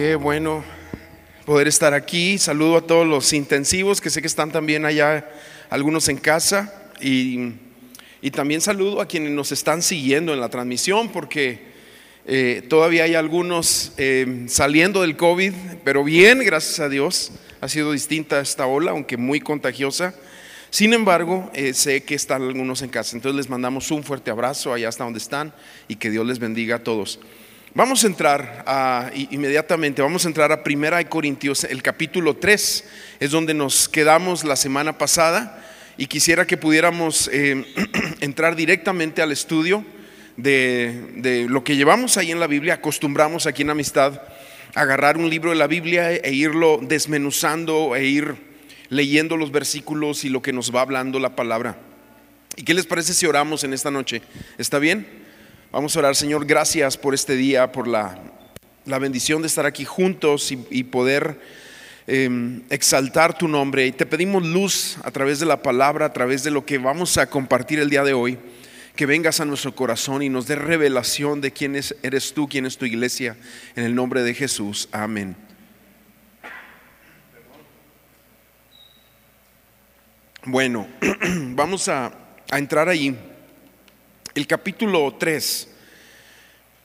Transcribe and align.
Qué 0.00 0.14
bueno 0.14 0.64
poder 1.44 1.68
estar 1.68 1.92
aquí. 1.92 2.38
Saludo 2.38 2.78
a 2.78 2.86
todos 2.86 3.06
los 3.06 3.34
intensivos, 3.34 4.00
que 4.00 4.08
sé 4.08 4.22
que 4.22 4.28
están 4.28 4.50
también 4.50 4.86
allá, 4.86 5.28
algunos 5.68 6.08
en 6.08 6.16
casa. 6.16 6.90
Y, 7.02 7.52
también 8.32 8.62
saludo 8.62 9.02
a 9.02 9.06
quienes 9.06 9.30
nos 9.32 9.52
están 9.52 9.82
siguiendo 9.82 10.32
en 10.32 10.40
la 10.40 10.48
transmisión, 10.48 11.10
porque 11.10 11.58
eh, 12.24 12.62
todavía 12.70 13.04
hay 13.04 13.14
algunos 13.14 13.92
eh, 13.98 14.46
saliendo 14.48 15.02
del 15.02 15.18
COVID, 15.18 15.52
pero 15.84 16.02
bien, 16.02 16.38
gracias 16.38 16.80
a 16.80 16.88
Dios. 16.88 17.32
Ha 17.60 17.68
sido 17.68 17.92
distinta 17.92 18.40
esta 18.40 18.66
ola, 18.66 18.92
aunque 18.92 19.18
muy 19.18 19.38
contagiosa. 19.40 20.14
Sin 20.70 20.94
embargo, 20.94 21.50
eh, 21.52 21.74
sé 21.74 22.04
que 22.04 22.14
están 22.14 22.40
algunos 22.40 22.80
en 22.80 22.88
casa. 22.88 23.16
Entonces 23.16 23.36
les 23.36 23.50
mandamos 23.50 23.90
un 23.90 24.02
fuerte 24.02 24.30
abrazo 24.30 24.72
allá 24.72 24.88
hasta 24.88 25.04
donde 25.04 25.18
están 25.18 25.52
y 25.88 25.96
que 25.96 26.08
Dios 26.08 26.26
les 26.26 26.38
bendiga 26.38 26.76
a 26.76 26.82
todos. 26.82 27.20
Vamos 27.72 28.02
a 28.02 28.08
entrar 28.08 29.12
inmediatamente, 29.30 30.02
vamos 30.02 30.24
a 30.24 30.28
entrar 30.28 30.50
a 30.50 30.64
Primera 30.64 31.02
Corintios, 31.08 31.62
el 31.62 31.84
capítulo 31.84 32.34
3, 32.34 32.84
es 33.20 33.30
donde 33.30 33.54
nos 33.54 33.88
quedamos 33.88 34.42
la 34.42 34.56
semana 34.56 34.98
pasada 34.98 35.64
y 35.96 36.06
quisiera 36.06 36.48
que 36.48 36.56
pudiéramos 36.56 37.30
eh, 37.32 37.64
entrar 38.20 38.56
directamente 38.56 39.22
al 39.22 39.30
estudio 39.30 39.84
de, 40.36 41.12
de, 41.14 41.48
lo 41.48 41.62
que 41.62 41.76
llevamos 41.76 42.16
ahí 42.16 42.32
en 42.32 42.40
la 42.40 42.48
Biblia, 42.48 42.74
acostumbramos 42.74 43.46
aquí 43.46 43.62
en 43.62 43.70
Amistad 43.70 44.20
a 44.74 44.80
agarrar 44.80 45.16
un 45.16 45.30
libro 45.30 45.50
de 45.50 45.56
la 45.56 45.68
Biblia 45.68 46.10
e 46.10 46.32
irlo 46.32 46.80
desmenuzando 46.82 47.94
e 47.94 48.04
ir 48.04 48.34
leyendo 48.88 49.36
los 49.36 49.52
versículos 49.52 50.24
y 50.24 50.28
lo 50.28 50.42
que 50.42 50.52
nos 50.52 50.74
va 50.74 50.80
hablando 50.80 51.20
la 51.20 51.36
palabra. 51.36 51.78
¿Y 52.56 52.64
qué 52.64 52.74
les 52.74 52.86
parece 52.86 53.14
si 53.14 53.26
oramos 53.26 53.62
en 53.62 53.72
esta 53.72 53.92
noche? 53.92 54.22
¿Está 54.58 54.80
bien? 54.80 55.19
Vamos 55.72 55.94
a 55.94 56.00
orar, 56.00 56.16
Señor, 56.16 56.46
gracias 56.46 56.96
por 56.96 57.14
este 57.14 57.36
día, 57.36 57.70
por 57.70 57.86
la, 57.86 58.18
bendición 58.84 59.40
de 59.40 59.46
estar 59.46 59.66
aquí 59.66 59.84
juntos 59.84 60.50
y, 60.50 60.82
poder 60.82 61.40
em, 62.08 62.62
exaltar 62.70 63.38
tu 63.38 63.46
nombre. 63.46 63.86
Y 63.86 63.92
te 63.92 64.04
pedimos 64.04 64.44
luz 64.44 64.98
a 65.04 65.12
través 65.12 65.38
de 65.38 65.46
la 65.46 65.62
palabra, 65.62 66.06
a 66.06 66.12
través 66.12 66.42
de 66.42 66.50
lo 66.50 66.66
que 66.66 66.78
vamos 66.78 67.18
a 67.18 67.30
compartir 67.30 67.78
el 67.78 67.88
día 67.88 68.02
de 68.02 68.14
hoy. 68.14 68.36
Que 68.96 69.06
vengas 69.06 69.38
a 69.38 69.44
nuestro 69.44 69.72
corazón 69.72 70.24
y 70.24 70.28
nos 70.28 70.48
dé 70.48 70.56
revelación 70.56 71.40
de 71.40 71.52
quién 71.52 71.76
eres 72.02 72.34
tú, 72.34 72.48
quién 72.48 72.66
es 72.66 72.76
tu 72.76 72.84
iglesia. 72.84 73.36
En 73.76 73.84
el 73.84 73.94
nombre 73.94 74.24
de 74.24 74.34
Jesús. 74.34 74.88
Amén. 74.90 75.36
Bueno, 80.46 80.88
vamos 81.54 81.86
a, 81.86 82.12
a 82.50 82.58
entrar 82.58 82.88
ahí. 82.88 83.16
El 84.32 84.46
capítulo 84.46 85.16
3 85.18 85.69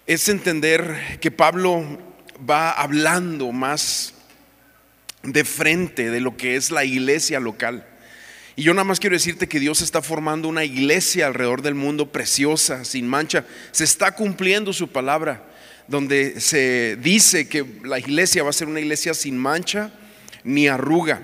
es 0.07 0.29
entender 0.29 1.17
que 1.19 1.31
Pablo 1.31 1.83
va 2.47 2.71
hablando 2.71 3.51
más 3.51 4.13
de 5.23 5.43
frente 5.43 6.11
de 6.11 6.19
lo 6.19 6.37
que 6.37 6.55
es 6.55 6.69
la 6.69 6.85
iglesia 6.85 7.39
local. 7.39 7.87
Y 8.55 8.63
yo 8.63 8.73
nada 8.73 8.85
más 8.85 8.99
quiero 8.99 9.15
decirte 9.15 9.49
que 9.49 9.59
Dios 9.59 9.81
está 9.81 10.01
formando 10.01 10.47
una 10.47 10.63
iglesia 10.63 11.27
alrededor 11.27 11.61
del 11.61 11.75
mundo 11.75 12.11
preciosa, 12.11 12.85
sin 12.85 13.07
mancha. 13.07 13.45
Se 13.71 13.83
está 13.83 14.13
cumpliendo 14.13 14.71
su 14.73 14.89
palabra, 14.89 15.43
donde 15.87 16.39
se 16.39 16.97
dice 17.01 17.49
que 17.49 17.65
la 17.83 17.99
iglesia 17.99 18.43
va 18.43 18.51
a 18.51 18.53
ser 18.53 18.67
una 18.67 18.79
iglesia 18.79 19.13
sin 19.13 19.37
mancha 19.37 19.91
ni 20.43 20.67
arruga. 20.67 21.21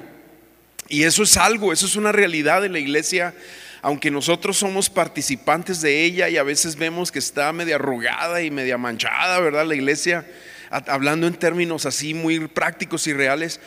Y 0.90 1.04
eso 1.04 1.24
es 1.24 1.38
algo, 1.38 1.72
eso 1.72 1.86
es 1.86 1.96
una 1.96 2.12
realidad 2.12 2.62
de 2.62 2.70
la 2.70 2.80
iglesia 2.80 3.34
aunque 3.82 4.12
nosotros 4.12 4.58
somos 4.58 4.90
participantes 4.90 5.82
de 5.82 6.04
ella 6.04 6.30
y 6.30 6.38
a 6.38 6.44
veces 6.44 6.76
vemos 6.76 7.12
que 7.12 7.20
está 7.20 7.52
media 7.52 7.76
arrugada 7.76 8.42
y 8.42 8.52
media 8.52 8.78
manchada, 8.78 9.40
¿verdad? 9.40 9.66
La 9.66 9.76
iglesia, 9.76 10.26
hablando 10.70 11.28
en 11.28 11.34
términos 11.34 11.86
así 11.86 12.14
muy 12.14 12.48
prácticos 12.48 13.08
y 13.08 13.14
reales, 13.14 13.60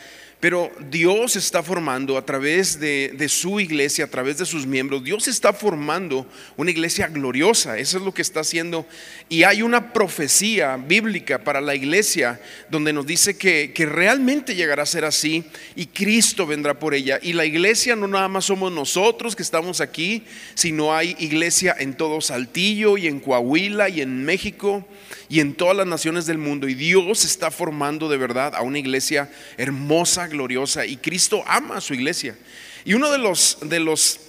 pero 0.45 0.71
Dios 0.91 1.35
está 1.37 1.63
formando 1.63 2.19
a 2.19 2.23
través 2.23 2.79
de, 2.79 3.27
su 3.27 3.59
iglesia, 3.59 4.05
a 4.05 4.07
través 4.07 4.37
de 4.37 4.45
sus 4.45 4.67
miembros, 4.67 5.03
Dios 5.03 5.27
está 5.27 5.53
formando 5.53 6.27
una 6.55 6.69
iglesia 6.69 7.07
gloriosa, 7.07 7.79
eso 7.79 7.97
es 7.97 8.03
lo 8.03 8.13
que 8.13 8.21
está 8.21 8.41
haciendo. 8.41 8.85
Y 9.27 9.41
hay 9.41 9.63
una 9.63 9.91
profecía 9.91 10.77
bíblica 10.77 11.43
para 11.43 11.61
la 11.61 11.73
iglesia 11.73 12.39
donde 12.69 12.93
nos 12.93 13.07
dice 13.07 13.39
que, 13.39 13.71
que 13.73 13.87
realmente 13.87 14.53
llegará 14.53 14.83
a 14.83 14.85
ser 14.85 15.03
así 15.03 15.45
y 15.75 15.87
Cristo 15.87 16.45
vendrá 16.45 16.77
por 16.77 16.93
ella. 16.93 17.17
Y 17.23 17.33
la 17.33 17.45
iglesia 17.45 17.95
no 17.95 18.07
nada 18.07 18.27
más 18.27 18.45
somos 18.45 18.71
nosotros 18.71 19.35
que 19.35 19.41
estamos 19.41 19.81
aquí, 19.81 20.25
sino 20.53 20.93
hay 20.95 21.15
iglesia 21.17 21.75
en 21.79 21.95
todo 21.95 22.21
Saltillo 22.21 22.99
y 22.99 23.07
en 23.07 23.19
Coahuila 23.19 23.89
y 23.89 24.01
en 24.01 24.23
México 24.23 24.85
y 25.27 25.39
en 25.39 25.55
todas 25.55 25.75
las 25.75 25.87
naciones 25.87 26.27
del 26.27 26.37
mundo. 26.37 26.67
Y 26.67 26.75
Dios 26.75 27.25
está 27.25 27.51
formando 27.51 28.09
de 28.09 28.17
verdad 28.17 28.53
a 28.55 28.61
una 28.61 28.77
iglesia 28.79 29.31
hermosa, 29.57 30.27
gloriosa. 30.35 30.85
Y 30.85 30.97
Cristo 30.97 31.43
ama 31.47 31.77
a 31.77 31.81
su 31.81 31.93
iglesia. 31.93 32.37
Y 32.83 32.93
uno 32.93 33.11
de 33.11 33.17
los, 33.17 33.57
de 33.61 33.79
los 33.79 34.19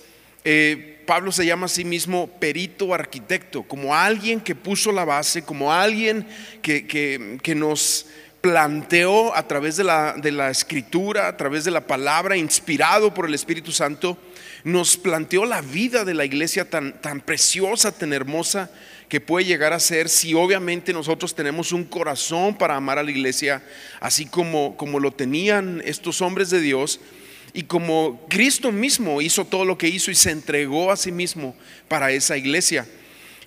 eh, 0.44 1.02
Pablo 1.06 1.30
se 1.32 1.46
llama 1.46 1.66
a 1.66 1.68
sí 1.68 1.84
mismo 1.84 2.28
perito 2.40 2.92
arquitecto, 2.92 3.62
como 3.62 3.94
alguien 3.94 4.40
que 4.40 4.54
puso 4.54 4.92
la 4.92 5.04
base, 5.04 5.42
como 5.42 5.72
alguien 5.72 6.26
que, 6.62 6.86
que, 6.86 7.54
nos 7.54 8.06
planteó 8.40 9.34
a 9.34 9.46
través 9.46 9.76
de 9.76 9.84
la, 9.84 10.14
de 10.16 10.32
la, 10.32 10.50
escritura, 10.50 11.28
a 11.28 11.36
través 11.36 11.64
de 11.64 11.70
la 11.70 11.86
palabra, 11.86 12.36
inspirado 12.36 13.14
por 13.14 13.26
el 13.26 13.34
Espíritu 13.34 13.72
Santo, 13.72 14.18
nos 14.64 14.96
planteó 14.96 15.46
la 15.46 15.60
vida 15.60 16.04
de 16.04 16.14
la 16.14 16.24
iglesia 16.24 16.68
tan, 16.68 17.00
tan 17.00 17.20
preciosa, 17.20 17.92
tan 17.92 18.12
hermosa, 18.12 18.70
que 19.08 19.20
puede 19.20 19.44
llegar 19.44 19.72
a 19.72 19.80
ser 19.80 20.08
si 20.08 20.34
obviamente 20.34 20.92
nosotros 20.92 21.34
tenemos 21.34 21.72
un 21.72 21.84
corazón 21.84 22.56
para 22.56 22.76
amar 22.76 22.98
a 22.98 23.02
la 23.02 23.10
iglesia, 23.10 23.62
así 24.00 24.26
como, 24.26 24.76
como 24.76 24.98
lo 24.98 25.12
tenían 25.12 25.82
estos 25.84 26.20
hombres 26.20 26.50
de 26.50 26.60
Dios, 26.60 27.00
y 27.52 27.62
como 27.62 28.26
Cristo 28.28 28.72
mismo 28.72 29.22
hizo 29.22 29.44
todo 29.44 29.64
lo 29.64 29.78
que 29.78 29.88
hizo 29.88 30.10
y 30.10 30.14
se 30.14 30.30
entregó 30.30 30.90
a 30.90 30.96
sí 30.96 31.12
mismo 31.12 31.54
para 31.88 32.10
esa 32.10 32.36
iglesia. 32.36 32.86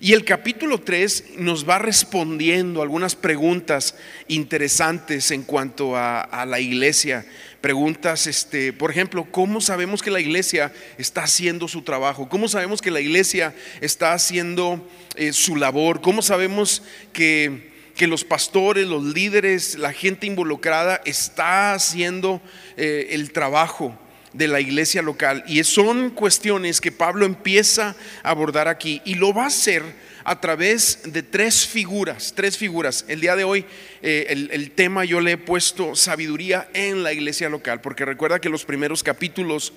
Y 0.02 0.14
el 0.14 0.24
capítulo 0.24 0.80
3 0.80 1.34
nos 1.36 1.68
va 1.68 1.78
respondiendo 1.78 2.80
algunas 2.80 3.14
preguntas 3.14 3.94
interesantes 4.28 5.30
en 5.30 5.42
cuanto 5.42 5.94
a, 5.94 6.46
la 6.46 6.58
iglesia 6.58 7.26
preguntas, 7.60 8.26
este, 8.26 8.72
por 8.72 8.90
ejemplo, 8.90 9.26
¿cómo 9.30 9.60
sabemos 9.60 10.00
que 10.00 10.10
la 10.10 10.20
iglesia 10.20 10.72
está 10.96 11.24
haciendo 11.24 11.68
su 11.68 11.82
trabajo? 11.82 12.30
¿Cómo 12.30 12.48
sabemos 12.48 12.80
que 12.80 12.90
la 12.90 13.02
iglesia 13.02 13.54
está 13.82 14.14
haciendo 14.14 14.88
eh, 15.16 15.34
su 15.34 15.56
labor? 15.56 16.00
¿Cómo 16.00 16.22
sabemos 16.22 16.82
que, 17.12 17.70
que, 17.94 18.06
los 18.06 18.24
pastores, 18.24 18.86
los 18.86 19.04
líderes, 19.04 19.74
la 19.78 19.92
gente 19.92 20.26
involucrada 20.26 21.02
está 21.04 21.74
haciendo 21.74 22.40
eh, 22.78 23.08
el 23.10 23.32
trabajo? 23.32 23.98
De 24.32 24.48
la 24.48 24.60
iglesia 24.60 25.02
local. 25.02 25.44
Y 25.46 25.62
son 25.64 26.10
cuestiones 26.10 26.80
que 26.80 26.92
Pablo 26.92 27.26
empieza 27.26 27.96
a 28.22 28.30
abordar 28.30 28.68
aquí 28.68 29.02
y 29.04 29.14
lo 29.14 29.32
va 29.32 29.44
a 29.44 29.48
hacer 29.48 29.82
a 30.24 30.40
través 30.40 31.00
de 31.04 31.22
tres 31.22 31.66
figuras, 31.66 32.32
tres 32.36 32.56
figuras. 32.56 33.04
El 33.08 33.20
día 33.20 33.36
de 33.36 33.44
hoy 33.44 33.64
eh, 34.02 34.48
el, 34.50 34.70
tema 34.72 35.04
yo 35.04 35.20
le 35.20 35.32
he 35.32 35.38
puesto 35.38 35.96
sabiduría 35.96 36.68
en 36.74 37.02
la 37.02 37.12
iglesia 37.12 37.48
local, 37.48 37.80
porque 37.80 38.04
recuerda 38.04 38.40
que 38.40 38.48
los 38.48 38.64
primeros 38.64 39.02
capítulos 39.02 39.72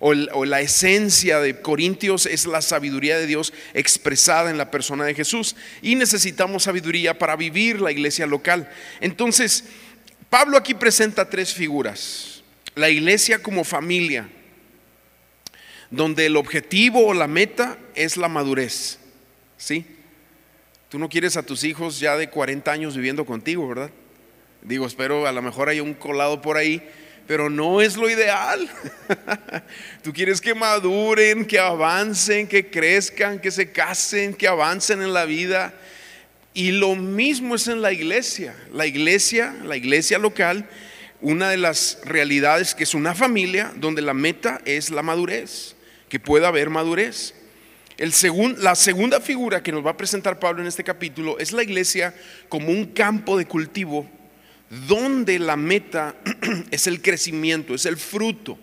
o, 0.00 0.44
la 0.44 0.60
esencia 0.60 1.38
de 1.38 1.60
Corintios 1.60 2.26
es 2.26 2.46
la 2.46 2.60
sabiduría 2.60 3.16
de 3.18 3.28
Dios 3.28 3.52
expresada 3.72 4.50
en 4.50 4.58
la 4.58 4.70
persona 4.70 5.04
de 5.04 5.14
Jesús. 5.14 5.54
Y 5.80 5.94
necesitamos 5.94 6.64
sabiduría 6.64 7.18
para 7.18 7.36
vivir 7.36 7.80
la 7.80 7.92
iglesia 7.92 8.26
local. 8.26 8.68
Entonces, 9.00 9.64
Pablo 10.28 10.56
aquí 10.56 10.74
presenta 10.74 11.30
tres 11.30 11.54
figuras. 11.54 12.31
La 12.74 12.88
iglesia 12.88 13.42
como 13.42 13.64
familia, 13.64 14.28
donde 15.90 16.26
el 16.26 16.36
objetivo 16.36 17.06
o 17.06 17.14
la 17.14 17.26
meta 17.26 17.78
es 17.94 18.16
la 18.16 18.28
madurez. 18.28 18.98
¿Sí? 19.58 19.84
Tú 20.88 20.98
no 20.98 21.08
quieres 21.08 21.36
a 21.36 21.42
tus 21.42 21.64
hijos 21.64 22.00
ya 22.00 22.16
de 22.16 22.28
40 22.28 22.70
años 22.70 22.96
viviendo 22.96 23.24
contigo, 23.24 23.68
¿verdad? 23.68 23.90
Digo, 24.62 24.86
espero 24.86 25.26
a 25.26 25.32
lo 25.32 25.42
mejor 25.42 25.68
hay 25.68 25.80
un 25.80 25.94
colado 25.94 26.40
por 26.40 26.56
ahí, 26.56 26.82
pero 27.26 27.50
no 27.50 27.80
es 27.80 27.96
lo 27.96 28.10
ideal. 28.10 28.68
Tú 30.02 30.12
quieres 30.12 30.40
que 30.40 30.54
maduren, 30.54 31.44
que 31.44 31.58
avancen, 31.58 32.46
que 32.46 32.70
crezcan, 32.70 33.38
que 33.38 33.50
se 33.50 33.72
casen, 33.72 34.34
que 34.34 34.48
avancen 34.48 35.02
en 35.02 35.12
la 35.12 35.24
vida. 35.24 35.74
Y 36.54 36.72
lo 36.72 36.94
mismo 36.94 37.54
es 37.54 37.68
en 37.68 37.80
la 37.80 37.92
iglesia. 37.92 38.54
La 38.72 38.86
iglesia, 38.86 39.54
la 39.64 39.76
iglesia 39.76 40.18
local, 40.18 40.68
una 41.22 41.48
de 41.48 41.56
las 41.56 41.98
realidades 42.04 42.74
que 42.74 42.84
es 42.84 42.94
una 42.94 43.14
familia 43.14 43.72
donde 43.76 44.02
la 44.02 44.14
meta 44.14 44.60
es 44.66 44.90
la 44.90 45.02
madurez, 45.02 45.74
que 46.08 46.20
pueda 46.20 46.48
haber 46.48 46.68
madurez 46.68 47.34
la 48.58 48.74
segunda 48.74 49.20
figura 49.20 49.62
que 49.62 49.70
nos 49.70 49.84
va 49.84 49.90
a 49.90 49.96
presentar 49.96 50.38
Pablo 50.40 50.60
en 50.60 50.66
este 50.66 50.82
capítulo 50.82 51.38
es 51.38 51.52
la 51.52 51.62
iglesia 51.62 52.14
como 52.48 52.68
un 52.68 52.86
campo 52.86 53.38
de 53.38 53.46
cultivo 53.46 54.08
donde 54.88 55.38
la 55.38 55.56
meta 55.56 56.16
es 56.70 56.86
el 56.86 57.00
crecimiento, 57.00 57.74
es 57.74 57.86
el 57.86 57.96
fruto, 57.96 58.58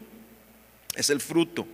es 0.96 1.10
el 1.10 1.22
fruto. 1.22 1.68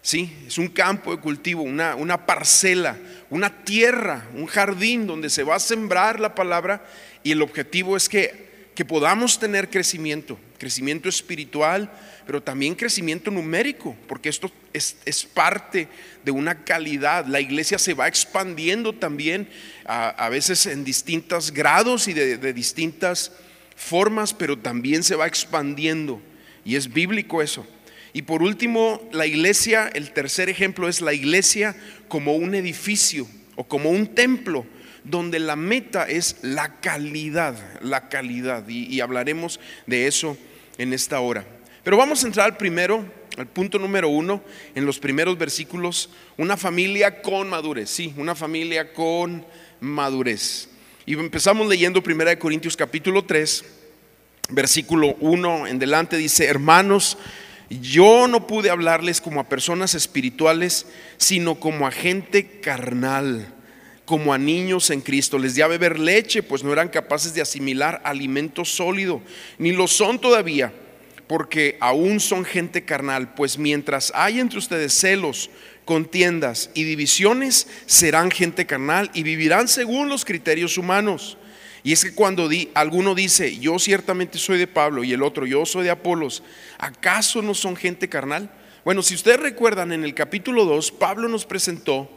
¿sí? 0.00 0.32
Es 0.46 0.58
un 0.58 0.68
campo 0.68 1.16
de 1.16 1.20
cultivo, 1.20 1.62
una, 1.62 1.96
una 1.96 2.24
parcela, 2.24 2.96
una 3.30 3.64
tierra, 3.64 4.28
un 4.34 4.46
jardín 4.46 5.06
donde 5.06 5.30
se 5.30 5.42
va 5.42 5.56
a 5.56 5.60
sembrar 5.60 6.20
la 6.20 6.34
palabra 6.34 6.84
y 7.24 7.32
el 7.32 7.42
objetivo 7.42 7.96
es 7.96 8.08
que 8.08 8.51
que 8.74 8.84
podamos 8.84 9.38
tener 9.38 9.68
crecimiento, 9.68 10.38
crecimiento 10.58 11.08
espiritual, 11.08 11.90
pero 12.26 12.42
también 12.42 12.74
crecimiento 12.74 13.30
numérico, 13.30 13.96
porque 14.08 14.28
esto 14.28 14.50
es, 14.72 14.96
parte 15.34 15.88
de 16.24 16.30
una 16.30 16.64
calidad. 16.64 17.26
La 17.26 17.40
iglesia 17.40 17.78
se 17.78 17.94
va 17.94 18.08
expandiendo 18.08 18.94
también, 18.94 19.48
a, 19.84 20.28
veces 20.30 20.66
en 20.66 20.84
distintos 20.84 21.52
grados 21.52 22.08
y 22.08 22.14
de, 22.14 22.52
distintas 22.52 23.32
formas, 23.76 24.32
pero 24.32 24.58
también 24.58 25.02
se 25.02 25.16
va 25.16 25.26
expandiendo. 25.26 26.22
Y 26.64 26.76
es 26.76 26.92
bíblico 26.92 27.42
eso. 27.42 27.66
Y 28.14 28.22
por 28.22 28.42
último, 28.42 29.08
la 29.12 29.26
iglesia, 29.26 29.90
el 29.92 30.12
tercer 30.12 30.48
ejemplo 30.48 30.88
es 30.88 31.00
la 31.00 31.12
iglesia 31.12 31.74
como 32.08 32.34
un 32.36 32.54
edificio 32.54 33.26
o 33.56 33.64
como 33.64 33.90
un 33.90 34.06
templo 34.06 34.66
donde 35.04 35.38
la 35.38 35.56
meta 35.56 36.04
es 36.04 36.36
la 36.42 36.80
calidad, 36.80 37.56
la 37.82 38.08
calidad. 38.08 38.66
Y, 38.68 39.00
hablaremos 39.00 39.60
de 39.86 40.06
eso 40.06 40.36
en 40.78 40.92
esta 40.92 41.20
hora. 41.20 41.44
Pero 41.82 41.96
vamos 41.96 42.22
a 42.22 42.26
entrar 42.26 42.56
primero, 42.56 43.04
al 43.36 43.46
punto 43.46 43.78
número 43.78 44.08
uno, 44.08 44.42
en 44.74 44.86
los 44.86 44.98
primeros 44.98 45.36
versículos, 45.36 46.10
una 46.36 46.56
familia 46.56 47.22
con 47.22 47.48
madurez, 47.48 47.90
sí, 47.90 48.14
una 48.16 48.34
familia 48.34 48.92
con 48.92 49.44
madurez. 49.80 50.68
Y 51.04 51.14
empezamos 51.14 51.66
leyendo 51.68 52.02
1 52.04 52.38
Corintios 52.38 52.76
capítulo 52.76 53.24
3, 53.24 53.64
versículo 54.50 55.16
1 55.18 55.66
en 55.66 55.78
delante, 55.80 56.16
dice, 56.16 56.46
hermanos, 56.46 57.18
yo 57.80 58.28
no 58.28 58.46
pude 58.46 58.70
hablarles 58.70 59.20
como 59.20 59.40
a 59.40 59.48
personas 59.48 59.94
espirituales, 59.94 60.86
sino 61.16 61.58
como 61.58 61.86
a 61.86 61.90
gente 61.90 62.60
carnal 62.60 63.52
como 64.12 64.34
a 64.34 64.36
niños 64.36 64.90
en 64.90 65.00
Cristo. 65.00 65.38
Les 65.38 65.54
di 65.54 65.62
a 65.62 65.66
beber 65.66 65.98
leche, 65.98 66.42
pues 66.42 66.62
no 66.62 66.70
eran 66.70 66.90
capaces 66.90 67.32
de 67.32 67.40
asimilar 67.40 68.02
alimento 68.04 68.62
sólido, 68.62 69.22
ni 69.56 69.72
lo 69.72 69.86
son 69.86 70.20
todavía, 70.20 70.70
porque 71.26 71.78
aún 71.80 72.20
son 72.20 72.44
gente 72.44 72.84
carnal. 72.84 73.32
Pues 73.32 73.56
mientras 73.56 74.12
hay 74.14 74.38
entre 74.38 74.58
ustedes 74.58 74.92
celos, 74.92 75.48
contiendas 75.86 76.68
y 76.74 76.84
divisiones, 76.84 77.66
serán 77.86 78.30
gente 78.30 78.66
carnal 78.66 79.10
y 79.14 79.22
vivirán 79.22 79.66
según 79.66 80.10
los 80.10 80.26
criterios 80.26 80.76
humanos. 80.76 81.38
Y 81.82 81.94
es 81.94 82.04
que 82.04 82.14
cuando 82.14 82.50
di, 82.50 82.68
alguno 82.74 83.14
dice, 83.14 83.58
yo 83.60 83.78
ciertamente 83.78 84.36
soy 84.36 84.58
de 84.58 84.66
Pablo 84.66 85.04
y 85.04 85.14
el 85.14 85.22
otro, 85.22 85.46
yo 85.46 85.64
soy 85.64 85.84
de 85.84 85.90
Apolos, 85.90 86.42
¿acaso 86.76 87.40
no 87.40 87.54
son 87.54 87.76
gente 87.76 88.10
carnal? 88.10 88.50
Bueno, 88.84 89.00
si 89.00 89.14
ustedes 89.14 89.40
recuerdan, 89.40 89.90
en 89.90 90.04
el 90.04 90.12
capítulo 90.12 90.66
2, 90.66 90.92
Pablo 90.92 91.30
nos 91.30 91.46
presentó 91.46 92.10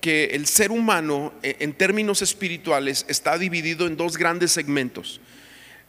que 0.00 0.26
el 0.32 0.46
ser 0.46 0.70
humano 0.70 1.32
eh, 1.42 1.56
en 1.60 1.72
términos 1.72 2.22
espirituales 2.22 3.04
está 3.08 3.38
dividido 3.38 3.86
en 3.86 3.96
dos 3.96 4.16
grandes 4.16 4.52
segmentos, 4.52 5.20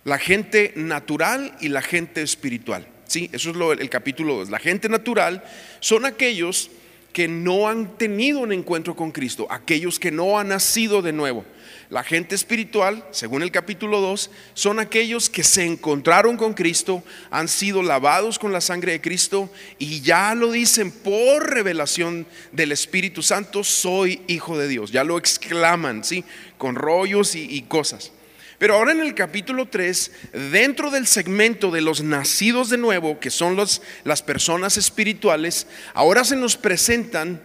la 0.03 0.17
gente 0.17 0.73
natural 0.75 1.55
y 1.61 1.69
la 1.69 1.81
gente 1.81 2.21
espiritual. 2.21 2.87
Sí, 3.05 3.29
eso 3.33 3.49
es 3.49 3.55
lo, 3.55 3.73
el 3.73 3.89
capítulo 3.89 4.35
2. 4.35 4.49
La 4.49 4.59
gente 4.59 4.87
natural 4.87 5.43
son 5.79 6.05
aquellos 6.05 6.71
que 7.11 7.27
no 7.27 7.67
han 7.67 7.97
tenido 7.97 8.39
un 8.39 8.53
encuentro 8.53 8.95
con 8.95 9.11
Cristo, 9.11 9.47
aquellos 9.49 9.99
que 9.99 10.11
no 10.11 10.39
han 10.39 10.47
nacido 10.47 11.01
de 11.01 11.11
nuevo. 11.11 11.45
La 11.91 12.05
gente 12.05 12.35
espiritual, 12.35 13.05
según 13.11 13.43
el 13.43 13.51
capítulo 13.51 13.99
2, 13.99 14.31
son 14.53 14.79
aquellos 14.79 15.29
que 15.29 15.43
se 15.43 15.65
encontraron 15.65 16.37
con 16.37 16.53
Cristo, 16.53 17.03
han 17.31 17.49
sido 17.49 17.83
lavados 17.83 18.39
con 18.39 18.53
la 18.53 18.61
sangre 18.61 18.93
de 18.93 19.01
Cristo 19.01 19.51
y 19.77 19.99
ya 19.99 20.33
lo 20.33 20.53
dicen 20.53 20.89
por 20.89 21.49
revelación 21.49 22.25
del 22.53 22.71
Espíritu 22.71 23.21
Santo, 23.21 23.65
soy 23.65 24.21
hijo 24.27 24.57
de 24.57 24.69
Dios. 24.69 24.93
Ya 24.93 25.03
lo 25.03 25.17
exclaman, 25.17 26.05
¿sí? 26.05 26.23
Con 26.57 26.75
rollos 26.75 27.35
y, 27.35 27.61
cosas. 27.63 28.13
Pero 28.57 28.75
ahora 28.75 28.93
en 28.93 29.01
el 29.01 29.13
capítulo 29.13 29.67
3, 29.67 30.11
dentro 30.49 30.91
del 30.91 31.07
segmento 31.07 31.71
de 31.71 31.81
los 31.81 32.01
nacidos 32.01 32.69
de 32.69 32.77
nuevo, 32.77 33.19
que 33.19 33.29
son 33.29 33.57
los, 33.57 33.81
las 34.05 34.23
personas 34.23 34.77
espirituales, 34.77 35.67
ahora 35.93 36.23
se 36.23 36.37
nos 36.37 36.55
presentan 36.55 37.41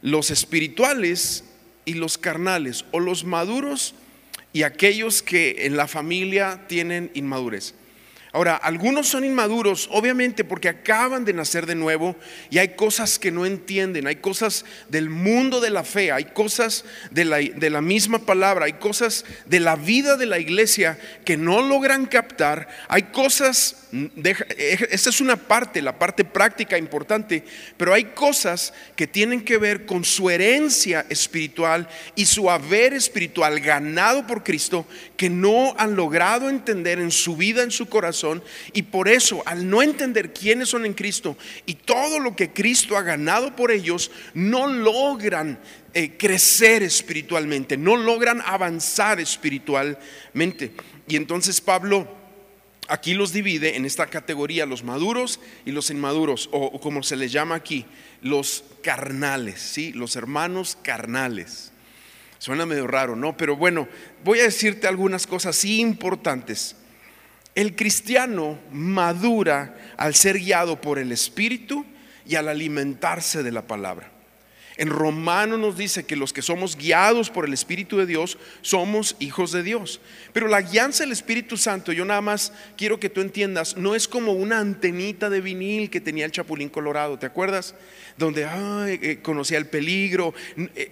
los 0.00 0.30
espirituales 0.30 1.42
y 1.90 1.94
los 1.94 2.18
carnales, 2.18 2.84
o 2.92 3.00
los 3.00 3.24
maduros 3.24 3.96
y 4.52 4.62
aquellos 4.62 5.22
que 5.22 5.66
en 5.66 5.76
la 5.76 5.88
familia 5.88 6.66
tienen 6.68 7.10
inmadurez. 7.14 7.74
Ahora, 8.32 8.54
algunos 8.54 9.08
son 9.08 9.24
inmaduros, 9.24 9.88
obviamente, 9.90 10.44
porque 10.44 10.68
acaban 10.68 11.24
de 11.24 11.32
nacer 11.32 11.66
de 11.66 11.74
nuevo 11.74 12.14
y 12.48 12.58
hay 12.58 12.76
cosas 12.76 13.18
que 13.18 13.32
no 13.32 13.44
entienden, 13.44 14.06
hay 14.06 14.16
cosas 14.16 14.64
del 14.88 15.10
mundo 15.10 15.60
de 15.60 15.70
la 15.70 15.82
fe, 15.82 16.12
hay 16.12 16.26
cosas 16.26 16.84
de 17.10 17.24
la, 17.24 17.38
de 17.38 17.70
la, 17.70 17.80
misma 17.80 18.20
palabra, 18.20 18.66
hay 18.66 18.74
cosas 18.74 19.24
de 19.46 19.58
la 19.58 19.74
vida 19.74 20.16
de 20.16 20.26
la 20.26 20.38
iglesia 20.38 20.96
que 21.24 21.36
no 21.36 21.60
logran 21.60 22.06
captar, 22.06 22.68
hay 22.86 23.02
cosas, 23.04 23.79
esa 23.92 25.10
es 25.10 25.20
una 25.20 25.36
parte, 25.36 25.82
la 25.82 25.98
parte 25.98 26.24
práctica 26.24 26.78
importante, 26.78 27.44
pero 27.76 27.92
hay 27.92 28.04
cosas 28.04 28.72
que 28.94 29.06
tienen 29.06 29.42
que 29.42 29.58
ver 29.58 29.84
con 29.84 30.04
su 30.04 30.30
herencia 30.30 31.06
espiritual 31.08 31.88
y 32.14 32.26
su 32.26 32.50
haber 32.50 32.94
espiritual 32.94 33.58
ganado 33.60 34.26
por 34.26 34.44
Cristo 34.44 34.86
que 35.16 35.28
no 35.28 35.74
han 35.76 35.96
logrado 35.96 36.48
entender 36.48 37.00
en 37.00 37.10
su 37.10 37.36
vida, 37.36 37.62
en 37.62 37.72
su 37.72 37.88
corazón 37.88 38.42
y 38.72 38.82
por 38.82 39.08
eso 39.08 39.42
al 39.44 39.68
no 39.68 39.82
entender 39.82 40.32
quiénes 40.32 40.68
son 40.68 40.86
en 40.86 40.94
Cristo 40.94 41.36
y 41.66 41.74
todo 41.74 42.20
lo 42.20 42.36
que 42.36 42.50
Cristo 42.50 42.96
ha 42.96 43.02
ganado 43.02 43.56
por 43.56 43.72
ellos, 43.72 44.10
no 44.34 44.68
logran 44.68 45.58
eh, 45.92 46.16
crecer 46.16 46.84
espiritualmente, 46.84 47.76
no 47.76 47.96
logran 47.96 48.40
avanzar 48.46 49.18
espiritualmente. 49.18 50.70
Y 51.08 51.16
entonces 51.16 51.60
Pablo 51.60 52.19
aquí 52.90 53.14
los 53.14 53.32
divide 53.32 53.76
en 53.76 53.84
esta 53.84 54.06
categoría, 54.06 54.66
los 54.66 54.84
maduros 54.84 55.40
y 55.64 55.70
los 55.70 55.90
inmaduros, 55.90 56.48
o, 56.52 56.78
como 56.80 57.02
se 57.02 57.16
les 57.16 57.32
llama 57.32 57.54
aquí, 57.54 57.86
los 58.20 58.64
carnales, 58.82 59.60
¿sí? 59.60 59.92
los 59.92 60.16
hermanos 60.16 60.76
carnales. 60.82 61.72
Suena 62.38 62.66
medio 62.66 62.86
raro, 62.86 63.16
¿no? 63.16 63.36
Pero 63.36 63.56
bueno, 63.56 63.88
voy 64.24 64.40
a 64.40 64.44
decirte 64.44 64.86
algunas 64.86 65.26
cosas 65.26 65.64
importantes 65.64 66.76
el 67.54 67.74
cristiano 67.74 68.58
madura 68.72 69.94
al 69.96 70.14
ser 70.14 70.38
guiado 70.38 70.80
por 70.80 70.98
el 70.98 71.12
Espíritu 71.12 71.84
y 72.26 72.36
al 72.36 72.48
alimentarse 72.48 73.42
de 73.42 73.50
la 73.50 73.66
palabra. 73.66 74.09
En 74.80 74.88
Romano 74.88 75.58
nos 75.58 75.76
dice 75.76 76.06
que 76.06 76.16
los 76.16 76.32
que 76.32 76.40
somos 76.40 76.74
guiados 76.74 77.28
por 77.28 77.44
el 77.44 77.52
Espíritu 77.52 77.98
de 77.98 78.06
Dios 78.06 78.38
somos 78.62 79.14
hijos 79.18 79.52
de 79.52 79.62
Dios. 79.62 80.00
Pero 80.32 80.48
la 80.48 80.62
guianza 80.62 81.04
del 81.04 81.12
Espíritu 81.12 81.58
Santo, 81.58 81.92
yo 81.92 82.06
nada 82.06 82.22
más 82.22 82.54
quiero 82.78 82.98
que 82.98 83.10
tú 83.10 83.20
entiendas, 83.20 83.76
no 83.76 83.94
es 83.94 84.08
como 84.08 84.32
una 84.32 84.58
antenita 84.58 85.28
de 85.28 85.42
vinil 85.42 85.90
que 85.90 86.00
tenía 86.00 86.24
el 86.24 86.32
Chapulín 86.32 86.70
Colorado, 86.70 87.18
¿te 87.18 87.26
acuerdas? 87.26 87.74
Donde 88.16 88.48
eh, 88.88 89.18
conocía 89.20 89.58
el 89.58 89.66
peligro. 89.66 90.32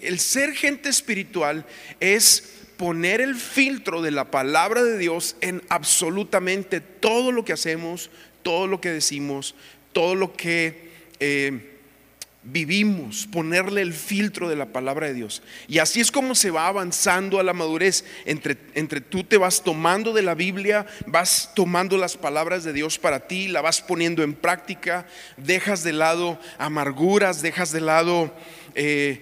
El 0.03 0.19
ser 0.19 0.53
gente 0.53 0.91
espiritual 0.91 1.65
es 1.99 2.67
poner 2.77 3.23
el 3.23 3.37
filtro 3.37 4.03
de 4.03 4.11
la 4.11 4.31
palabra 4.31 4.85
de 4.85 4.99
Dios 4.99 5.35
en 5.41 5.63
absolutamente 5.71 6.83
todo 6.83 7.33
lo 7.33 7.43
que 7.43 7.55
hacemos, 7.55 8.11
todo 8.43 8.67
lo 8.67 8.83
que 8.83 8.91
decimos, 8.91 9.55
todo 9.95 10.15
lo 10.15 10.35
que 10.35 10.91
eh, 11.21 11.78
vivimos, 12.51 13.27
ponerle 13.31 13.83
el 13.83 13.93
filtro 13.93 14.49
de 14.49 14.57
la 14.57 14.67
palabra 14.67 15.07
de 15.07 15.15
Dios. 15.15 15.43
Y 15.67 15.79
así 15.79 16.01
es 16.01 16.11
como 16.11 16.35
se 16.35 16.51
va 16.51 16.67
avanzando 16.67 17.39
a 17.39 17.43
la 17.43 17.53
madurez. 17.53 18.05
Entre, 18.25 18.57
entre 18.75 19.01
tú 19.01 19.25
te 19.25 19.37
vas 19.37 19.63
tomando 19.63 20.13
de 20.13 20.23
la 20.23 20.35
Biblia, 20.35 20.87
vas 21.07 21.53
tomando 21.55 21.97
las 21.97 22.17
palabras 22.17 22.65
de 22.65 22.73
Dios 22.73 22.99
para 22.99 23.27
ti, 23.27 23.49
la 23.49 23.61
vas 23.61 23.81
poniendo 23.81 24.23
en 24.23 24.35
práctica, 24.35 25.07
dejas 25.37 25.83
de 25.83 25.93
lado 25.93 26.39
amarguras, 26.59 27.43
dejas 27.43 27.73
de 27.73 27.81
lado 27.81 28.33
eh, 28.81 29.21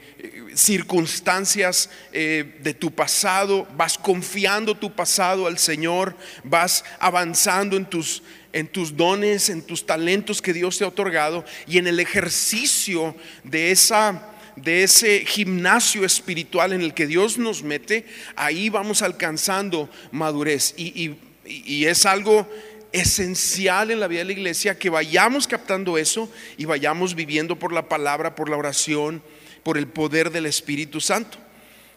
circunstancias 0.55 1.89
eh, 2.13 2.59
de 2.63 2.75
tu 2.75 2.91
pasado, 2.91 3.67
vas 3.75 3.97
confiando 3.97 4.77
tu 4.77 4.95
pasado 4.95 5.47
al 5.47 5.57
Señor, 5.57 6.15
vas 6.45 6.85
avanzando 6.99 7.79
en 7.79 7.87
tus, 7.87 8.23
en 8.53 8.69
tus 8.69 8.95
dones, 8.95 9.49
en 9.49 9.63
tus 9.63 9.87
talentos 9.87 10.43
que 10.43 10.53
Dios 10.53 10.77
te 10.77 10.85
ha 10.85 10.89
otorgado 10.89 11.43
y 11.67 11.79
en 11.79 11.87
el 11.87 12.01
ejercicio 12.01 13.17
de 13.45 13.71
esa 13.71 14.33
de 14.57 14.83
ese 14.83 15.25
gimnasio 15.27 16.05
espiritual 16.05 16.75
en 16.75 16.83
el 16.83 16.93
que 16.93 17.07
Dios 17.07 17.37
nos 17.37 17.63
mete, 17.63 18.07
ahí 18.37 18.71
vamos 18.71 19.03
alcanzando 19.03 19.91
madurez. 20.13 20.75
Y, 20.79 21.17
y, 21.45 21.85
es 21.85 22.07
algo 22.07 22.51
esencial 22.91 23.91
en 23.91 24.01
la 24.01 24.09
vida 24.09 24.21
de 24.21 24.25
la 24.25 24.33
iglesia 24.33 24.79
que 24.79 24.89
vayamos 24.89 25.47
captando 25.47 25.99
eso 25.99 26.31
y 26.57 26.65
vayamos 26.65 27.15
viviendo 27.15 27.59
por 27.59 27.73
la 27.73 27.89
palabra, 27.89 28.35
por 28.35 28.49
la 28.49 28.57
oración, 28.57 29.23
por 29.67 29.79
el 29.79 29.89
poder 29.89 30.31
del 30.31 30.47
Espíritu 30.47 31.01
Santo. 31.01 31.39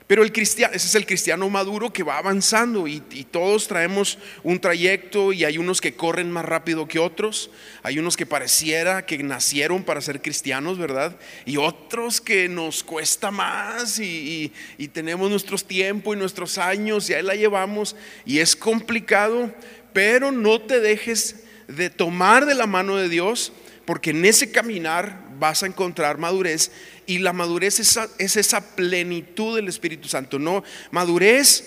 Pero 0.07 0.23
el 0.23 0.31
cristiano, 0.31 0.73
ese 0.73 0.87
es 0.87 0.95
el 0.95 1.05
cristiano 1.05 1.47
maduro 1.51 1.93
que 1.93 2.01
va 2.01 2.17
avanzando 2.17 2.87
y, 2.87 2.99
todos 3.29 3.67
traemos 3.67 4.17
un 4.41 4.59
trayecto 4.59 5.31
y 5.33 5.45
hay 5.45 5.59
unos 5.59 5.79
que 5.79 5.93
corren 5.93 6.31
más 6.31 6.45
rápido 6.45 6.87
que 6.87 6.97
otros, 6.97 7.51
hay 7.83 7.99
unos 7.99 8.17
que 8.17 8.25
pareciera 8.25 9.05
que 9.05 9.19
nacieron 9.19 9.83
para 9.83 10.01
ser 10.01 10.19
cristianos, 10.19 10.79
¿verdad? 10.79 11.15
Y 11.45 11.57
otros 11.57 12.21
que 12.21 12.49
nos 12.49 12.83
cuesta 12.83 13.29
más 13.29 13.99
y, 13.99 14.51
y 14.79 14.87
tenemos 14.87 15.29
nuestros 15.29 15.63
tiempos 15.63 16.15
y 16.15 16.19
nuestros 16.19 16.57
años 16.57 17.07
y 17.07 17.13
ahí 17.13 17.21
la 17.21 17.35
llevamos 17.35 17.95
y 18.25 18.39
es 18.39 18.55
complicado, 18.55 19.53
pero 19.93 20.31
no 20.31 20.59
te 20.59 20.79
dejes 20.79 21.43
de 21.67 21.91
tomar 21.91 22.47
de 22.47 22.55
la 22.55 22.65
mano 22.65 22.95
de 22.95 23.09
Dios, 23.09 23.53
porque 23.85 24.09
en 24.09 24.25
ese 24.25 24.51
caminar 24.51 25.29
vas 25.39 25.63
a 25.63 25.67
encontrar 25.67 26.17
madurez 26.17 26.71
y 27.09 27.17
la 27.17 27.33
madurez 27.33 27.79
es 27.79 27.89
esa, 27.89 28.07
es 28.19 28.35
esa 28.37 28.75
plenitud 28.75 29.55
del 29.55 29.67
Espíritu 29.67 30.07
Santo, 30.07 30.37
no 30.37 30.63
madurez 30.91 31.63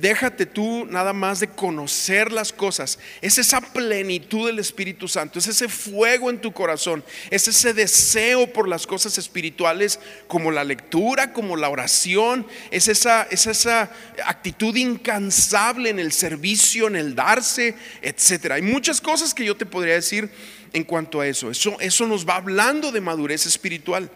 déjate 0.00 0.46
tú 0.46 0.86
nada 0.86 1.12
más 1.12 1.40
de 1.40 1.48
conocer 1.48 2.32
las 2.32 2.52
cosas. 2.52 2.98
Es 3.20 3.38
esa 3.38 3.60
plenitud 3.60 4.46
del 4.46 4.58
Espíritu 4.58 5.08
Santo, 5.08 5.38
es 5.38 5.46
ese 5.46 5.68
fuego 5.68 6.30
en 6.30 6.40
tu 6.40 6.52
corazón, 6.52 7.04
es 7.30 7.48
ese 7.48 7.74
deseo 7.74 8.52
por 8.52 8.68
las 8.68 8.86
cosas 8.86 9.18
espirituales 9.18 9.98
como 10.26 10.50
la 10.50 10.64
lectura, 10.64 11.32
como 11.32 11.56
la 11.56 11.68
oración, 11.68 12.46
es 12.70 12.88
esa, 12.88 13.24
es 13.30 13.46
esa 13.46 13.90
actitud 14.24 14.74
incansable 14.76 15.90
en 15.90 15.98
el 15.98 16.12
servicio, 16.12 16.86
en 16.86 16.96
el 16.96 17.14
darse, 17.14 17.74
etc. 18.00 18.52
Hay 18.52 18.62
muchas 18.62 19.00
cosas 19.00 19.34
que 19.34 19.44
yo 19.44 19.56
te 19.56 19.66
podría 19.66 19.94
decir 19.94 20.30
en 20.72 20.84
cuanto 20.84 21.20
a 21.20 21.26
eso. 21.26 21.50
Eso, 21.50 21.76
eso 21.80 22.06
nos 22.06 22.26
va 22.26 22.36
hablando 22.36 22.90
de 22.90 23.00
madurez 23.00 23.46
espiritual. 23.46 24.10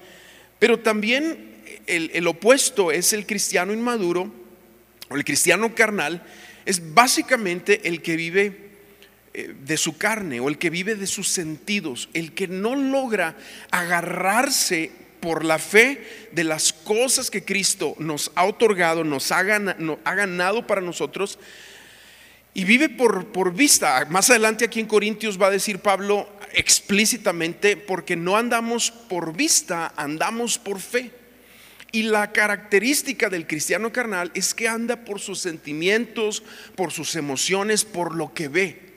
Pero 0.59 0.81
también 0.81 1.63
el, 1.87 2.11
el 2.15 2.27
opuesto 2.27 2.91
es 2.91 3.13
el 3.13 3.27
cristiano 3.27 3.73
inmaduro 3.73 4.33
o 5.09 5.17
el 5.17 5.25
cristiano 5.25 5.75
carnal, 5.75 6.23
es 6.65 6.95
básicamente 6.95 7.89
el 7.89 8.03
que 8.03 8.17
vive 8.17 8.69
eh, 9.35 9.55
de 9.65 9.77
su 9.77 9.97
carne 9.97 10.41
o 10.41 10.49
el 10.49 10.59
que 10.59 10.69
vive 10.69 10.97
de 10.97 11.07
sus 11.07 11.29
sentidos, 11.29 12.09
el 12.13 12.33
que 12.33 12.49
no 12.49 12.75
logra 12.75 13.37
agarrarse 13.71 14.91
por 15.21 15.45
la 15.45 15.59
fe 15.59 16.03
de 16.33 16.45
las 16.45 16.73
cosas 16.73 17.31
que 17.31 17.45
Cristo 17.45 17.95
nos 17.99 18.33
ha 18.35 18.45
otorgado, 18.45 19.05
nos 19.05 19.31
ha 19.33 19.43
ganado, 19.43 20.67
para 20.67 20.81
nosotros, 20.81 21.39
y 22.55 22.65
vive 22.65 22.89
por, 22.89 23.27
por 23.27 23.55
vista. 23.55 24.07
Más 24.11 24.31
adelante 24.31 24.65
aquí 24.65 24.81
en 24.81 24.87
Corintios 24.87 25.41
va 25.41 25.47
a 25.47 25.51
decir 25.51 25.79
Pablo 25.81 26.29
explícitamente, 26.53 27.77
porque 27.77 28.17
no 28.17 28.37
andamos 28.37 28.91
por 28.91 29.35
vista, 29.35 29.93
andamos 29.97 30.59
por 30.59 30.81
fe. 30.81 31.13
Y 31.91 32.03
la 32.03 32.33
característica 32.33 33.31
del 33.31 33.47
cristiano 33.47 33.93
carnal 33.93 34.31
es 34.35 34.53
que 34.55 34.69
anda 34.69 35.05
por 35.05 35.21
sus 35.21 35.39
sentimientos, 35.39 36.43
por 36.75 36.93
sus 36.93 37.17
emociones, 37.17 37.85
por 37.85 38.15
lo 38.15 38.35
que 38.35 38.49
ve. 38.49 38.89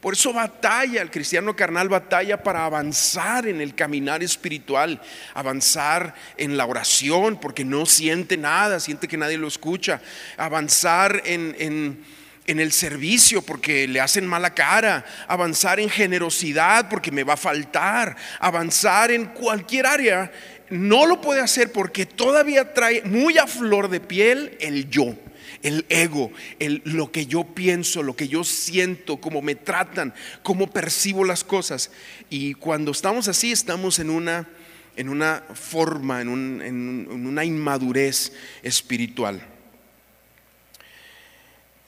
Por 0.00 0.14
eso 0.14 0.32
batalla, 0.32 1.02
el 1.02 1.10
cristiano 1.10 1.54
carnal 1.54 1.90
batalla 1.90 2.42
para 2.42 2.64
avanzar 2.64 3.46
en 3.46 3.60
el 3.60 3.74
caminar 3.74 4.22
espiritual, 4.22 5.00
avanzar 5.34 6.14
en 6.38 6.56
la 6.56 6.64
oración, 6.64 7.38
porque 7.38 7.66
no 7.66 7.84
siente 7.84 8.38
nada, 8.38 8.80
siente 8.80 9.06
que 9.06 9.18
nadie 9.18 9.36
lo 9.36 9.46
escucha, 9.46 10.00
avanzar 10.38 11.22
en, 11.26 11.54
en, 11.58 12.02
en 12.50 12.58
el 12.60 12.72
servicio, 12.72 13.42
porque 13.42 13.86
le 13.86 14.00
hacen 14.00 14.26
mala 14.26 14.54
cara, 14.54 15.04
avanzar 15.28 15.78
en 15.78 15.88
generosidad, 15.88 16.88
porque 16.88 17.12
me 17.12 17.22
va 17.22 17.34
a 17.34 17.36
faltar, 17.36 18.16
avanzar 18.40 19.10
en 19.12 19.26
cualquier 19.26 19.86
área 19.86 20.32
no 20.70 21.04
lo 21.04 21.20
puede 21.20 21.40
hacer 21.40 21.72
porque 21.72 22.06
todavía 22.06 22.72
trae 22.72 23.02
muy 23.02 23.38
a 23.38 23.46
flor 23.46 23.90
de 23.90 24.00
piel 24.00 24.56
el 24.60 24.88
yo, 24.88 25.16
el 25.62 25.84
ego, 25.88 26.32
el, 26.58 26.80
lo 26.84 27.10
que 27.12 27.26
yo 27.26 27.44
pienso, 27.44 28.02
lo 28.02 28.16
que 28.16 28.28
yo 28.28 28.44
siento, 28.44 29.18
cómo 29.18 29.42
me 29.42 29.56
tratan, 29.56 30.14
cómo 30.42 30.70
percibo 30.70 31.24
las 31.24 31.44
cosas. 31.44 31.90
Y 32.30 32.54
cuando 32.54 32.92
estamos 32.92 33.28
así, 33.28 33.52
estamos 33.52 33.98
en 33.98 34.10
una, 34.10 34.48
en 34.96 35.08
una 35.08 35.42
forma, 35.54 36.20
en, 36.22 36.62
en 36.62 37.26
una 37.26 37.44
inmadurez 37.44 38.32
espiritual. 38.62 39.42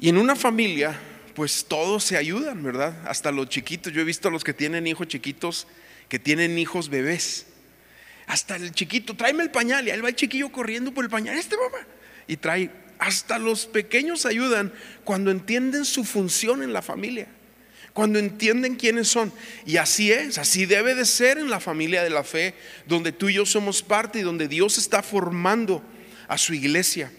Y 0.02 0.10
en 0.10 0.18
una 0.18 0.36
familia, 0.36 1.00
pues 1.34 1.64
todos 1.64 2.04
se 2.04 2.18
ayudan, 2.18 2.62
¿verdad? 2.62 2.94
Hasta 3.06 3.32
los 3.32 3.48
chiquitos. 3.48 3.90
Yo 3.90 4.02
he 4.02 4.04
visto 4.04 4.28
a 4.28 4.30
los 4.30 4.44
que 4.44 4.52
tienen 4.52 4.86
hijos 4.86 5.08
chiquitos, 5.08 5.66
que 6.10 6.18
tienen 6.18 6.58
hijos 6.58 6.90
bebés 6.90 7.46
hasta 8.26 8.56
el 8.56 8.72
chiquito, 8.72 9.14
tráeme 9.14 9.42
el 9.42 9.50
pañal. 9.50 9.86
Y 9.86 9.90
ahí 9.90 10.00
va 10.00 10.08
el 10.08 10.16
chiquillo 10.16 10.50
corriendo 10.50 10.92
por 10.92 11.04
el 11.04 11.10
pañal. 11.10 11.36
Este 11.36 11.56
mamá. 11.56 11.86
Y 12.26 12.36
trae, 12.36 12.70
hasta 12.98 13.38
los 13.38 13.66
pequeños 13.66 14.26
ayudan 14.26 14.72
cuando 15.04 15.30
entienden 15.30 15.84
su 15.84 16.04
función 16.04 16.62
en 16.62 16.72
la 16.72 16.82
familia. 16.82 17.28
Cuando 17.92 18.18
entienden 18.18 18.76
quiénes 18.76 19.08
son. 19.08 19.32
Y 19.66 19.76
así 19.76 20.12
es, 20.12 20.38
así 20.38 20.64
debe 20.64 20.94
de 20.94 21.04
ser 21.04 21.38
en 21.38 21.50
la 21.50 21.60
familia 21.60 22.02
de 22.02 22.10
la 22.10 22.24
fe, 22.24 22.54
donde 22.86 23.12
tú 23.12 23.28
y 23.28 23.34
yo 23.34 23.44
somos 23.44 23.82
parte 23.82 24.20
y 24.20 24.22
donde 24.22 24.48
Dios 24.48 24.78
está 24.78 25.02
formando 25.02 25.82
a 26.26 26.38
su 26.38 26.54
iglesia. 26.54 27.12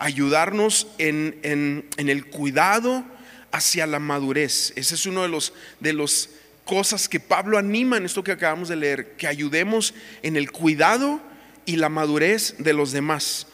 Ayudarnos 0.00 0.88
en, 0.98 1.38
en 1.44 2.08
el 2.08 2.26
cuidado 2.26 3.04
hacia 3.52 3.86
la 3.86 3.98
madurez. 3.98 4.72
Ese 4.76 4.94
es 4.94 5.06
uno 5.06 5.22
de 5.22 5.28
los, 5.28 5.52
de 5.78 5.92
los 5.92 6.30
cosas 6.64 7.08
que 7.08 7.20
Pablo 7.20 7.58
anima 7.58 7.96
en 7.96 8.04
esto 8.04 8.22
que 8.22 8.32
acabamos 8.32 8.68
de 8.68 8.76
leer, 8.76 9.16
que 9.16 9.26
ayudemos 9.26 9.94
en 10.22 10.36
el 10.36 10.52
cuidado 10.52 11.20
y 11.66 11.76
la 11.76 11.88
madurez 11.88 12.56
de 12.58 12.72
los 12.72 12.92
demás. 12.92 13.46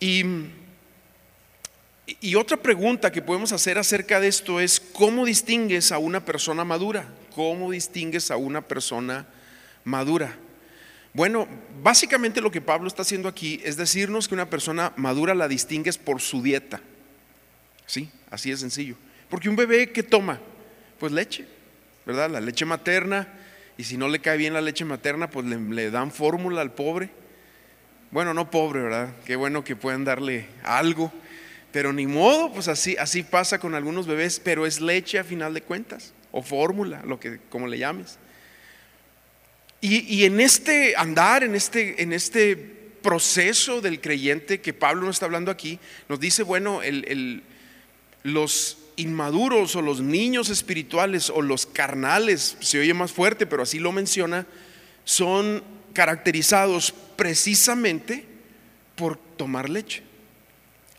Y, 0.00 0.24
y 2.20 2.34
otra 2.34 2.56
pregunta 2.56 3.12
que 3.12 3.22
podemos 3.22 3.52
hacer 3.52 3.78
acerca 3.78 4.18
de 4.20 4.28
esto 4.28 4.60
es, 4.60 4.80
¿cómo 4.80 5.24
distingues 5.24 5.92
a 5.92 5.98
una 5.98 6.24
persona 6.24 6.64
madura? 6.64 7.06
¿Cómo 7.34 7.70
distingues 7.70 8.30
a 8.30 8.36
una 8.36 8.62
persona 8.62 9.26
madura? 9.84 10.36
Bueno, 11.14 11.46
básicamente 11.82 12.40
lo 12.40 12.50
que 12.50 12.60
Pablo 12.60 12.88
está 12.88 13.02
haciendo 13.02 13.28
aquí 13.28 13.60
es 13.64 13.76
decirnos 13.76 14.28
que 14.28 14.34
una 14.34 14.48
persona 14.48 14.92
madura 14.96 15.34
la 15.34 15.48
distingues 15.48 15.98
por 15.98 16.20
su 16.20 16.42
dieta. 16.42 16.80
Sí, 17.86 18.10
así 18.30 18.50
es 18.50 18.60
sencillo. 18.60 18.96
Porque 19.28 19.48
un 19.48 19.56
bebé 19.56 19.92
que 19.92 20.02
toma, 20.02 20.40
pues 20.98 21.12
leche, 21.12 21.46
¿verdad? 22.06 22.30
La 22.30 22.40
leche 22.40 22.64
materna. 22.64 23.28
Y 23.76 23.84
si 23.84 23.96
no 23.96 24.08
le 24.08 24.20
cae 24.20 24.38
bien 24.38 24.54
la 24.54 24.60
leche 24.60 24.84
materna, 24.84 25.28
pues 25.28 25.46
le, 25.46 25.90
dan 25.90 26.10
fórmula 26.10 26.60
al 26.62 26.72
pobre. 26.72 27.10
Bueno, 28.10 28.32
no 28.32 28.50
pobre, 28.50 28.80
¿verdad? 28.80 29.14
Qué 29.24 29.36
bueno 29.36 29.64
que 29.64 29.76
puedan 29.76 30.04
darle 30.04 30.46
algo. 30.62 31.12
Pero 31.72 31.92
ni 31.92 32.06
modo, 32.06 32.52
pues 32.52 32.68
así, 32.68 32.96
así 32.98 33.22
pasa 33.22 33.58
con 33.58 33.74
algunos 33.74 34.06
bebés, 34.06 34.40
pero 34.40 34.66
es 34.66 34.80
leche 34.80 35.18
a 35.18 35.24
final 35.24 35.54
de 35.54 35.62
cuentas, 35.62 36.12
o 36.30 36.42
fórmula, 36.42 37.02
lo 37.06 37.18
que, 37.18 37.40
como 37.48 37.66
le 37.66 37.78
llames. 37.78 38.18
Y, 39.84 40.24
en 40.24 40.40
este 40.40 40.94
andar, 40.96 41.42
en 41.42 41.56
este, 41.56 42.00
en 42.00 42.12
este 42.12 42.56
proceso 42.56 43.80
del 43.80 44.00
creyente 44.00 44.60
que 44.60 44.72
Pablo 44.72 45.06
nos 45.06 45.16
está 45.16 45.26
hablando 45.26 45.50
aquí, 45.50 45.80
nos 46.08 46.20
dice, 46.20 46.44
bueno, 46.44 46.80
los 48.22 48.78
inmaduros 48.94 49.74
o 49.74 49.82
los 49.82 50.00
niños 50.00 50.50
espirituales 50.50 51.30
o 51.30 51.42
los 51.42 51.66
carnales, 51.66 52.56
se 52.60 52.78
oye 52.78 52.94
más 52.94 53.10
fuerte, 53.10 53.44
pero 53.44 53.64
así 53.64 53.80
lo 53.80 53.90
menciona, 53.90 54.46
son 55.02 55.64
caracterizados 55.92 56.94
precisamente 57.16 58.24
por 58.94 59.16
tomar 59.16 59.68
leche, 59.68 60.04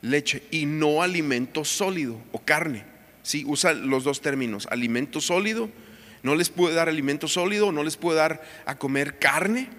leche 0.01 0.43
y 0.51 0.65
no 0.65 1.01
alimento 1.01 1.63
sólido 1.63 2.19
o 2.33 2.39
carne. 2.39 2.83
Sí, 3.21 3.45
usa 3.47 3.71
los 3.71 4.03
dos 4.03 4.19
términos, 4.19 4.67
alimento 4.69 5.21
sólido, 5.21 5.69
no 6.23 6.35
les 6.35 6.49
puede 6.49 6.73
dar 6.73 6.89
alimento 6.89 7.27
sólido, 7.27 7.71
no 7.71 7.83
les 7.83 7.97
puede 7.97 8.17
dar 8.17 8.41
a 8.65 8.77
comer 8.77 9.19
carne. 9.19 9.69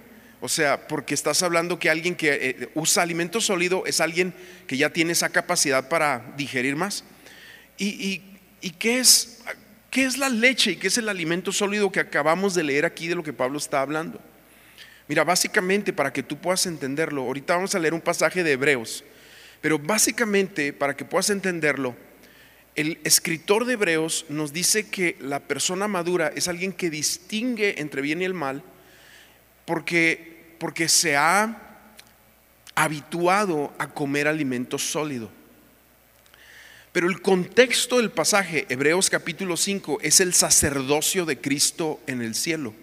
O 0.40 0.48
sea, 0.48 0.86
porque 0.88 1.14
estás 1.14 1.42
hablando 1.42 1.78
que 1.78 1.88
alguien 1.88 2.14
que 2.14 2.32
eh, 2.32 2.68
usa 2.74 3.02
alimento 3.02 3.40
sólido 3.40 3.84
es 3.86 4.00
alguien 4.00 4.34
que 4.66 4.76
ya 4.76 4.90
tiene 4.90 5.12
esa 5.12 5.30
capacidad 5.30 5.88
para 5.88 6.34
digerir 6.36 6.76
más. 6.76 7.02
¿Y, 7.78 8.22
qué, 8.78 9.00
es, 9.00 9.42
qué 9.90 10.04
es 10.04 10.18
la 10.18 10.28
leche 10.28 10.72
y 10.72 10.76
qué 10.76 10.88
es 10.88 10.98
el 10.98 11.08
alimento 11.08 11.50
sólido 11.50 11.90
que 11.90 12.00
acabamos 12.00 12.54
de 12.54 12.62
leer 12.62 12.84
aquí 12.84 13.08
de 13.08 13.14
lo 13.14 13.22
que 13.22 13.32
Pablo 13.32 13.56
está 13.56 13.80
hablando? 13.80 14.20
Mira, 15.08 15.24
básicamente 15.24 15.94
para 15.94 16.12
que 16.12 16.22
tú 16.22 16.38
puedas 16.38 16.66
entenderlo, 16.66 17.22
ahorita 17.22 17.54
vamos 17.54 17.74
a 17.74 17.78
leer 17.78 17.94
un 17.94 18.00
pasaje 18.00 18.44
de 18.44 18.52
Hebreos, 18.52 19.02
pero 19.62 19.78
básicamente 19.78 20.74
para 20.74 20.94
que 20.94 21.06
puedas 21.06 21.30
entenderlo, 21.30 21.96
el 22.74 22.98
escritor 23.04 23.66
de 23.66 23.74
Hebreos 23.74 24.26
nos 24.28 24.52
dice 24.52 24.88
que 24.88 25.16
la 25.20 25.40
persona 25.40 25.86
madura 25.86 26.32
es 26.34 26.48
alguien 26.48 26.72
que 26.72 26.90
distingue 26.90 27.80
entre 27.80 28.02
bien 28.02 28.20
y 28.20 28.24
el 28.24 28.34
mal 28.34 28.62
porque, 29.64 30.56
porque 30.58 30.88
se 30.88 31.16
ha 31.16 31.80
habituado 32.74 33.72
a 33.78 33.88
comer 33.90 34.26
alimento 34.26 34.78
sólido. 34.78 35.30
Pero 36.90 37.08
el 37.08 37.22
contexto 37.22 37.98
del 37.98 38.10
pasaje, 38.10 38.66
Hebreos 38.68 39.08
capítulo 39.08 39.56
5, 39.56 39.98
es 40.02 40.20
el 40.20 40.34
sacerdocio 40.34 41.24
de 41.26 41.40
Cristo 41.40 42.00
en 42.06 42.22
el 42.22 42.34
cielo. 42.34 42.74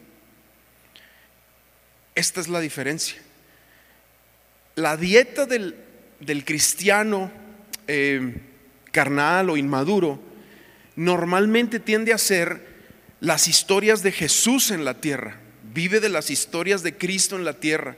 Esta 2.16 2.42
es 2.42 2.48
la 2.48 2.60
diferencia. 2.60 3.22
La 4.76 4.96
dieta 4.98 5.46
del, 5.46 5.76
cristiano 6.46 7.32
eh, 7.88 8.51
carnal 8.92 9.50
o 9.50 9.58
inmaduro 9.58 10.20
normalmente 10.96 11.80
tiende 11.80 12.14
a 12.14 12.18
ser 12.18 12.72
las 13.20 13.48
historias 13.48 14.04
de 14.04 14.12
Jesús 14.12 14.72
en 14.72 14.86
la 14.86 15.00
tierra. 15.00 15.40
Vive 15.74 16.00
de 16.00 16.10
las 16.10 16.30
historias 16.30 16.84
de 16.84 16.98
Cristo 16.98 17.36
en 17.36 17.46
la 17.46 17.54
tierra. 17.54 17.96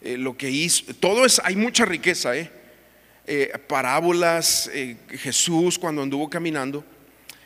Eh, 0.00 0.16
lo 0.16 0.36
que 0.36 0.50
hizo, 0.50 0.94
todo 0.94 1.24
es, 1.24 1.40
hay 1.44 1.56
mucha 1.56 1.84
riqueza, 1.84 2.36
¿eh? 2.36 2.50
Eh, 3.26 3.52
parábolas, 3.66 4.70
eh, 4.72 4.96
Jesús 5.10 5.78
cuando 5.78 6.02
anduvo 6.02 6.30
caminando, 6.30 6.84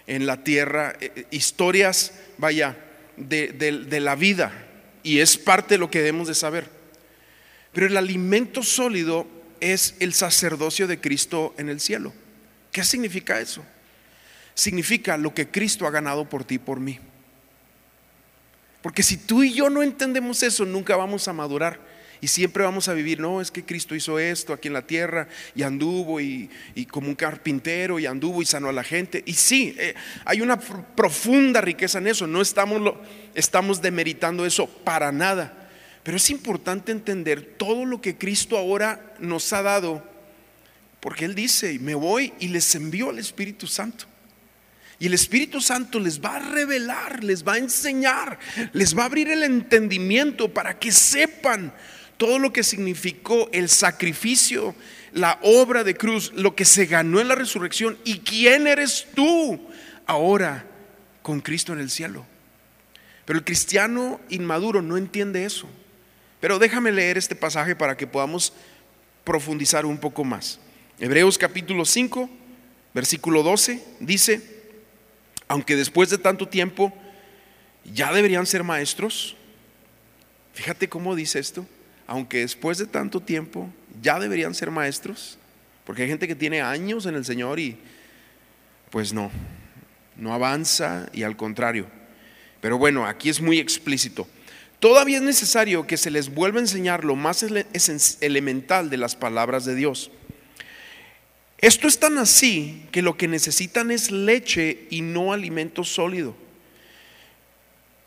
en 0.07 0.26
la 0.26 0.45
tierra, 0.45 0.97
historias, 1.31 2.12
vaya, 2.37 2.76
de, 3.17 3.49
de 3.49 4.00
la 4.00 4.17
vida, 4.17 4.53
y 5.03 5.21
es 5.21 5.38
parte 5.38 5.75
de 5.75 5.79
lo 5.79 5.91
que 5.91 6.00
debemos 6.00 6.29
de 6.29 6.35
saber. 6.35 6.69
Pero 7.73 7.87
el 7.87 7.97
alimento 7.97 8.62
sólido 8.62 9.26
es 9.61 9.95
el 10.00 10.12
sacerdocio 10.12 10.87
de 10.87 11.00
Cristo 11.00 11.55
en 11.57 11.71
el 11.71 11.81
cielo. 11.81 12.12
¿Qué 12.75 12.83
significa 12.83 13.38
eso? 13.38 13.64
Significa 14.52 15.16
lo 15.16 15.33
que 15.33 15.49
Cristo 15.49 15.87
ha 15.87 15.93
ganado 15.93 16.28
por 16.28 16.43
ti 16.43 16.57
y 16.57 16.59
por 16.59 16.81
mí. 16.81 16.99
Porque 18.83 19.04
si 19.04 19.16
tú 19.16 19.45
y 19.45 19.54
yo 19.54 19.71
no 19.71 19.81
entendemos 19.81 20.43
eso, 20.43 20.64
nunca 20.64 20.97
vamos 20.97 21.28
a 21.28 21.33
madurar. 21.33 21.78
Y 22.21 22.26
siempre 22.26 22.64
vamos 22.64 22.88
a 22.88 22.95
vivir, 22.95 23.21
no, 23.21 23.40
es 23.40 23.52
que 23.52 23.64
Cristo 23.64 23.95
hizo 23.95 24.19
esto 24.19 24.52
aquí 24.52 24.66
en 24.66 24.75
la 24.75 24.85
tierra 24.88 25.28
y 25.54 25.62
anduvo 25.62 26.21
y, 26.21 26.50
como 26.90 27.07
un 27.07 27.14
carpintero 27.14 28.00
y 28.00 28.07
anduvo 28.07 28.43
y 28.43 28.45
sanó 28.45 28.71
a 28.71 28.73
la 28.73 28.83
gente. 28.83 29.23
Y 29.25 29.35
sí, 29.35 29.76
eh, 29.78 29.95
hay 30.25 30.40
una 30.40 30.59
profunda 30.59 31.61
riqueza 31.61 31.99
en 31.99 32.09
eso, 32.09 32.26
no 32.26 32.43
estamos, 32.43 32.95
estamos 33.37 33.83
demeritando 33.83 34.45
eso 34.45 34.66
para 34.66 35.12
nada. 35.12 35.71
Pero 36.02 36.16
es 36.16 36.28
importante 36.28 36.90
entender 36.90 37.54
todo 37.57 37.85
lo 37.85 38.00
que 38.00 38.19
Cristo 38.19 38.59
ahora 38.59 39.14
nos 39.21 39.52
ha 39.52 39.62
dado, 39.62 40.02
porque 41.04 41.26
Él 41.26 41.34
dice, 41.34 41.78
me 41.80 41.94
voy 41.94 42.32
y 42.40 42.49
les 42.49 42.75
envío 42.75 43.11
al 43.11 43.18
Espíritu 43.18 43.66
Santo. 43.66 44.06
Y 44.99 45.04
el 45.04 45.12
Espíritu 45.12 45.61
Santo 45.61 46.00
les 46.00 46.18
va 46.18 46.37
a 46.37 46.38
revelar, 46.38 47.23
les 47.23 47.46
va 47.46 47.52
a 47.52 47.58
enseñar, 47.58 48.38
les 48.73 48.96
va 48.96 49.02
a 49.02 49.04
abrir 49.04 49.28
el 49.28 49.42
entendimiento 49.42 50.54
para 50.54 50.78
que 50.78 50.92
sepan 50.92 51.75
todo 52.16 52.38
lo 52.38 52.54
que 52.54 52.62
significó 52.62 53.50
el 53.52 53.68
sacrificio, 53.68 54.75
la 55.12 55.38
obra 55.42 55.84
de 55.84 55.94
cruz, 55.94 56.32
lo 56.37 56.56
que 56.56 56.64
se 56.64 56.87
ganó 56.87 57.20
en 57.20 57.28
la 57.28 57.34
resurrección 57.34 57.99
y 58.04 58.20
quién 58.20 58.66
eres 58.66 59.06
tú 59.14 59.61
ahora 60.06 60.64
con 61.20 61.42
Cristo 61.42 61.75
en 61.75 61.80
el 61.80 61.90
cielo. 61.90 62.25
Pero 63.26 63.38
el 63.38 63.44
cristiano 63.44 64.23
inmaduro 64.30 64.80
no 64.80 64.96
entiende 64.96 65.44
eso. 65.44 65.68
Pero 66.40 66.58
déjame 66.58 66.92
leer 66.92 67.18
este 67.18 67.37
pasaje 67.37 67.76
para 67.76 67.94
que 67.94 68.06
podamos 68.06 68.54
profundizar 69.23 69.84
un 69.84 69.99
poco 69.99 70.25
más. 70.25 70.61
Hebreos 71.00 71.38
capítulo 71.38 71.84
5, 71.84 72.30
versículo 72.94 73.42
12 73.42 73.82
dice, 73.98 74.40
aunque 75.48 75.74
después 75.74 76.08
de 76.08 76.18
tanto 76.18 76.46
tiempo 76.48 76.92
ya 77.92 78.12
deberían 78.12 78.46
ser 78.46 78.62
maestros. 78.62 79.36
Fíjate 80.52 80.88
cómo 80.88 81.16
dice 81.16 81.40
esto, 81.40 81.66
aunque 82.06 82.38
después 82.38 82.78
de 82.78 82.86
tanto 82.86 83.20
tiempo 83.20 83.68
ya 84.00 84.20
deberían 84.20 84.54
ser 84.54 84.70
maestros, 84.70 85.36
porque 85.84 86.02
hay 86.02 86.08
gente 86.08 86.28
que 86.28 86.36
tiene 86.36 86.62
años 86.62 87.06
en 87.06 87.16
el 87.16 87.24
Señor 87.24 87.58
y 87.58 87.76
pues 88.90 89.12
no, 89.12 89.32
no 90.16 90.32
avanza 90.32 91.08
y 91.12 91.24
al 91.24 91.36
contrario. 91.36 91.88
Pero 92.60 92.78
bueno, 92.78 93.04
aquí 93.04 93.28
es 93.30 93.40
muy 93.40 93.58
explícito. 93.58 94.28
Todavía 94.78 95.16
es 95.16 95.24
necesario 95.24 95.88
que 95.88 95.96
se 95.96 96.12
les 96.12 96.32
vuelva 96.32 96.58
a 96.58 96.62
enseñar 96.62 97.04
lo 97.04 97.16
más 97.16 97.44
elemental 98.20 98.90
de 98.90 98.96
las 98.96 99.16
palabras 99.16 99.64
de 99.64 99.74
Dios. 99.74 100.12
Esto 101.64 101.88
es 101.88 101.99
tan 101.99 102.18
así 102.18 102.87
que 102.92 103.00
lo 103.00 103.16
que 103.16 103.26
necesitan 103.26 103.90
es 103.90 104.11
leche 104.11 104.87
y 104.90 105.00
no 105.00 105.33
alimento 105.33 105.83
sólido. 105.83 106.37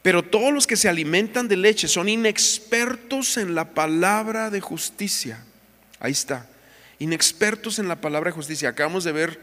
Pero 0.03 0.21
todos 0.21 0.53
los 0.53 0.67
que 0.67 0.77
se 0.77 0.87
alimentan 0.87 1.47
de 1.47 1.57
leche 1.57 1.87
son 1.87 2.07
inexpertos 2.07 3.35
en 3.35 3.55
la 3.55 3.73
palabra 3.73 4.51
de 4.51 4.61
justicia. 4.61 5.43
Ahí 5.99 6.11
está. 6.11 6.47
Inexpertos 6.99 7.79
en 7.79 7.87
la 7.87 7.99
palabra 7.99 8.29
de 8.29 8.35
justicia. 8.35 8.69
Acabamos 8.69 9.03
de 9.03 9.11
ver 9.11 9.39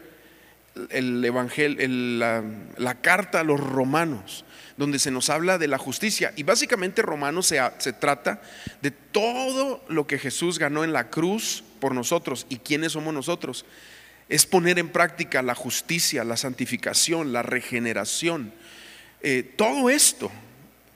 el 0.91 1.25
evangelio, 1.25 1.85
la, 1.85 2.41
la, 2.77 3.01
carta 3.01 3.41
a 3.41 3.43
los 3.43 3.59
romanos, 3.59 4.45
donde 4.77 4.97
se 4.97 5.11
nos 5.11 5.29
habla 5.29 5.57
de 5.57 5.67
la 5.67 5.77
justicia. 5.77 6.31
Y 6.37 6.43
básicamente 6.43 7.01
Romanos 7.01 7.47
se, 7.47 7.59
se 7.79 7.91
trata 7.91 8.41
de 8.81 8.91
todo 8.91 9.83
lo 9.89 10.07
que 10.07 10.19
Jesús 10.19 10.57
ganó 10.57 10.85
en 10.85 10.93
la 10.93 11.09
cruz 11.09 11.65
por 11.81 11.93
nosotros 11.93 12.45
y 12.47 12.59
quiénes 12.59 12.93
somos 12.93 13.13
nosotros 13.13 13.65
es 14.29 14.45
poner 14.45 14.79
en 14.79 14.89
práctica 14.89 15.41
la 15.41 15.55
justicia, 15.55 16.23
la 16.23 16.37
santificación, 16.37 17.33
la 17.33 17.43
regeneración. 17.43 18.53
Eh, 19.21 19.43
todo 19.55 19.89
esto. 19.89 20.31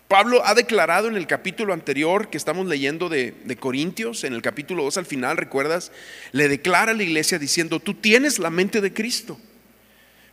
Pablo 0.08 0.42
ha 0.44 0.56
declarado 0.56 1.08
en 1.08 1.16
el 1.16 1.28
capítulo 1.28 1.72
anterior 1.72 2.32
que 2.32 2.38
estamos 2.38 2.66
leyendo 2.66 3.10
de, 3.10 3.36
de, 3.44 3.56
Corintios, 3.58 4.24
en 4.24 4.34
el 4.34 4.42
capítulo 4.42 4.84
2 4.84 4.98
al 4.98 5.06
final, 5.06 5.38
¿recuerdas? 5.38 5.92
Le 6.32 6.48
declara 6.48 6.94
a 6.94 6.96
la 6.96 7.04
iglesia 7.04 7.38
diciendo, 7.38 7.80
tú 7.80 7.94
tienes 7.94 8.40
la 8.40 8.50
mente 8.50 8.82
de 8.82 8.92
Cristo. 8.92 9.40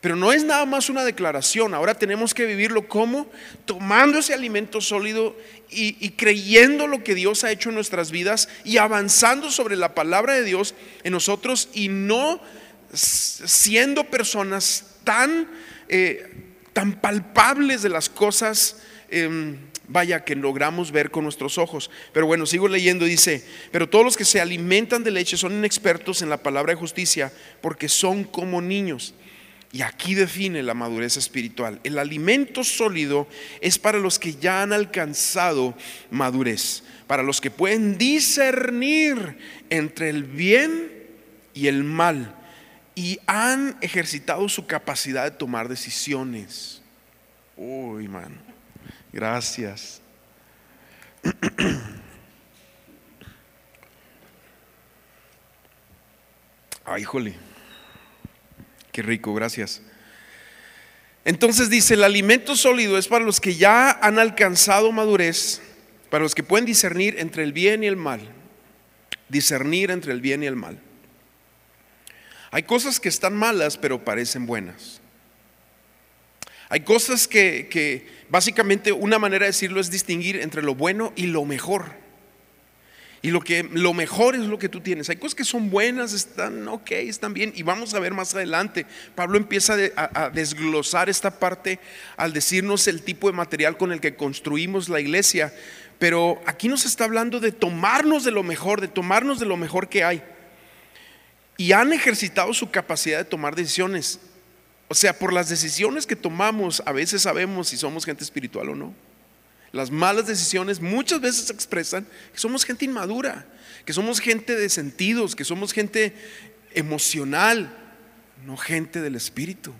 Pero 0.00 0.16
no 0.16 0.32
es 0.32 0.44
nada 0.44 0.64
más 0.64 0.88
una 0.88 1.04
declaración, 1.04 1.74
ahora 1.74 1.94
tenemos 1.94 2.32
que 2.32 2.46
vivirlo 2.46 2.86
como 2.88 3.28
tomando 3.64 4.20
ese 4.20 4.32
alimento 4.32 4.80
sólido 4.80 5.36
y, 5.68 5.96
y, 5.98 6.10
creyendo 6.10 6.86
lo 6.86 7.02
que 7.02 7.14
Dios 7.14 7.44
ha 7.44 7.50
hecho 7.50 7.70
en 7.70 7.74
nuestras 7.74 8.10
vidas 8.10 8.48
y 8.64 8.76
avanzando 8.76 9.50
sobre 9.50 9.74
la 9.74 9.94
palabra 9.94 10.34
de 10.34 10.44
Dios 10.44 10.74
en 11.02 11.12
nosotros 11.12 11.68
y 11.74 11.88
no 11.88 12.40
siendo 12.92 14.04
personas 14.04 14.96
tan, 15.04 15.48
eh, 15.88 16.26
tan 16.72 17.00
palpables 17.00 17.82
de 17.82 17.88
las 17.88 18.08
cosas, 18.08 18.82
em, 19.08 19.56
vaya, 19.88 20.24
que 20.24 20.34
logramos 20.34 20.90
ver 20.90 21.10
con 21.10 21.24
nuestros 21.24 21.58
ojos. 21.58 21.90
Pero 22.12 22.26
bueno, 22.26 22.46
sigo 22.46 22.68
leyendo, 22.68 23.04
dice, 23.04 23.44
pero 23.70 23.88
todos 23.88 24.04
los 24.04 24.16
que 24.16 24.24
se 24.24 24.40
alimentan 24.40 25.04
de 25.04 25.12
leche 25.12 25.36
son 25.36 25.52
inexpertos 25.52 26.22
en 26.22 26.28
la 26.28 26.42
palabra 26.42 26.72
de 26.72 26.80
justicia 26.80 27.32
porque 27.60 27.88
son 27.88 28.24
como 28.24 28.60
niños. 28.60 29.14
Y 29.72 29.82
aquí 29.82 30.14
define 30.14 30.62
la 30.62 30.74
madurez 30.74 31.16
espiritual. 31.16 31.80
El 31.84 31.98
alimento 31.98 32.64
sólido 32.64 33.28
es 33.60 33.78
para 33.78 33.98
los 33.98 34.18
que 34.18 34.34
ya 34.34 34.62
han 34.62 34.72
alcanzado 34.72 35.74
madurez, 36.10 36.82
para 37.06 37.22
los 37.22 37.40
que 37.40 37.50
pueden 37.50 37.98
discernir 37.98 39.38
entre 39.68 40.08
el 40.08 40.24
bien 40.24 40.90
y 41.52 41.66
el 41.66 41.84
mal 41.84 42.34
y 42.96 43.20
han 43.26 43.76
ejercitado 43.82 44.48
su 44.48 44.66
capacidad 44.66 45.22
de 45.24 45.30
tomar 45.30 45.68
decisiones. 45.68 46.80
Uy, 47.54 48.08
man, 48.08 48.40
gracias. 49.12 50.00
Ay, 56.86 57.04
jole, 57.04 57.34
qué 58.92 59.02
rico, 59.02 59.34
gracias. 59.34 59.82
Entonces 61.26 61.68
dice, 61.68 61.94
el 61.94 62.04
alimento 62.04 62.56
sólido 62.56 62.96
es 62.96 63.08
para 63.08 63.26
los 63.26 63.40
que 63.40 63.56
ya 63.56 63.90
han 63.90 64.18
alcanzado 64.18 64.90
madurez, 64.90 65.60
para 66.08 66.22
los 66.22 66.34
que 66.34 66.42
pueden 66.42 66.64
discernir 66.64 67.16
entre 67.18 67.42
el 67.42 67.52
bien 67.52 67.84
y 67.84 67.88
el 67.88 67.96
mal, 67.96 68.20
discernir 69.28 69.90
entre 69.90 70.12
el 70.12 70.22
bien 70.22 70.42
y 70.42 70.46
el 70.46 70.56
mal. 70.56 70.80
Hay 72.50 72.62
cosas 72.62 73.00
que 73.00 73.08
están 73.08 73.34
malas 73.34 73.76
pero 73.76 74.04
parecen 74.04 74.46
buenas. 74.46 75.00
Hay 76.68 76.80
cosas 76.80 77.28
que, 77.28 78.06
básicamente 78.28 78.92
una 78.92 79.18
manera 79.18 79.44
de 79.44 79.50
decirlo 79.50 79.80
es 79.80 79.90
distinguir 79.90 80.36
entre 80.36 80.62
lo 80.62 80.74
bueno 80.74 81.12
y 81.14 81.26
lo 81.26 81.44
mejor. 81.44 82.04
Y 83.22 83.30
lo 83.30 83.40
que 83.40 83.62
lo 83.72 83.92
mejor 83.92 84.34
es 84.36 84.42
lo 84.42 84.58
que 84.58 84.68
tú 84.68 84.80
tienes. 84.80 85.08
Hay 85.08 85.16
cosas 85.16 85.34
que 85.34 85.44
son 85.44 85.70
buenas, 85.70 86.12
están 86.12 86.68
ok, 86.68 86.90
están 86.92 87.34
bien. 87.34 87.52
Y 87.56 87.62
vamos 87.62 87.94
a 87.94 88.00
ver 88.00 88.14
más 88.14 88.34
adelante. 88.34 88.86
Pablo 89.14 89.38
empieza 89.38 89.76
a, 89.96 90.30
desglosar 90.30 91.08
esta 91.08 91.38
parte 91.38 91.80
al 92.16 92.32
decirnos 92.32 92.86
el 92.88 93.02
tipo 93.02 93.28
de 93.28 93.36
material 93.36 93.76
con 93.78 93.90
el 93.90 94.00
que 94.00 94.14
construimos 94.14 94.88
la 94.88 95.00
iglesia. 95.00 95.52
Pero 95.98 96.42
aquí 96.46 96.68
nos 96.68 96.84
está 96.84 97.04
hablando 97.04 97.40
de 97.40 97.52
tomarnos 97.52 98.22
de 98.24 98.30
lo 98.30 98.42
mejor, 98.42 98.80
de 98.80 98.88
tomarnos 98.88 99.40
de 99.40 99.46
lo 99.46 99.56
mejor 99.56 99.88
que 99.88 100.04
hay 100.04 100.22
y 101.56 101.72
han 101.72 101.92
ejercitado 101.92 102.52
su 102.52 102.70
capacidad 102.70 103.18
de 103.18 103.24
tomar 103.24 103.54
decisiones. 103.54 104.20
O 104.88 104.94
sea, 104.94 105.18
por 105.18 105.32
las 105.32 105.48
decisiones 105.48 106.06
que 106.06 106.16
tomamos, 106.16 106.82
a 106.86 106.92
veces 106.92 107.22
sabemos 107.22 107.68
si 107.68 107.76
somos 107.76 108.04
gente 108.04 108.24
espiritual 108.24 108.70
o 108.70 108.74
no. 108.74 108.94
Las 109.72 109.90
malas 109.90 110.26
decisiones 110.26 110.80
muchas 110.80 111.20
veces 111.20 111.50
expresan 111.50 112.06
que 112.32 112.38
somos 112.38 112.64
gente 112.64 112.84
inmadura, 112.84 113.46
que 113.84 113.92
somos 113.92 114.20
gente 114.20 114.54
de 114.54 114.68
sentidos, 114.68 115.34
que 115.34 115.44
somos 115.44 115.72
gente 115.72 116.14
emocional, 116.72 117.76
no 118.44 118.56
gente 118.56 119.00
del 119.00 119.16
espíritu. 119.16 119.72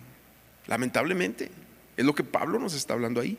Lamentablemente, 0.67 1.51
es 1.95 2.05
lo 2.05 2.13
que 2.13 2.23
Pablo 2.23 2.59
nos 2.59 2.73
está 2.73 2.93
hablando 2.93 3.21
ahí. 3.21 3.37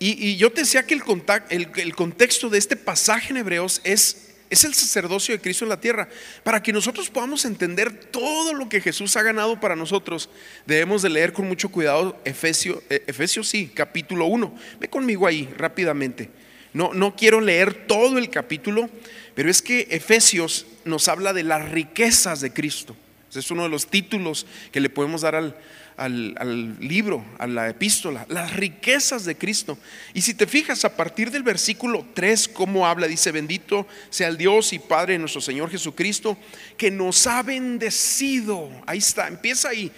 Y, 0.00 0.36
yo 0.36 0.52
te 0.52 0.60
decía 0.60 0.86
que 0.86 0.94
el, 0.94 1.68
el, 1.76 1.94
contexto 1.96 2.48
de 2.48 2.58
este 2.58 2.76
pasaje 2.76 3.30
en 3.30 3.38
Hebreos 3.38 3.80
es, 3.82 4.28
es 4.48 4.62
el 4.62 4.72
sacerdocio 4.72 5.34
de 5.34 5.40
Cristo 5.40 5.64
en 5.64 5.70
la 5.70 5.80
tierra. 5.80 6.08
Para 6.44 6.62
que 6.62 6.72
nosotros 6.72 7.10
podamos 7.10 7.44
entender 7.44 7.92
todo 7.92 8.54
lo 8.54 8.68
que 8.68 8.80
Jesús 8.80 9.16
ha 9.16 9.22
ganado 9.22 9.58
para 9.58 9.74
nosotros, 9.74 10.30
debemos 10.66 11.02
de 11.02 11.08
leer 11.08 11.32
con 11.32 11.48
mucho 11.48 11.70
cuidado 11.70 12.16
Efesios, 12.24 12.78
eh, 12.90 13.02
Efesios 13.08 13.48
sí, 13.48 13.72
capítulo 13.74 14.26
1. 14.26 14.54
Ve 14.78 14.88
conmigo 14.88 15.26
ahí 15.26 15.48
rápidamente. 15.56 16.30
No, 16.72 16.94
no 16.94 17.16
quiero 17.16 17.40
leer 17.40 17.86
todo 17.88 18.18
el 18.18 18.30
capítulo, 18.30 18.88
pero 19.34 19.50
es 19.50 19.62
que 19.62 19.88
Efesios 19.90 20.66
nos 20.84 21.08
habla 21.08 21.32
de 21.32 21.42
las 21.42 21.70
riquezas 21.70 22.40
de 22.40 22.52
Cristo. 22.52 22.94
Ese 23.30 23.40
es 23.40 23.50
uno 23.50 23.64
de 23.64 23.68
los 23.68 23.88
títulos 23.88 24.46
que 24.70 24.80
le 24.80 24.90
podemos 24.90 25.22
dar 25.22 25.34
al, 25.34 25.56
al, 25.98 26.76
libro, 26.80 27.24
a 27.38 27.46
la 27.46 27.68
epístola, 27.68 28.24
las 28.28 28.54
riquezas 28.54 29.24
de 29.24 29.36
Cristo. 29.36 29.78
Y 30.14 30.22
si 30.22 30.34
te 30.34 30.46
fijas 30.46 30.84
a 30.84 30.96
partir 30.96 31.30
del 31.30 31.42
versículo 31.42 32.06
3, 32.14 32.48
cómo 32.48 32.86
habla, 32.86 33.06
dice, 33.06 33.32
bendito 33.32 33.86
sea 34.10 34.28
el 34.28 34.38
Dios 34.38 34.72
y 34.72 34.78
Padre 34.78 35.14
de 35.14 35.18
nuestro 35.18 35.40
Señor 35.40 35.70
Jesucristo, 35.70 36.38
que 36.76 36.90
nos 36.90 37.26
ha 37.26 37.42
bendecido. 37.42 38.70
Ahí 38.86 38.98
está, 38.98 39.26
empieza 39.28 39.70
ahí. 39.70 39.90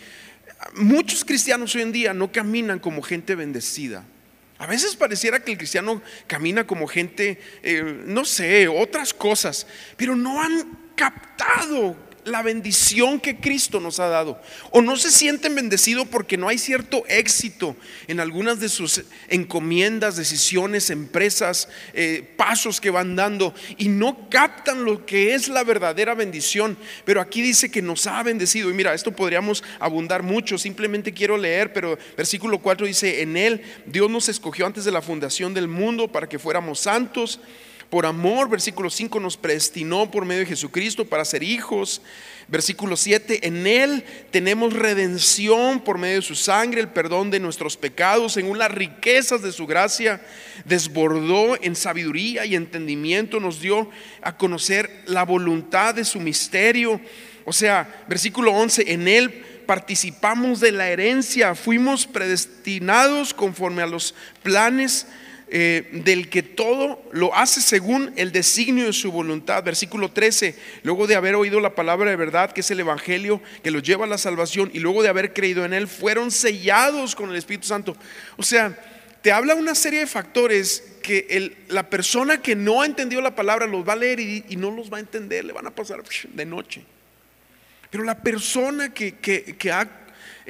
Muchos 0.74 1.24
cristianos 1.24 1.74
hoy 1.74 1.82
en 1.82 1.92
día 1.92 2.14
no 2.14 2.32
caminan 2.32 2.78
como 2.78 3.02
gente 3.02 3.34
bendecida. 3.34 4.04
A 4.58 4.66
veces 4.66 4.96
pareciera 4.96 5.40
que 5.40 5.52
el 5.52 5.58
cristiano 5.58 6.02
camina 6.26 6.66
como 6.66 6.86
gente, 6.86 7.40
eh, 7.62 8.02
no 8.06 8.24
sé, 8.26 8.68
otras 8.68 9.14
cosas, 9.14 9.66
pero 9.96 10.14
no 10.14 10.42
han 10.42 10.78
captado 10.94 11.96
la 12.24 12.42
bendición 12.42 13.20
que 13.20 13.36
Cristo 13.36 13.80
nos 13.80 14.00
ha 14.00 14.08
dado. 14.08 14.40
O 14.70 14.82
no 14.82 14.96
se 14.96 15.10
sienten 15.10 15.54
bendecidos 15.54 16.06
porque 16.08 16.36
no 16.36 16.48
hay 16.48 16.58
cierto 16.58 17.04
éxito 17.08 17.76
en 18.08 18.20
algunas 18.20 18.60
de 18.60 18.68
sus 18.68 19.02
encomiendas, 19.28 20.16
decisiones, 20.16 20.90
empresas, 20.90 21.68
eh, 21.94 22.28
pasos 22.36 22.80
que 22.80 22.90
van 22.90 23.16
dando 23.16 23.54
y 23.78 23.88
no 23.88 24.28
captan 24.28 24.84
lo 24.84 25.06
que 25.06 25.34
es 25.34 25.48
la 25.48 25.64
verdadera 25.64 26.14
bendición. 26.14 26.76
Pero 27.04 27.20
aquí 27.20 27.42
dice 27.42 27.70
que 27.70 27.82
nos 27.82 28.06
ha 28.06 28.22
bendecido. 28.22 28.70
Y 28.70 28.74
mira, 28.74 28.94
esto 28.94 29.12
podríamos 29.12 29.62
abundar 29.78 30.22
mucho. 30.22 30.58
Simplemente 30.58 31.12
quiero 31.12 31.36
leer, 31.36 31.72
pero 31.72 31.98
versículo 32.16 32.58
4 32.58 32.86
dice, 32.86 33.22
en 33.22 33.36
él 33.36 33.62
Dios 33.86 34.10
nos 34.10 34.28
escogió 34.28 34.66
antes 34.66 34.84
de 34.84 34.92
la 34.92 35.02
fundación 35.02 35.54
del 35.54 35.68
mundo 35.68 36.08
para 36.08 36.28
que 36.28 36.38
fuéramos 36.38 36.80
santos 36.80 37.40
por 37.90 38.06
amor, 38.06 38.48
versículo 38.48 38.88
5, 38.88 39.18
nos 39.18 39.36
predestinó 39.36 40.12
por 40.12 40.24
medio 40.24 40.40
de 40.40 40.46
Jesucristo 40.46 41.04
para 41.04 41.24
ser 41.24 41.42
hijos. 41.42 42.00
Versículo 42.46 42.96
7, 42.96 43.46
en 43.48 43.66
Él 43.66 44.04
tenemos 44.30 44.72
redención 44.72 45.80
por 45.80 45.98
medio 45.98 46.16
de 46.16 46.22
su 46.22 46.36
sangre, 46.36 46.80
el 46.80 46.88
perdón 46.88 47.30
de 47.30 47.40
nuestros 47.40 47.76
pecados, 47.76 48.32
según 48.32 48.58
las 48.58 48.70
riquezas 48.70 49.42
de 49.42 49.52
su 49.52 49.66
gracia, 49.66 50.20
desbordó 50.64 51.60
en 51.62 51.74
sabiduría 51.74 52.44
y 52.44 52.54
entendimiento, 52.54 53.40
nos 53.40 53.60
dio 53.60 53.90
a 54.22 54.36
conocer 54.36 55.02
la 55.06 55.24
voluntad 55.24 55.94
de 55.94 56.04
su 56.04 56.20
misterio. 56.20 57.00
O 57.44 57.52
sea, 57.52 58.04
versículo 58.08 58.52
11, 58.52 58.92
en 58.92 59.08
Él 59.08 59.44
participamos 59.66 60.60
de 60.60 60.72
la 60.72 60.88
herencia, 60.90 61.56
fuimos 61.56 62.06
predestinados 62.06 63.34
conforme 63.34 63.82
a 63.82 63.86
los 63.86 64.14
planes 64.42 65.06
eh, 65.52 65.88
del 66.04 66.28
que 66.28 66.44
todo 66.44 67.02
lo 67.10 67.34
hace 67.34 67.60
según 67.60 68.12
el 68.14 68.30
designio 68.30 68.86
de 68.86 68.92
su 68.92 69.10
voluntad. 69.10 69.64
Versículo 69.64 70.12
13, 70.12 70.54
luego 70.84 71.08
de 71.08 71.16
haber 71.16 71.34
oído 71.34 71.58
la 71.58 71.74
palabra 71.74 72.08
de 72.08 72.16
verdad, 72.16 72.52
que 72.52 72.60
es 72.60 72.70
el 72.70 72.78
Evangelio, 72.78 73.42
que 73.64 73.72
los 73.72 73.82
lleva 73.82 74.04
a 74.04 74.08
la 74.08 74.16
salvación, 74.16 74.70
y 74.72 74.78
luego 74.78 75.02
de 75.02 75.08
haber 75.08 75.32
creído 75.32 75.64
en 75.64 75.72
él, 75.72 75.88
fueron 75.88 76.30
sellados 76.30 77.16
con 77.16 77.30
el 77.30 77.36
Espíritu 77.36 77.66
Santo. 77.66 77.96
O 78.36 78.44
sea, 78.44 78.78
te 79.22 79.32
habla 79.32 79.56
una 79.56 79.74
serie 79.74 79.98
de 79.98 80.06
factores 80.06 80.98
que 81.02 81.56
la 81.68 81.90
persona 81.90 82.40
que 82.40 82.54
no 82.54 82.80
ha 82.80 82.86
entendido 82.86 83.20
la 83.20 83.34
palabra 83.34 83.66
los 83.66 83.86
va 83.86 83.94
a 83.94 83.96
leer 83.96 84.20
y, 84.20 84.56
no 84.56 84.70
los 84.70 84.92
va 84.92 84.98
a 84.98 85.00
entender, 85.00 85.44
le 85.44 85.52
van 85.52 85.66
a 85.66 85.74
pasar 85.74 86.00
de 86.32 86.46
noche. 86.46 86.84
Pero 87.90 88.04
la 88.04 88.22
persona 88.22 88.94
que, 88.94 89.16
que, 89.16 89.56
que 89.58 89.72
ha 89.72 89.99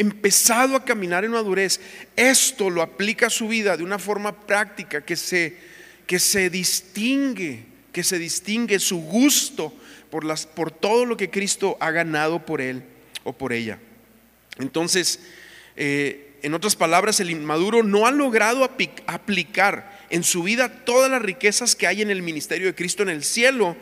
empezado 0.00 0.76
a 0.76 0.84
caminar 0.84 1.26
en 1.26 1.32
madurez, 1.32 1.78
esto 2.16 2.70
lo 2.70 2.80
aplica 2.80 3.26
a 3.26 3.30
su 3.30 3.48
vida 3.48 3.76
de 3.76 3.84
una 3.84 3.98
forma 3.98 4.46
práctica 4.46 5.02
que 5.02 5.14
se, 5.14 5.58
que 6.06 6.18
se 6.18 6.48
distingue, 6.48 7.66
que 7.92 8.02
se 8.02 8.18
distingue 8.18 8.78
su 8.78 9.02
gusto 9.02 9.74
por, 10.10 10.24
las, 10.24 10.46
por 10.46 10.70
todo 10.70 11.04
lo 11.04 11.18
que 11.18 11.28
Cristo 11.28 11.76
ha 11.80 11.90
ganado 11.90 12.46
por 12.46 12.62
él 12.62 12.82
o 13.24 13.34
por 13.34 13.52
ella. 13.52 13.78
Entonces, 14.58 15.20
eh, 15.76 16.38
en 16.42 16.54
otras 16.54 16.76
palabras, 16.76 17.20
el 17.20 17.28
inmaduro 17.28 17.82
no 17.82 18.06
ha 18.06 18.10
logrado 18.10 18.64
aplicar 18.64 20.06
en 20.08 20.24
su 20.24 20.42
vida 20.42 20.84
todas 20.86 21.10
las 21.10 21.20
riquezas 21.20 21.76
que 21.76 21.86
hay 21.86 22.00
en 22.00 22.10
el 22.10 22.22
ministerio 22.22 22.68
de 22.68 22.74
Cristo 22.74 23.02
en 23.02 23.10
el 23.10 23.22
cielo 23.22 23.76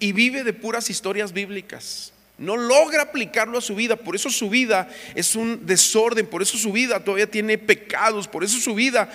y 0.00 0.10
vive 0.10 0.42
de 0.42 0.54
puras 0.54 0.90
historias 0.90 1.32
bíblicas. 1.32 2.12
No 2.38 2.56
logra 2.56 3.02
aplicarlo 3.02 3.58
a 3.58 3.60
su 3.60 3.74
vida, 3.74 3.96
por 3.96 4.16
eso 4.16 4.30
su 4.30 4.48
vida 4.48 4.88
es 5.14 5.36
un 5.36 5.64
desorden, 5.66 6.26
por 6.26 6.42
eso 6.42 6.56
su 6.56 6.72
vida 6.72 7.04
todavía 7.04 7.30
tiene 7.30 7.58
pecados, 7.58 8.26
por 8.26 8.42
eso 8.42 8.58
su 8.58 8.74
vida 8.74 9.10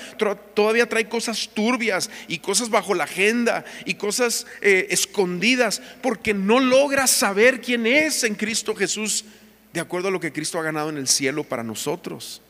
todavía 0.54 0.88
trae 0.88 1.10
cosas 1.10 1.50
turbias 1.54 2.10
y 2.28 2.38
cosas 2.38 2.70
bajo 2.70 2.94
la 2.94 3.06
agenda 3.06 3.66
y 3.86 3.96
cosas 3.96 4.46
eh, 4.62 4.88
escondidas, 4.92 5.82
porque 6.02 6.34
no 6.34 6.60
logra 6.60 7.08
saber 7.08 7.60
quién 7.60 7.88
es 7.88 8.24
en 8.24 8.36
Cristo 8.36 8.76
Jesús 8.76 9.26
de 9.74 9.82
acuerdo 9.82 10.08
a 10.08 10.12
lo 10.12 10.20
que 10.20 10.32
Cristo 10.32 10.60
ha 10.60 10.64
ganado 10.64 10.90
en 10.90 10.98
el 10.98 11.08
cielo 11.08 11.44
para 11.44 11.64
nosotros. 11.64 12.42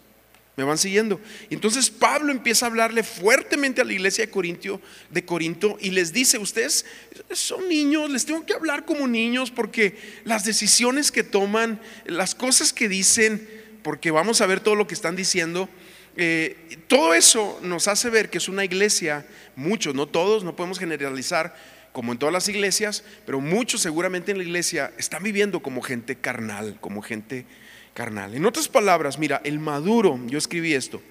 ¿Me 0.57 0.63
van 0.63 0.79
siguiendo? 0.79 1.21
Entonces 1.51 1.91
Pablo 1.91 2.31
empieza 2.31 2.65
a 2.65 2.69
hablarle 2.69 3.03
fuertemente 3.03 3.79
a 3.79 3.85
la 3.85 3.93
iglesia 3.93 4.25
de 4.25 4.31
Corinto, 4.31 4.81
de 5.11 5.23
Corinto 5.23 5.77
y 5.79 5.91
les 5.91 6.11
dice, 6.11 6.39
ustedes 6.39 6.83
son 7.31 7.69
niños, 7.69 8.09
les 8.09 8.25
tengo 8.25 8.43
que 8.43 8.53
hablar 8.53 8.83
como 8.83 9.07
niños 9.07 9.51
porque 9.51 9.95
las 10.23 10.45
decisiones 10.45 11.11
que 11.11 11.21
toman, 11.21 11.79
las 12.05 12.33
cosas 12.33 12.73
que 12.73 12.89
dicen, 12.89 13.47
porque 13.83 14.09
vamos 14.09 14.41
a 14.41 14.47
ver 14.47 14.59
todo 14.59 14.73
lo 14.73 14.87
que 14.87 14.95
están 14.95 15.15
diciendo, 15.15 15.69
eh, 16.15 16.79
todo 16.87 17.13
eso 17.13 17.59
nos 17.61 17.87
hace 17.87 18.09
ver 18.09 18.31
que 18.31 18.39
es 18.39 18.49
una 18.49 18.65
iglesia, 18.65 19.27
muchos, 19.55 19.93
no 19.93 20.07
todos, 20.07 20.43
no 20.43 20.55
podemos 20.55 20.79
generalizar 20.79 21.55
como 21.91 22.13
en 22.13 22.17
todas 22.17 22.33
las 22.33 22.49
iglesias, 22.49 23.03
pero 23.27 23.41
muchos 23.41 23.81
seguramente 23.81 24.31
en 24.31 24.39
la 24.39 24.43
iglesia 24.43 24.91
están 24.97 25.21
viviendo 25.21 25.61
como 25.61 25.83
gente 25.83 26.15
carnal, 26.15 26.79
como 26.81 27.03
gente 27.03 27.45
carnal. 27.97 28.35
En 28.35 28.45
otras 28.45 28.67
palabras, 28.67 29.17
mira, 29.17 29.41
el 29.43 29.57
maduro, 29.57 30.19
yo 30.27 30.37
escribí 30.37 30.75
esto, 30.75 31.01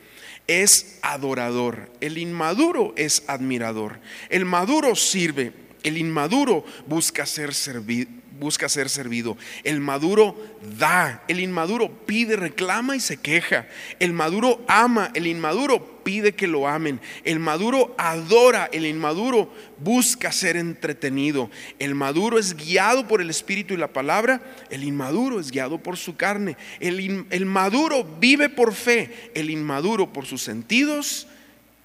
es 0.47 1.01
adorador, 1.03 1.91
el 2.01 2.17
inmaduro 2.17 2.95
es 2.97 3.25
admirador, 3.27 3.99
el 4.29 4.45
maduro 4.45 4.95
sirve, 4.95 5.53
el 5.83 5.99
inmaduro 5.99 6.65
busca 6.87 7.27
ser 7.27 7.55
servido 7.55 8.09
busca 8.39 8.69
ser 8.69 8.89
servido. 8.89 9.37
El 9.65 9.81
maduro 9.81 10.37
da, 10.79 11.23
el 11.29 11.41
inmaduro 11.41 11.91
pide, 12.07 12.37
reclama 12.37 12.97
y 12.97 13.01
se 13.01 13.17
queja. 13.17 13.67
El 13.99 14.13
maduro 14.13 14.65
ama, 14.69 15.11
el 15.15 15.27
inmaduro 15.27 16.03
pide 16.03 16.35
que 16.35 16.47
lo 16.47 16.69
amen. 16.69 17.01
El 17.25 17.41
maduro 17.41 17.95
adora, 17.99 18.69
el 18.73 18.87
inmaduro 18.87 19.53
busca 19.79 20.31
ser 20.31 20.57
entretenido. 20.57 21.51
El 21.79 21.95
maduro 21.95 22.39
es 22.39 22.55
guiado 22.57 23.09
por 23.09 23.21
el 23.21 23.31
Espíritu 23.31 23.75
y 23.75 23.77
la 23.77 23.93
palabra, 23.93 24.41
el 24.71 24.85
inmaduro 24.85 25.41
es 25.41 25.51
guiado 25.51 25.79
por 25.79 25.97
su 25.97 26.17
carne. 26.17 26.57
El, 26.81 27.27
el 27.31 27.47
maduro 27.47 28.05
vive 28.21 28.49
por 28.49 28.73
fe, 28.75 29.33
el 29.35 29.51
inmaduro 29.51 30.13
por 30.13 30.27
sus 30.27 30.43
sentidos 30.43 31.27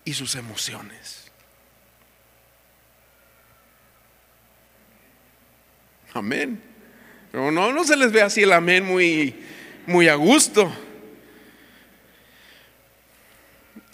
y 0.05 0.13
sus 0.13 0.35
emociones. 0.35 1.20
Amén. 6.13 6.61
Pero 7.31 7.51
no, 7.51 7.71
no 7.71 7.83
se 7.83 7.95
les 7.95 8.11
ve 8.11 8.21
así 8.21 8.41
el 8.41 8.51
amén 8.51 8.85
muy, 8.85 9.33
muy 9.87 10.07
a 10.09 10.15
gusto. 10.15 10.71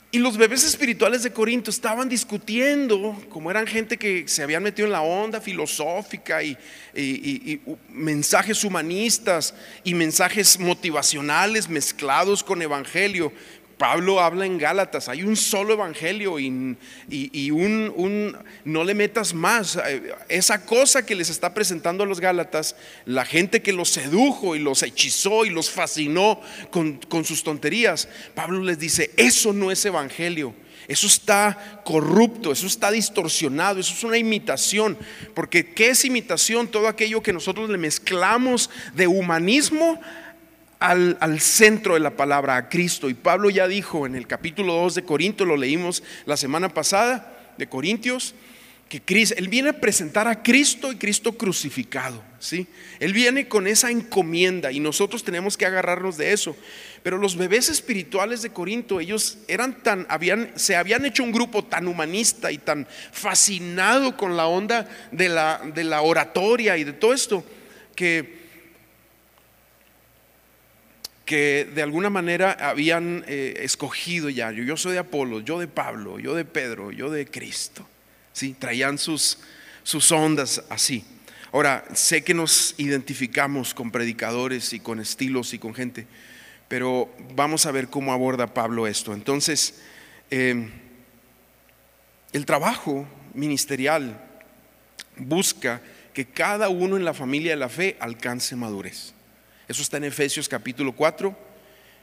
Y 0.10 0.20
los 0.20 0.38
bebés 0.38 0.64
espirituales 0.64 1.22
de 1.22 1.32
Corinto 1.32 1.70
estaban 1.70 2.10
discutiendo, 2.10 3.22
como 3.30 3.52
eran 3.52 3.68
gente 3.68 3.98
que 3.98 4.28
se 4.28 4.42
habían 4.42 4.64
metido 4.64 4.88
en 4.88 4.94
la 4.94 5.02
onda 5.02 5.42
filosófica 5.42 6.42
y, 6.42 6.58
y, 6.96 7.62
mensajes 7.90 8.64
humanistas 8.64 9.54
y 9.84 9.94
mensajes 9.94 10.60
motivacionales 10.60 11.70
mezclados 11.70 12.42
con 12.44 12.62
evangelio. 12.62 13.32
Pablo 13.78 14.20
habla 14.20 14.46
en 14.46 14.58
Gálatas, 14.58 15.08
hay 15.08 15.22
un 15.22 15.36
solo 15.36 15.74
evangelio 15.74 16.40
y, 16.40 16.50
un, 17.52 18.38
no 18.66 18.84
le 18.84 18.94
metas 18.96 19.34
más. 19.34 19.78
Esa 20.30 20.66
cosa 20.66 21.06
que 21.06 21.16
les 21.16 21.30
está 21.30 21.54
presentando 21.54 22.04
a 22.04 22.08
los 22.08 22.20
Gálatas, 22.20 22.76
la 23.06 23.24
gente 23.24 23.62
que 23.62 23.74
los 23.74 23.90
sedujo 23.90 24.56
y 24.56 24.60
los 24.60 24.82
hechizó 24.82 25.46
y 25.46 25.52
los 25.52 25.70
fascinó 25.70 26.42
con, 26.72 26.98
con 26.98 27.24
sus 27.24 27.44
tonterías, 27.44 28.10
Pablo 28.34 28.64
les 28.64 28.80
dice, 28.80 29.12
eso 29.16 29.54
no 29.54 29.72
es 29.72 29.86
evangelio. 29.86 30.56
Eso 30.88 31.06
está 31.06 31.82
corrupto, 31.84 32.54
eso 32.54 32.66
está 32.66 32.92
distorsionado, 32.92 33.80
eso 33.80 33.94
es 33.94 34.04
una 34.06 34.18
imitación. 34.18 34.98
Porque 35.34 35.74
¿qué 35.74 35.90
es 35.90 36.06
imitación? 36.06 36.70
Todo 36.70 36.88
aquello 36.88 37.22
que 37.22 37.34
nosotros 37.34 37.70
le 37.70 37.78
mezclamos 37.78 38.70
de 38.94 39.06
humanismo 39.06 40.00
al, 40.80 41.40
centro 41.40 41.96
de 41.96 42.00
la 42.00 42.12
palabra, 42.12 42.56
a 42.56 42.70
Cristo. 42.70 43.10
Y 43.10 43.14
Pablo 43.14 43.50
ya 43.50 43.68
dijo 43.68 44.06
en 44.06 44.16
el 44.16 44.28
capítulo 44.28 44.74
2 44.74 44.96
de 44.96 45.04
Corinto, 45.04 45.46
lo 45.46 45.58
leímos 45.58 46.04
la 46.26 46.38
semana 46.38 46.70
pasada, 46.70 47.34
de 47.58 47.68
Corintios, 47.68 48.36
que 48.88 49.02
Cristo, 49.02 49.36
Él 49.38 49.50
viene 49.50 49.70
a 49.70 49.82
presentar 49.82 50.28
a 50.28 50.42
Cristo 50.44 50.92
y 50.92 50.96
Cristo 50.96 51.34
crucificado, 51.34 52.24
¿sí? 52.40 52.68
Él 53.00 53.12
viene 53.12 53.48
con 53.48 53.68
esa 53.68 53.92
encomienda 53.92 54.72
y 54.72 54.80
nosotros 54.80 55.24
tenemos 55.24 55.58
que 55.58 55.66
agarrarnos 55.66 56.18
de 56.18 56.32
eso. 56.32 56.56
Pero 57.04 57.18
los 57.18 57.36
bebés 57.36 57.68
espirituales 57.68 58.42
de 58.42 58.52
Corinto, 58.52 59.00
ellos 59.00 59.40
eran 59.48 59.82
tan, 59.84 60.06
habían, 60.10 60.52
se 60.56 60.76
habían 60.76 61.06
hecho 61.06 61.24
un 61.24 61.34
grupo 61.34 61.66
tan 61.66 61.88
humanista 61.88 62.52
y 62.52 62.60
tan 62.60 62.88
fascinado 63.12 64.16
con 64.16 64.38
la 64.38 64.48
onda 64.48 64.88
de 65.12 65.30
la, 65.30 65.62
de 65.74 65.84
la 65.84 66.02
oratoria 66.02 66.78
y 66.78 66.86
de 66.86 66.94
todo 66.94 67.14
esto, 67.14 67.44
que 67.94 68.37
que 71.28 71.70
de 71.76 71.84
alguna 71.84 72.10
manera 72.10 72.54
habían 72.54 73.26
eh, 73.28 73.60
escogido 73.60 74.30
ya, 74.30 74.50
yo, 74.52 74.78
soy 74.78 74.94
de 74.94 75.00
Apolo, 75.00 75.42
yo 75.42 75.60
de 75.60 75.68
Pablo, 75.68 76.20
yo 76.20 76.34
de 76.34 76.46
Pedro, 76.46 76.90
yo 76.90 77.12
de 77.12 77.28
Cristo. 77.28 77.86
¿sí? 78.32 78.56
Traían 78.58 78.98
sus, 78.98 79.40
sus 79.84 80.10
ondas 80.14 80.64
así. 80.70 81.04
Ahora, 81.52 81.84
sé 81.94 82.24
que 82.24 82.34
nos 82.34 82.76
identificamos 82.78 83.74
con 83.74 83.92
predicadores 83.92 84.72
y 84.72 84.80
con 84.80 85.02
estilos 85.02 85.54
y 85.54 85.60
con 85.60 85.76
gente, 85.76 86.08
pero 86.70 87.14
vamos 87.36 87.66
a 87.66 87.72
ver 87.72 87.90
cómo 87.90 88.14
aborda 88.14 88.54
Pablo 88.54 88.88
esto. 88.88 89.14
Entonces, 89.14 89.82
em, 90.32 90.72
el 92.32 92.46
trabajo 92.46 93.06
ministerial 93.34 94.18
busca 95.18 95.82
que 96.14 96.26
cada 96.26 96.70
uno 96.70 96.96
en 96.96 97.04
la 97.04 97.14
familia 97.14 97.52
de 97.52 97.58
la 97.58 97.70
fe 97.70 97.98
alcance 98.00 98.56
madurez. 98.56 99.17
Eso 99.68 99.82
está 99.82 99.98
en 99.98 100.06
Efesios 100.06 100.48
capítulo 100.48 100.94
4, 100.94 101.36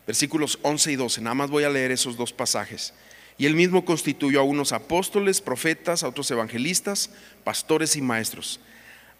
versículos 0.07 0.59
11 0.62 0.92
y 0.92 0.96
12. 0.96 1.20
Nada 1.22 1.35
más 1.35 1.50
voy 1.50 1.64
a 1.64 1.70
leer 1.70 1.92
esos 1.92 2.16
dos 2.16 2.33
pasajes. 2.33 2.92
Y 3.38 3.46
él 3.46 3.55
mismo 3.55 3.85
constituyó 3.85 4.40
a 4.40 4.44
unos 4.44 4.72
apóstoles, 4.72 5.40
profetas, 5.40 6.03
a 6.03 6.09
otros 6.09 6.31
evangelistas, 6.31 7.11
pastores 7.42 7.96
y 7.96 8.03
maestros, 8.03 8.61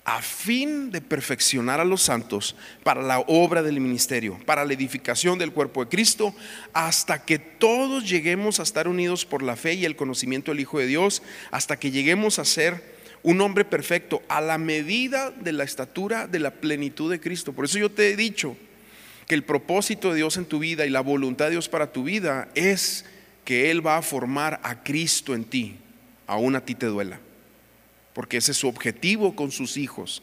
a 0.05 0.21
fin 0.21 0.91
de 0.91 1.01
perfeccionar 1.01 1.81
a 1.81 1.85
los 1.87 2.03
santos 2.03 2.55
para 2.83 3.03
la 3.03 3.21
obra 3.21 3.63
del 3.63 3.81
ministerio, 3.81 4.39
para 4.45 4.67
la 4.67 4.75
edificación 4.75 5.39
del 5.39 5.53
cuerpo 5.53 5.83
de 5.83 5.91
Cristo, 5.91 6.35
hasta 6.75 7.25
que 7.25 7.39
todos 7.39 8.09
lleguemos 8.09 8.61
a 8.61 8.65
estar 8.65 8.87
unidos 8.87 9.25
por 9.25 9.43
la 9.43 9.57
fe 9.57 9.73
y 9.73 9.87
el 9.87 9.97
conocimiento 9.97 10.53
del 10.53 10.61
Hijo 10.61 10.79
de 10.79 10.87
Dios, 10.87 11.23
hasta 11.51 11.79
que 11.79 11.91
lleguemos 11.91 12.39
a 12.39 12.45
ser 12.45 12.94
un 13.25 13.41
hombre 13.41 13.65
perfecto, 13.65 14.23
a 14.29 14.43
la 14.43 14.59
medida 14.59 15.31
de 15.31 15.53
la 15.53 15.65
estatura 15.65 16.29
de 16.29 16.39
la 16.39 16.51
plenitud 16.51 17.11
de 17.11 17.21
Cristo. 17.21 17.55
Por 17.55 17.65
eso 17.65 17.79
yo 17.79 17.91
te 17.91 18.11
he 18.11 18.17
dicho 18.17 18.55
que 19.27 19.35
el 19.35 19.43
propósito 19.43 20.11
de 20.11 20.17
Dios 20.17 20.37
en 20.37 20.45
tu 20.45 20.59
vida 20.59 20.85
y 20.85 20.91
la 20.91 21.01
voluntad 21.01 21.47
de 21.47 21.53
Dios 21.53 21.71
para 21.71 21.91
tu 21.91 22.05
vida 22.05 22.49
es 22.55 23.07
que 23.47 23.71
Él 23.71 23.85
va 23.85 23.97
a 23.97 24.03
formar 24.03 24.61
a 24.63 24.83
Cristo 24.83 25.35
en 25.35 25.45
ti, 25.45 25.79
aún 26.27 26.55
a 26.55 26.67
ti 26.67 26.75
te 26.75 26.85
duela, 26.85 27.19
porque 28.13 28.37
ese 28.37 28.53
es 28.53 28.59
su 28.59 28.69
objetivo 28.69 29.35
con 29.35 29.51
sus 29.51 29.79
hijos. 29.79 30.23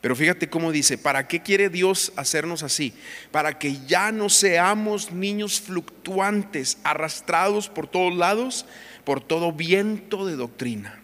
Pero 0.00 0.14
fíjate 0.14 0.48
cómo 0.48 0.70
dice, 0.70 0.98
¿para 0.98 1.26
qué 1.26 1.42
quiere 1.42 1.68
Dios 1.68 2.12
hacernos 2.14 2.62
así? 2.62 2.94
Para 3.32 3.58
que 3.58 3.84
ya 3.88 4.12
no 4.12 4.28
seamos 4.28 5.10
niños 5.10 5.60
fluctuantes, 5.60 6.78
arrastrados 6.84 7.68
por 7.68 7.88
todos 7.88 8.16
lados, 8.16 8.66
por 9.04 9.20
todo 9.20 9.50
viento 9.50 10.26
de 10.26 10.36
doctrina. 10.36 10.99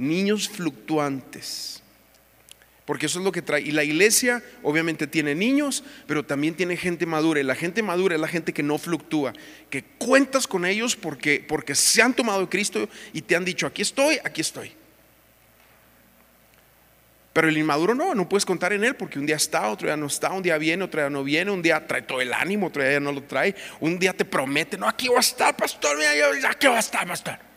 Niños 0.00 0.48
fluctuantes. 0.48 1.82
Porque 2.90 3.06
eso 3.06 3.20
es 3.20 3.24
lo 3.24 3.30
que 3.30 3.42
trae. 3.42 3.60
Y 3.60 3.70
la 3.70 3.84
iglesia 3.84 4.42
obviamente 4.64 5.06
tiene 5.06 5.34
niños, 5.34 5.84
pero 6.08 6.24
también 6.24 6.54
tiene 6.54 6.76
gente 6.76 7.06
madura. 7.06 7.38
Y 7.38 7.44
la 7.44 7.54
gente 7.54 7.84
madura 7.84 8.16
es 8.16 8.20
la 8.20 8.26
gente 8.26 8.52
que 8.52 8.64
no 8.64 8.78
fluctúa, 8.78 9.32
que 9.70 9.84
cuentas 9.84 10.48
con 10.48 10.64
ellos 10.64 10.96
porque, 10.96 11.44
porque 11.46 11.76
se 11.76 12.02
han 12.02 12.14
tomado 12.14 12.50
Cristo 12.50 12.88
y 13.12 13.22
te 13.22 13.36
han 13.36 13.44
dicho, 13.44 13.66
aquí 13.66 13.82
estoy, 13.82 14.18
aquí 14.24 14.40
estoy. 14.40 14.72
Pero 17.32 17.48
el 17.48 17.56
inmaduro 17.56 17.94
no, 17.94 18.12
no 18.12 18.28
puedes 18.28 18.44
contar 18.44 18.72
en 18.72 18.82
él 18.82 18.96
porque 18.96 19.20
un 19.20 19.26
día 19.26 19.36
está, 19.36 19.70
otro 19.70 19.86
día 19.86 19.96
no 19.96 20.06
está, 20.06 20.32
un 20.32 20.42
día 20.42 20.58
viene, 20.58 20.82
otro 20.82 21.00
día 21.00 21.10
no 21.10 21.22
viene, 21.22 21.52
un 21.52 21.62
día 21.62 21.86
trae 21.86 22.02
todo 22.02 22.20
el 22.20 22.32
ánimo, 22.32 22.66
otro 22.66 22.82
día 22.82 22.98
no 22.98 23.12
lo 23.12 23.22
trae, 23.22 23.54
un 23.78 24.00
día 24.00 24.12
te 24.12 24.24
promete, 24.24 24.76
no, 24.76 24.88
aquí 24.88 25.06
va 25.06 25.18
a 25.18 25.20
estar, 25.20 25.56
pastor, 25.56 25.96
mira, 25.96 26.10
aquí 26.50 26.66
va 26.66 26.76
a 26.76 26.80
estar, 26.80 27.06
pastor. 27.06 27.49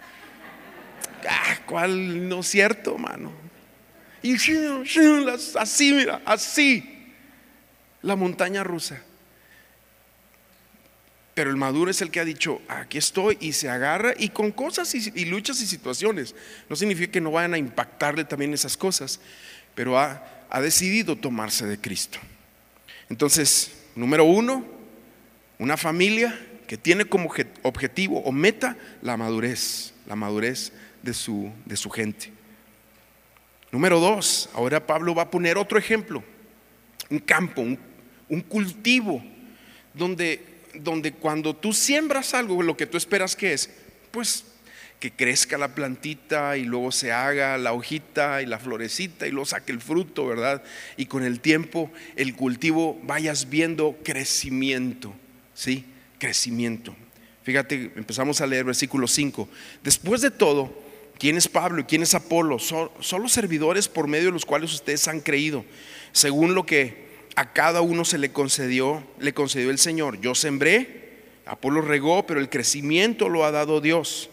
Ah, 1.30 1.60
¿Cuál 1.66 2.28
no 2.28 2.40
es 2.40 2.48
cierto, 2.48 2.98
mano? 2.98 3.32
Y 4.22 4.36
así, 4.36 5.94
mira, 5.94 6.22
así. 6.26 6.90
La 8.02 8.16
montaña 8.16 8.64
rusa. 8.64 9.02
Pero 11.34 11.50
el 11.50 11.58
maduro 11.58 11.90
es 11.90 12.02
el 12.02 12.12
que 12.12 12.20
ha 12.20 12.26
dicho, 12.26 12.62
aquí 12.68 12.98
estoy 12.98 13.38
y 13.40 13.54
se 13.54 13.70
agarra 13.70 14.14
y 14.18 14.30
con 14.30 14.52
cosas 14.52 14.94
y, 14.94 15.26
luchas 15.26 15.62
y 15.62 15.66
situaciones. 15.66 16.36
No 16.70 16.76
significa 16.76 17.12
que 17.12 17.22
no 17.22 17.32
vayan 17.32 17.56
a 17.56 17.58
impactarle 17.58 18.24
también 18.24 18.54
esas 18.54 18.78
cosas, 18.78 19.20
pero 19.74 19.98
ha, 19.98 20.24
ha 20.50 20.62
decidido 20.62 21.16
tomarse 21.16 21.66
de 21.66 21.80
Cristo. 21.80 22.20
Entonces, 23.10 23.72
número 23.96 24.26
uno, 24.26 24.66
una 25.58 25.76
familia 25.76 26.40
que 26.74 26.78
tiene 26.78 27.06
como 27.06 27.32
objetivo 27.62 28.22
o 28.22 28.32
meta 28.32 28.76
la 29.04 29.16
madurez, 29.16 29.94
la 30.08 30.16
madurez 30.16 30.72
de 31.04 31.14
su, 31.14 31.52
de 31.66 31.78
su 31.78 31.88
gente. 31.92 32.32
Número 33.72 34.00
dos, 34.00 34.50
ahora 34.56 34.84
Pablo 34.84 35.14
va 35.14 35.22
a 35.22 35.30
poner 35.30 35.60
otro 35.60 35.78
ejemplo, 35.78 36.24
un 37.12 37.20
campo, 37.20 37.62
un, 37.62 38.42
cultivo, 38.42 39.24
donde, 39.94 40.44
donde 40.74 41.12
cuando 41.12 41.56
tú 41.56 41.74
siembras 41.74 42.34
algo, 42.34 42.64
lo 42.64 42.76
que 42.76 42.88
tú 42.88 42.98
esperas 42.98 43.36
que 43.36 43.54
es, 43.54 43.70
pues 44.10 44.44
que 45.00 45.12
crezca 45.12 45.60
la 45.60 45.76
plantita 45.76 46.58
y 46.58 46.64
luego 46.64 46.92
se 46.92 47.12
haga 47.12 47.56
la 47.60 47.74
hojita 47.74 48.42
y 48.42 48.48
la 48.48 48.58
florecita 48.58 49.28
y 49.28 49.30
luego 49.30 49.46
saque 49.46 49.72
el 49.72 49.80
fruto, 49.80 50.26
¿verdad? 50.26 50.64
Y 50.98 51.06
con 51.06 51.24
el 51.24 51.40
tiempo 51.40 51.92
el 52.16 52.36
cultivo 52.36 53.00
vayas 53.04 53.48
viendo 53.48 53.96
crecimiento, 54.04 55.14
¿sí? 55.54 55.86
Crecimiento. 56.24 56.96
Fíjate, 57.44 57.92
empezamos 57.98 58.40
a 58.40 58.48
leer 58.48 58.64
versículo 58.64 59.08
5. 59.08 59.50
Después 59.84 60.22
de 60.22 60.32
todo, 60.32 60.74
¿Quién 61.20 61.36
es 61.36 61.50
Pablo 61.50 61.82
y 61.82 61.84
quién 61.84 62.02
es 62.02 62.16
Apolo? 62.16 62.60
Son, 62.60 62.90
los 63.22 63.32
servidores 63.32 63.90
por 63.90 64.08
medio 64.08 64.28
de 64.28 64.32
los 64.32 64.46
cuales 64.46 64.74
ustedes 64.74 65.06
han 65.10 65.20
creído, 65.20 65.66
según 66.14 66.56
lo 66.56 66.66
que 66.66 67.08
a 67.36 67.52
cada 67.52 67.82
uno 67.82 68.06
se 68.06 68.18
le 68.18 68.32
concedió, 68.32 69.04
le 69.20 69.34
concedió 69.34 69.70
el 69.70 69.80
Señor. 69.80 70.22
Yo 70.22 70.34
sembré, 70.34 71.24
Apolo 71.46 71.82
regó, 71.82 72.26
pero 72.26 72.40
el 72.40 72.50
crecimiento 72.50 73.28
lo 73.28 73.44
ha 73.44 73.52
dado 73.52 73.82
Dios. 73.82 74.30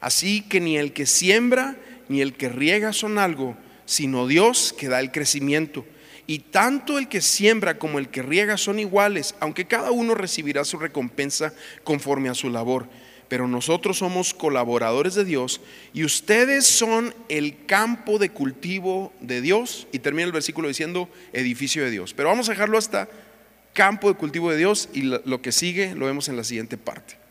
Así 0.00 0.42
que 0.42 0.60
ni 0.60 0.78
el 0.78 0.92
que 0.92 1.06
siembra 1.06 1.76
ni 2.08 2.22
el 2.22 2.34
que 2.34 2.48
riega 2.48 2.92
son 2.92 3.18
algo, 3.18 3.54
sino 3.84 4.26
Dios 4.26 4.74
que 4.76 4.88
da 4.88 5.00
el 5.00 5.12
crecimiento. 5.12 5.84
Y 6.26 6.38
tanto 6.38 6.98
el 6.98 7.08
que 7.08 7.20
siembra 7.20 7.78
como 7.78 7.98
el 7.98 8.08
que 8.08 8.22
riega 8.22 8.56
son 8.56 8.78
iguales, 8.78 9.34
aunque 9.40 9.66
cada 9.66 9.90
uno 9.90 10.14
recibirá 10.14 10.64
su 10.64 10.78
recompensa 10.78 11.52
conforme 11.84 12.28
a 12.28 12.34
su 12.34 12.50
labor 12.50 12.88
pero 13.28 13.48
nosotros 13.48 13.98
somos 13.98 14.34
colaboradores 14.34 15.14
de 15.14 15.24
Dios 15.24 15.60
y 15.92 16.04
ustedes 16.04 16.66
son 16.66 17.14
el 17.28 17.64
campo 17.66 18.18
de 18.18 18.30
cultivo 18.30 19.12
de 19.20 19.40
Dios. 19.40 19.88
Y 19.92 20.00
termina 20.00 20.26
el 20.26 20.32
versículo 20.32 20.68
diciendo 20.68 21.08
edificio 21.32 21.82
de 21.82 21.90
Dios. 21.90 22.14
Pero 22.14 22.28
vamos 22.28 22.48
a 22.48 22.52
dejarlo 22.52 22.78
hasta 22.78 23.08
campo 23.72 24.08
de 24.08 24.14
cultivo 24.14 24.50
de 24.50 24.58
Dios 24.58 24.88
y 24.92 25.02
lo 25.02 25.42
que 25.42 25.52
sigue 25.52 25.94
lo 25.94 26.06
vemos 26.06 26.28
en 26.28 26.36
la 26.36 26.44
siguiente 26.44 26.76
parte. 26.76 27.23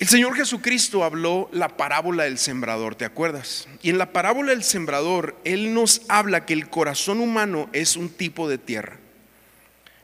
El 0.00 0.08
Señor 0.08 0.34
Jesucristo 0.34 1.04
habló 1.04 1.48
la 1.52 1.76
parábola 1.76 2.24
del 2.24 2.38
sembrador, 2.38 2.96
¿te 2.96 3.04
acuerdas? 3.04 3.68
Y 3.80 3.90
en 3.90 3.98
la 3.98 4.12
parábola 4.12 4.50
del 4.50 4.64
sembrador, 4.64 5.36
Él 5.44 5.72
nos 5.72 6.02
habla 6.08 6.46
que 6.46 6.52
el 6.52 6.68
corazón 6.68 7.20
humano 7.20 7.70
es 7.72 7.96
un 7.96 8.08
tipo 8.08 8.48
de 8.48 8.58
tierra. 8.58 8.98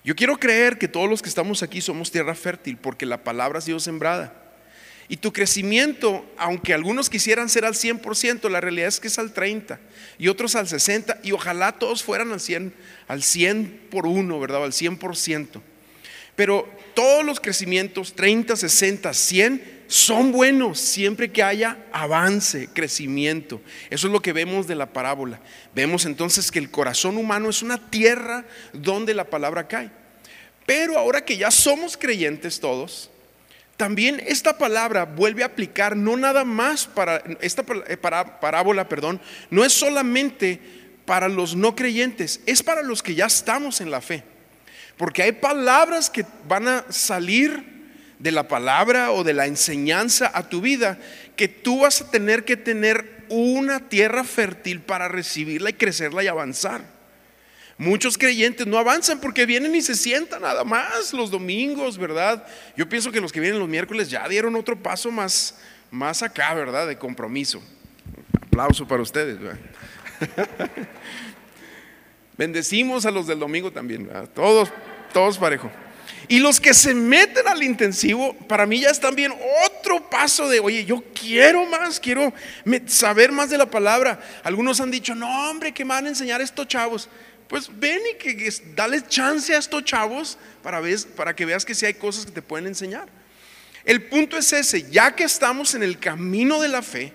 Yo 0.04 0.14
quiero 0.14 0.38
creer 0.38 0.78
que 0.78 0.88
todos 0.88 1.10
los 1.10 1.22
que 1.22 1.28
estamos 1.28 1.62
aquí 1.62 1.80
somos 1.80 2.12
tierra 2.12 2.36
fértil 2.36 2.76
porque 2.76 3.04
la 3.04 3.24
palabra 3.24 3.58
ha 3.58 3.62
sido 3.62 3.80
sembrada. 3.80 4.32
Y 5.08 5.16
tu 5.16 5.32
crecimiento, 5.32 6.24
aunque 6.38 6.72
algunos 6.72 7.10
quisieran 7.10 7.48
ser 7.48 7.64
al 7.64 7.74
100%, 7.74 8.48
la 8.48 8.60
realidad 8.60 8.86
es 8.86 9.00
que 9.00 9.08
es 9.08 9.18
al 9.18 9.32
30 9.32 9.80
y 10.18 10.28
otros 10.28 10.54
al 10.54 10.68
60 10.68 11.18
y 11.24 11.32
ojalá 11.32 11.72
todos 11.72 12.04
fueran 12.04 12.30
al 12.30 12.38
100, 12.38 12.72
al 13.08 13.24
100 13.24 13.88
por 13.90 14.06
uno, 14.06 14.38
¿verdad? 14.38 14.62
Al 14.62 14.72
100%. 14.72 15.60
Pero 16.36 16.72
todos 16.94 17.24
los 17.24 17.40
crecimientos, 17.40 18.14
30, 18.14 18.54
60, 18.54 19.12
100, 19.12 19.79
son 19.90 20.30
buenos 20.30 20.78
siempre 20.78 21.32
que 21.32 21.42
haya 21.42 21.76
avance, 21.90 22.68
crecimiento. 22.72 23.60
Eso 23.90 24.06
es 24.06 24.12
lo 24.12 24.22
que 24.22 24.32
vemos 24.32 24.68
de 24.68 24.76
la 24.76 24.92
parábola. 24.92 25.40
Vemos 25.74 26.04
entonces 26.04 26.52
que 26.52 26.60
el 26.60 26.70
corazón 26.70 27.16
humano 27.16 27.50
es 27.50 27.60
una 27.60 27.90
tierra 27.90 28.44
donde 28.72 29.14
la 29.14 29.24
palabra 29.24 29.66
cae. 29.66 29.90
Pero 30.64 30.96
ahora 30.96 31.24
que 31.24 31.36
ya 31.36 31.50
somos 31.50 31.96
creyentes 31.96 32.60
todos, 32.60 33.10
también 33.76 34.22
esta 34.24 34.56
palabra 34.56 35.06
vuelve 35.06 35.42
a 35.42 35.46
aplicar 35.46 35.96
no 35.96 36.16
nada 36.16 36.44
más 36.44 36.86
para 36.86 37.24
esta 37.40 37.64
eh, 37.88 37.96
parábola, 37.96 38.88
perdón, 38.88 39.20
no 39.50 39.64
es 39.64 39.72
solamente 39.72 40.60
para 41.04 41.28
los 41.28 41.56
no 41.56 41.74
creyentes, 41.74 42.42
es 42.46 42.62
para 42.62 42.82
los 42.82 43.02
que 43.02 43.16
ya 43.16 43.26
estamos 43.26 43.80
en 43.80 43.90
la 43.90 44.00
fe. 44.00 44.22
Porque 44.96 45.24
hay 45.24 45.32
palabras 45.32 46.08
que 46.08 46.24
van 46.46 46.68
a 46.68 46.84
salir 46.90 47.79
de 48.20 48.30
la 48.30 48.48
palabra 48.48 49.12
o 49.12 49.24
de 49.24 49.32
la 49.32 49.46
enseñanza 49.46 50.30
a 50.32 50.48
tu 50.48 50.60
vida, 50.60 50.98
que 51.36 51.48
tú 51.48 51.80
vas 51.80 52.02
a 52.02 52.10
tener 52.10 52.44
que 52.44 52.56
tener 52.56 53.24
una 53.30 53.88
tierra 53.88 54.24
fértil 54.24 54.80
para 54.80 55.08
recibirla 55.08 55.70
y 55.70 55.74
crecerla 55.74 56.22
y 56.22 56.26
avanzar. 56.26 56.82
Muchos 57.78 58.18
creyentes 58.18 58.66
no 58.66 58.76
avanzan 58.76 59.20
porque 59.20 59.46
vienen 59.46 59.74
y 59.74 59.80
se 59.80 59.94
sientan 59.94 60.42
nada 60.42 60.64
más 60.64 61.14
los 61.14 61.30
domingos, 61.30 61.96
¿verdad? 61.96 62.46
Yo 62.76 62.86
pienso 62.86 63.10
que 63.10 63.22
los 63.22 63.32
que 63.32 63.40
vienen 63.40 63.58
los 63.58 63.70
miércoles 63.70 64.10
ya 64.10 64.28
dieron 64.28 64.54
otro 64.54 64.76
paso 64.76 65.10
más, 65.10 65.58
más 65.90 66.22
acá, 66.22 66.52
¿verdad? 66.52 66.86
De 66.86 66.98
compromiso. 66.98 67.62
Aplauso 68.42 68.86
para 68.86 69.00
ustedes. 69.00 69.38
Bendecimos 72.36 73.06
a 73.06 73.10
los 73.10 73.26
del 73.26 73.38
domingo 73.38 73.72
también, 73.72 74.06
¿verdad? 74.06 74.28
todos, 74.34 74.70
todos 75.14 75.38
parejo. 75.38 75.70
Y 76.30 76.38
los 76.38 76.60
que 76.60 76.74
se 76.74 76.94
meten 76.94 77.48
al 77.48 77.60
intensivo, 77.60 78.34
para 78.46 78.64
mí 78.64 78.78
ya 78.78 78.90
están 78.90 79.16
bien 79.16 79.34
otro 79.66 80.08
paso 80.08 80.48
de, 80.48 80.60
oye, 80.60 80.84
yo 80.84 81.02
quiero 81.12 81.66
más, 81.66 81.98
quiero 81.98 82.32
saber 82.86 83.32
más 83.32 83.50
de 83.50 83.58
la 83.58 83.68
palabra. 83.68 84.20
Algunos 84.44 84.80
han 84.80 84.92
dicho, 84.92 85.12
no, 85.16 85.50
hombre, 85.50 85.74
¿qué 85.74 85.84
me 85.84 85.88
van 85.88 86.06
a 86.06 86.10
enseñar 86.10 86.40
estos 86.40 86.68
chavos? 86.68 87.08
Pues 87.48 87.68
ven 87.80 87.98
y 88.12 88.16
que, 88.16 88.54
dale 88.76 89.04
chance 89.08 89.52
a 89.52 89.58
estos 89.58 89.82
chavos 89.82 90.38
para, 90.62 90.80
para 91.16 91.34
que 91.34 91.44
veas 91.44 91.64
que 91.64 91.74
si 91.74 91.84
hay 91.84 91.94
cosas 91.94 92.26
que 92.26 92.30
te 92.30 92.42
pueden 92.42 92.68
enseñar. 92.68 93.08
El 93.84 94.04
punto 94.04 94.38
es 94.38 94.52
ese, 94.52 94.88
ya 94.88 95.16
que 95.16 95.24
estamos 95.24 95.74
en 95.74 95.82
el 95.82 95.98
camino 95.98 96.60
de 96.60 96.68
la 96.68 96.82
fe, 96.82 97.12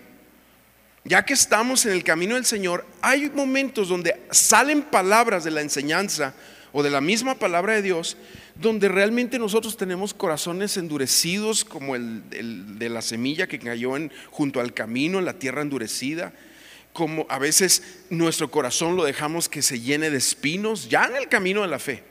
ya 1.05 1.23
que 1.23 1.35
estamos 1.35 1.85
en 1.85 1.93
el 1.93 2.03
camino 2.03 2.35
del 2.35 2.45
Señor, 2.45 2.85
hay 3.01 3.29
momentos 3.29 3.87
donde 3.87 4.23
salen 4.31 4.81
palabras 4.81 5.45
de 5.45 5.51
la 5.51 5.61
enseñanza 5.61 6.33
o 6.73 6.83
de 6.83 6.89
la 6.89 6.99
misma 6.99 7.35
palabra 7.35 7.75
de 7.75 7.81
Dios 7.81 8.17
donde 8.55 8.87
realmente 8.87 9.37
nosotros 9.37 9.77
tenemos 9.77 10.13
corazones 10.13 10.77
endurecidos 10.77 11.65
como 11.65 11.95
el, 11.95 12.23
de 12.29 12.89
la 12.89 13.01
semilla 13.01 13.47
que 13.47 13.59
cayó 13.59 13.93
junto 14.31 14.59
al 14.59 14.73
camino, 14.73 15.19
en 15.19 15.25
la 15.25 15.37
tierra 15.39 15.61
endurecida, 15.61 16.33
como 16.93 17.25
a 17.29 17.39
veces 17.39 18.05
nuestro 18.09 18.49
corazón 18.49 18.95
lo 18.95 19.03
dejamos 19.03 19.49
que 19.49 19.61
se 19.61 19.81
llene 19.81 20.09
de 20.09 20.17
espinos, 20.17 20.87
ya 20.87 21.05
en 21.05 21.17
el 21.17 21.27
camino 21.27 21.61
de 21.61 21.67
la 21.67 21.79
fe. 21.79 22.03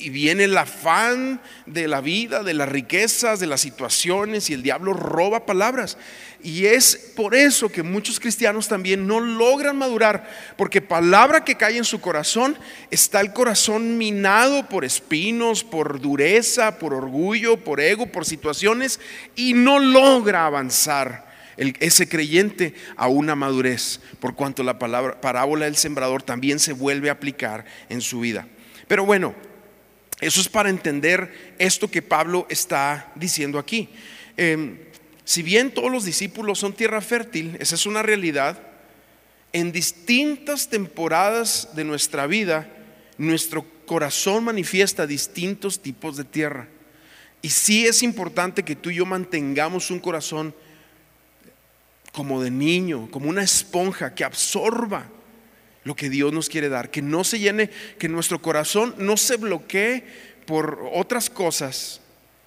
Y 0.00 0.08
viene 0.08 0.44
el 0.44 0.56
afán 0.56 1.40
de 1.66 1.86
la 1.86 2.00
vida, 2.00 2.42
de 2.42 2.54
las 2.54 2.68
riquezas, 2.68 3.38
de 3.38 3.46
las 3.46 3.60
situaciones 3.60 4.48
y 4.48 4.54
el 4.54 4.62
diablo 4.62 4.94
roba 4.94 5.44
palabras. 5.44 5.98
Y 6.42 6.64
es 6.64 7.12
por 7.14 7.34
eso 7.34 7.68
que 7.68 7.82
muchos 7.82 8.18
cristianos 8.18 8.66
también 8.66 9.06
no 9.06 9.20
logran 9.20 9.76
madurar, 9.76 10.28
porque 10.56 10.80
palabra 10.80 11.44
que 11.44 11.56
cae 11.56 11.76
en 11.76 11.84
su 11.84 12.00
corazón 12.00 12.56
está 12.90 13.20
el 13.20 13.34
corazón 13.34 13.98
minado 13.98 14.66
por 14.68 14.86
espinos, 14.86 15.62
por 15.62 16.00
dureza, 16.00 16.78
por 16.78 16.94
orgullo, 16.94 17.58
por 17.58 17.78
ego, 17.80 18.06
por 18.06 18.24
situaciones 18.24 19.00
y 19.36 19.52
no 19.52 19.78
logra 19.78 20.46
avanzar 20.46 21.28
ese 21.58 22.08
creyente 22.08 22.74
a 22.96 23.08
una 23.08 23.34
madurez, 23.34 24.00
por 24.18 24.34
cuanto 24.34 24.62
la 24.62 24.78
palabra 24.78 25.20
parábola 25.20 25.66
del 25.66 25.76
sembrador 25.76 26.22
también 26.22 26.58
se 26.58 26.72
vuelve 26.72 27.10
a 27.10 27.12
aplicar 27.12 27.66
en 27.90 28.00
su 28.00 28.20
vida. 28.20 28.46
Pero 28.88 29.04
bueno, 29.04 29.34
eso 30.20 30.40
es 30.40 30.48
para 30.48 30.68
entender 30.68 31.54
esto 31.58 31.90
que 31.90 32.02
Pablo 32.02 32.46
está 32.50 33.10
diciendo 33.14 33.58
aquí. 33.58 33.88
Em, 34.36 34.78
si 35.24 35.42
bien 35.42 35.72
todos 35.72 35.90
los 35.90 36.04
discípulos 36.04 36.58
son 36.58 36.74
tierra 36.74 37.00
fértil, 37.00 37.56
esa 37.60 37.74
es 37.74 37.86
una 37.86 38.02
realidad, 38.02 38.60
en 39.52 39.72
distintas 39.72 40.68
temporadas 40.68 41.70
de 41.74 41.84
nuestra 41.84 42.26
vida, 42.26 42.68
nuestro 43.18 43.66
corazón 43.86 44.44
manifiesta 44.44 45.06
distintos 45.06 45.80
tipos 45.80 46.16
de 46.16 46.24
tierra. 46.24 46.68
Y 47.42 47.48
sí 47.48 47.86
es 47.86 48.02
importante 48.02 48.62
que 48.62 48.76
tú 48.76 48.90
y 48.90 48.96
yo 48.96 49.06
mantengamos 49.06 49.90
un 49.90 50.00
corazón 50.00 50.54
como 52.12 52.42
de 52.42 52.50
niño, 52.50 53.08
como 53.10 53.28
una 53.28 53.42
esponja 53.42 54.14
que 54.14 54.24
absorba 54.24 55.06
lo 55.84 55.96
que 55.96 56.10
Dios 56.10 56.32
nos 56.32 56.48
quiere 56.48 56.68
dar, 56.68 56.90
que 56.90 57.02
no 57.02 57.24
se 57.24 57.38
llene, 57.38 57.70
que 57.98 58.08
nuestro 58.08 58.42
corazón 58.42 58.94
no 58.98 59.16
se 59.16 59.36
bloquee 59.36 60.04
por 60.46 60.88
otras 60.92 61.30
cosas. 61.30 62.00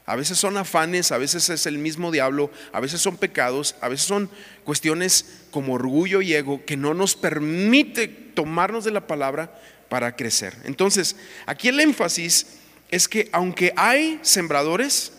A 0.05 0.15
veces 0.15 0.37
son 0.37 0.57
afanes, 0.57 1.11
a 1.11 1.17
veces 1.17 1.49
es 1.49 1.65
el 1.65 1.77
mismo 1.77 2.11
diablo, 2.11 2.51
a 2.73 2.81
veces 2.81 3.01
son 3.01 3.17
pecados, 3.17 3.75
a 3.79 3.87
veces 3.87 4.05
son 4.05 4.29
cuestiones 4.65 5.43
como 5.49 5.73
orgullo 5.73 6.21
y 6.21 6.33
ego 6.33 6.65
que 6.65 6.75
no 6.75 6.93
nos 6.93 7.15
permite 7.15 8.07
tomarnos 8.07 8.83
de 8.83 8.91
la 8.91 9.07
palabra 9.07 9.57
para 9.87 10.15
crecer. 10.15 10.55
Entonces, 10.65 11.15
aquí 11.45 11.69
el 11.69 11.79
énfasis 11.79 12.47
es 12.91 13.07
que 13.07 13.29
aunque 13.31 13.73
hay 13.77 14.19
sembradores, 14.21 15.13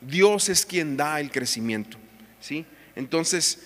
Dios 0.00 0.48
es 0.50 0.66
quien 0.66 0.96
da 0.96 1.18
el 1.20 1.30
crecimiento. 1.30 1.96
¿sí? 2.40 2.66
Entonces, 2.94 3.60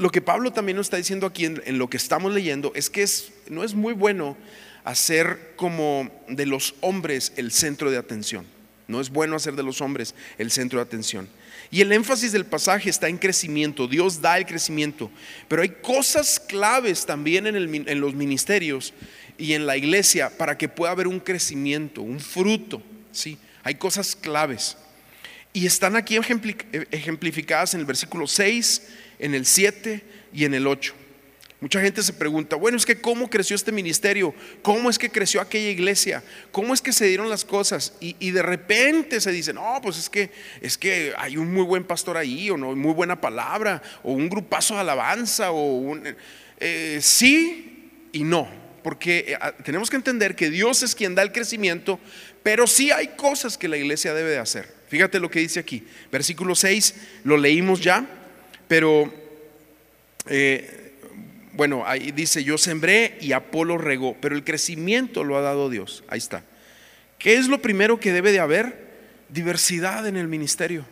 lo 0.00 0.10
que 0.10 0.22
Pablo 0.22 0.52
también 0.52 0.76
nos 0.76 0.86
está 0.86 0.96
diciendo 0.96 1.26
aquí 1.26 1.44
en, 1.44 1.78
lo 1.78 1.88
que 1.88 1.98
estamos 1.98 2.32
leyendo 2.32 2.72
es 2.74 2.88
que 2.88 3.02
es, 3.02 3.32
no 3.48 3.62
es 3.62 3.74
muy 3.74 3.92
bueno 3.92 4.36
hacer 4.82 5.52
como 5.56 6.10
de 6.26 6.46
los 6.46 6.74
hombres 6.80 7.32
el 7.36 7.52
centro 7.52 7.90
de 7.90 7.98
atención. 7.98 8.46
No 8.88 9.00
es 9.00 9.10
bueno 9.10 9.36
hacer 9.36 9.54
de 9.54 9.62
los 9.62 9.80
hombres 9.82 10.14
el 10.38 10.50
centro 10.50 10.78
de 10.78 10.84
atención. 10.84 11.28
Y 11.70 11.82
el 11.82 11.92
énfasis 11.92 12.32
del 12.32 12.46
pasaje 12.46 12.90
está 12.90 13.08
en 13.08 13.18
crecimiento. 13.18 13.86
Dios 13.86 14.20
da 14.20 14.38
el 14.38 14.46
crecimiento. 14.46 15.10
Pero 15.46 15.62
hay 15.62 15.68
cosas 15.68 16.40
claves 16.40 17.06
también 17.06 17.46
en, 17.46 17.56
en 17.56 18.00
los 18.00 18.14
ministerios 18.14 18.94
y 19.38 19.52
en 19.52 19.66
la 19.66 19.76
iglesia 19.76 20.36
para 20.36 20.58
que 20.58 20.68
pueda 20.68 20.92
haber 20.92 21.06
un 21.06 21.20
crecimiento, 21.20 22.02
un 22.02 22.18
fruto. 22.18 22.82
¿sí? 23.12 23.38
Hay 23.62 23.76
cosas 23.76 24.16
claves. 24.16 24.76
Y 25.52 25.66
están 25.66 25.94
aquí 25.94 26.16
ejemplificadas 26.16 27.74
en 27.74 27.80
el 27.80 27.86
versículo 27.86 28.26
6, 28.26 28.82
en 29.20 29.34
el 29.34 29.46
7 29.46 30.02
y 30.32 30.44
en 30.44 30.54
el 30.54 30.66
8. 30.66 30.94
Mucha 31.60 31.82
gente 31.82 32.02
se 32.02 32.14
pregunta, 32.14 32.56
bueno, 32.56 32.78
es 32.78 32.86
que 32.86 33.02
cómo 33.02 33.28
creció 33.28 33.54
este 33.54 33.70
ministerio, 33.70 34.34
cómo 34.62 34.88
es 34.88 34.98
que 34.98 35.10
creció 35.10 35.42
aquella 35.42 35.68
iglesia, 35.68 36.24
cómo 36.52 36.72
es 36.72 36.80
que 36.80 36.90
se 36.90 37.04
dieron 37.04 37.28
las 37.28 37.44
cosas 37.44 37.92
y, 38.00 38.30
de 38.30 38.40
repente 38.40 39.20
se 39.20 39.30
dice, 39.30 39.52
no, 39.52 39.78
pues 39.82 39.98
es 39.98 40.08
que 40.08 40.30
es 40.62 40.78
que 40.78 41.12
hay 41.18 41.36
un 41.36 41.52
muy 41.52 41.64
buen 41.64 41.84
pastor 41.84 42.16
ahí 42.16 42.48
o 42.48 42.56
no, 42.56 42.74
muy 42.74 42.94
buena 42.94 43.20
palabra 43.20 43.82
o 44.02 44.12
un 44.12 44.30
grupazo 44.30 44.72
de 44.74 44.80
alabanza 44.80 45.50
o 45.50 45.76
un 45.76 46.02
eh, 46.60 46.98
sí 47.02 47.90
y 48.10 48.24
no, 48.24 48.48
porque 48.82 49.26
eh, 49.28 49.38
tenemos 49.62 49.90
que 49.90 49.96
entender 49.96 50.34
que 50.34 50.48
Dios 50.48 50.82
es 50.82 50.94
quien 50.94 51.14
da 51.14 51.20
el 51.20 51.30
crecimiento, 51.30 52.00
pero 52.42 52.66
sí 52.66 52.90
hay 52.90 53.08
cosas 53.08 53.58
que 53.58 53.68
la 53.68 53.76
iglesia 53.76 54.14
debe 54.14 54.30
de 54.30 54.38
hacer. 54.38 54.80
Fíjate 54.88 55.20
lo 55.20 55.30
que 55.30 55.40
dice 55.40 55.60
aquí, 55.60 55.86
versículo 56.10 56.54
6, 56.54 56.94
lo 57.24 57.36
leímos 57.36 57.82
ya, 57.82 58.19
pero 58.70 59.12
eh, 60.28 60.92
bueno, 61.54 61.82
ahí 61.84 62.12
dice, 62.12 62.44
yo 62.44 62.56
sembré 62.56 63.18
y 63.20 63.32
Apolo 63.32 63.78
regó, 63.78 64.16
pero 64.20 64.36
el 64.36 64.44
crecimiento 64.44 65.24
lo 65.24 65.36
ha 65.36 65.40
dado 65.40 65.70
Dios. 65.70 66.04
Ahí 66.06 66.18
está. 66.18 66.44
¿Qué 67.18 67.34
es 67.34 67.48
lo 67.48 67.60
primero 67.60 67.98
que 67.98 68.12
debe 68.12 68.30
de 68.30 68.38
haber? 68.38 68.90
Diversidad 69.28 70.06
en 70.06 70.16
el 70.16 70.28
ministerio. 70.28 70.86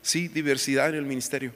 Sí, 0.00 0.28
diversidad 0.28 0.90
en 0.90 0.94
el 0.94 1.06
ministerio. 1.06 1.52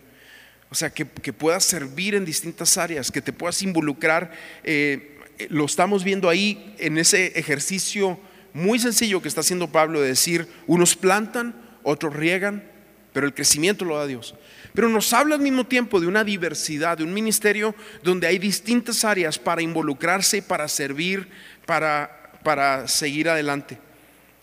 O 0.68 0.74
sea, 0.74 0.90
que, 0.90 1.04
puedas 1.04 1.62
servir 1.62 2.16
en 2.16 2.24
distintas 2.24 2.76
áreas, 2.76 3.12
que 3.12 3.22
te 3.22 3.32
puedas 3.32 3.62
involucrar. 3.62 4.32
Eh, 4.64 5.16
lo 5.48 5.64
estamos 5.64 6.02
viendo 6.02 6.28
ahí 6.28 6.74
en 6.80 6.98
ese 6.98 7.38
ejercicio 7.38 8.18
muy 8.52 8.80
sencillo 8.80 9.22
que 9.22 9.28
está 9.28 9.42
haciendo 9.42 9.70
Pablo 9.70 10.00
de 10.00 10.08
decir, 10.08 10.48
unos 10.66 10.96
plantan, 10.96 11.54
otros 11.84 12.16
riegan, 12.16 12.64
pero 13.12 13.28
el 13.28 13.34
crecimiento 13.34 13.84
lo 13.84 13.96
da 13.96 14.08
Dios. 14.08 14.34
Pero 14.74 14.88
nos 14.88 15.12
habla 15.12 15.34
al 15.34 15.40
mismo 15.40 15.66
tiempo 15.66 16.00
de 16.00 16.06
una 16.06 16.24
diversidad, 16.24 16.98
de 16.98 17.04
un 17.04 17.12
ministerio 17.12 17.74
donde 18.02 18.26
hay 18.26 18.38
distintas 18.38 19.04
áreas 19.04 19.38
para 19.38 19.62
involucrarse, 19.62 20.42
para 20.42 20.68
servir, 20.68 21.28
para, 21.66 22.32
para 22.42 22.86
seguir 22.88 23.28
adelante. 23.28 23.78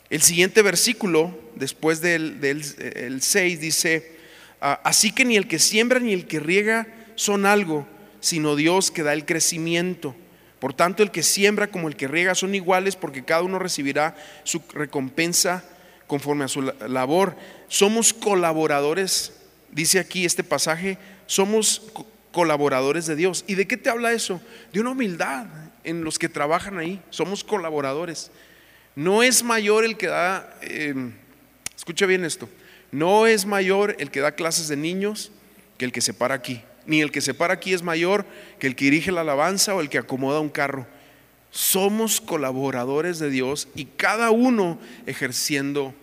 El 0.10 0.22
siguiente 0.22 0.62
versículo, 0.62 1.38
después 1.56 2.02
del, 2.02 2.40
del 2.40 3.22
6, 3.22 3.60
dice, 3.60 4.18
ah, 4.62 4.80
así 4.84 5.12
que 5.12 5.26
ni 5.26 5.36
el 5.36 5.48
que 5.48 5.60
siembra 5.60 6.00
ni 6.00 6.14
el 6.14 6.28
que 6.28 6.40
riega 6.40 6.88
son 7.16 7.46
algo, 7.46 7.88
sino 8.20 8.56
Dios 8.56 8.92
que 8.92 9.04
da 9.04 9.14
el 9.14 9.26
crecimiento. 9.26 10.16
Por 10.60 10.74
tanto, 10.74 11.04
el 11.04 11.12
que 11.12 11.24
siembra 11.24 11.68
como 11.68 11.88
el 11.88 11.96
que 11.96 12.08
riega 12.08 12.36
son 12.36 12.56
iguales 12.56 12.96
porque 12.96 13.24
cada 13.24 13.44
uno 13.44 13.60
recibirá 13.60 14.16
su 14.44 14.62
recompensa 14.74 15.64
conforme 16.08 16.46
a 16.46 16.48
su 16.48 16.62
labor. 16.62 17.36
Somos 17.68 18.14
colaboradores, 18.14 19.34
dice 19.76 20.00
aquí 20.00 20.26
este 20.26 20.44
pasaje, 20.44 20.98
somos 21.28 21.84
colaboradores 22.32 23.06
de 23.06 23.16
Dios. 23.16 23.46
¿Y 23.46 23.54
de 23.54 23.68
qué 23.68 23.78
te 23.78 23.92
habla 23.92 24.14
eso? 24.14 24.42
De 24.74 24.80
una 24.80 24.90
humildad 24.90 25.46
en 25.84 26.04
los 26.04 26.18
que 26.18 26.30
trabajan 26.30 26.80
ahí. 26.80 27.00
Somos 27.12 27.44
colaboradores. 27.44 28.32
No 28.96 29.22
es 29.22 29.44
mayor 29.44 29.86
el 29.86 29.98
que 29.98 30.08
da, 30.08 30.58
em, 30.62 31.14
escucha 31.76 32.08
bien 32.08 32.26
esto, 32.26 32.50
no 32.92 33.28
es 33.28 33.46
mayor 33.46 33.96
el 34.00 34.10
que 34.10 34.22
da 34.22 34.32
clases 34.32 34.70
de 34.70 34.78
niños 34.78 35.32
que 35.78 35.86
el 35.86 35.92
que 35.92 36.02
se 36.02 36.14
para 36.14 36.34
aquí. 36.34 36.64
Ni 36.88 37.02
el 37.02 37.12
que 37.12 37.22
se 37.22 37.34
para 37.34 37.54
aquí 37.54 37.74
es 37.74 37.84
mayor 37.84 38.26
que 38.58 38.68
el 38.68 38.76
que 38.76 38.86
dirige 38.86 39.12
la 39.12 39.22
alabanza 39.22 39.76
o 39.76 39.82
el 39.82 39.90
que 39.90 39.98
acomoda 40.00 40.40
un 40.40 40.50
carro 40.50 40.88
somos 41.56 42.20
colaboradores 42.20 43.18
de 43.18 43.30
Dios 43.30 43.70
y 43.76 43.86
cada 43.86 44.30
uno 44.30 44.78
ejerciendo 45.06 45.96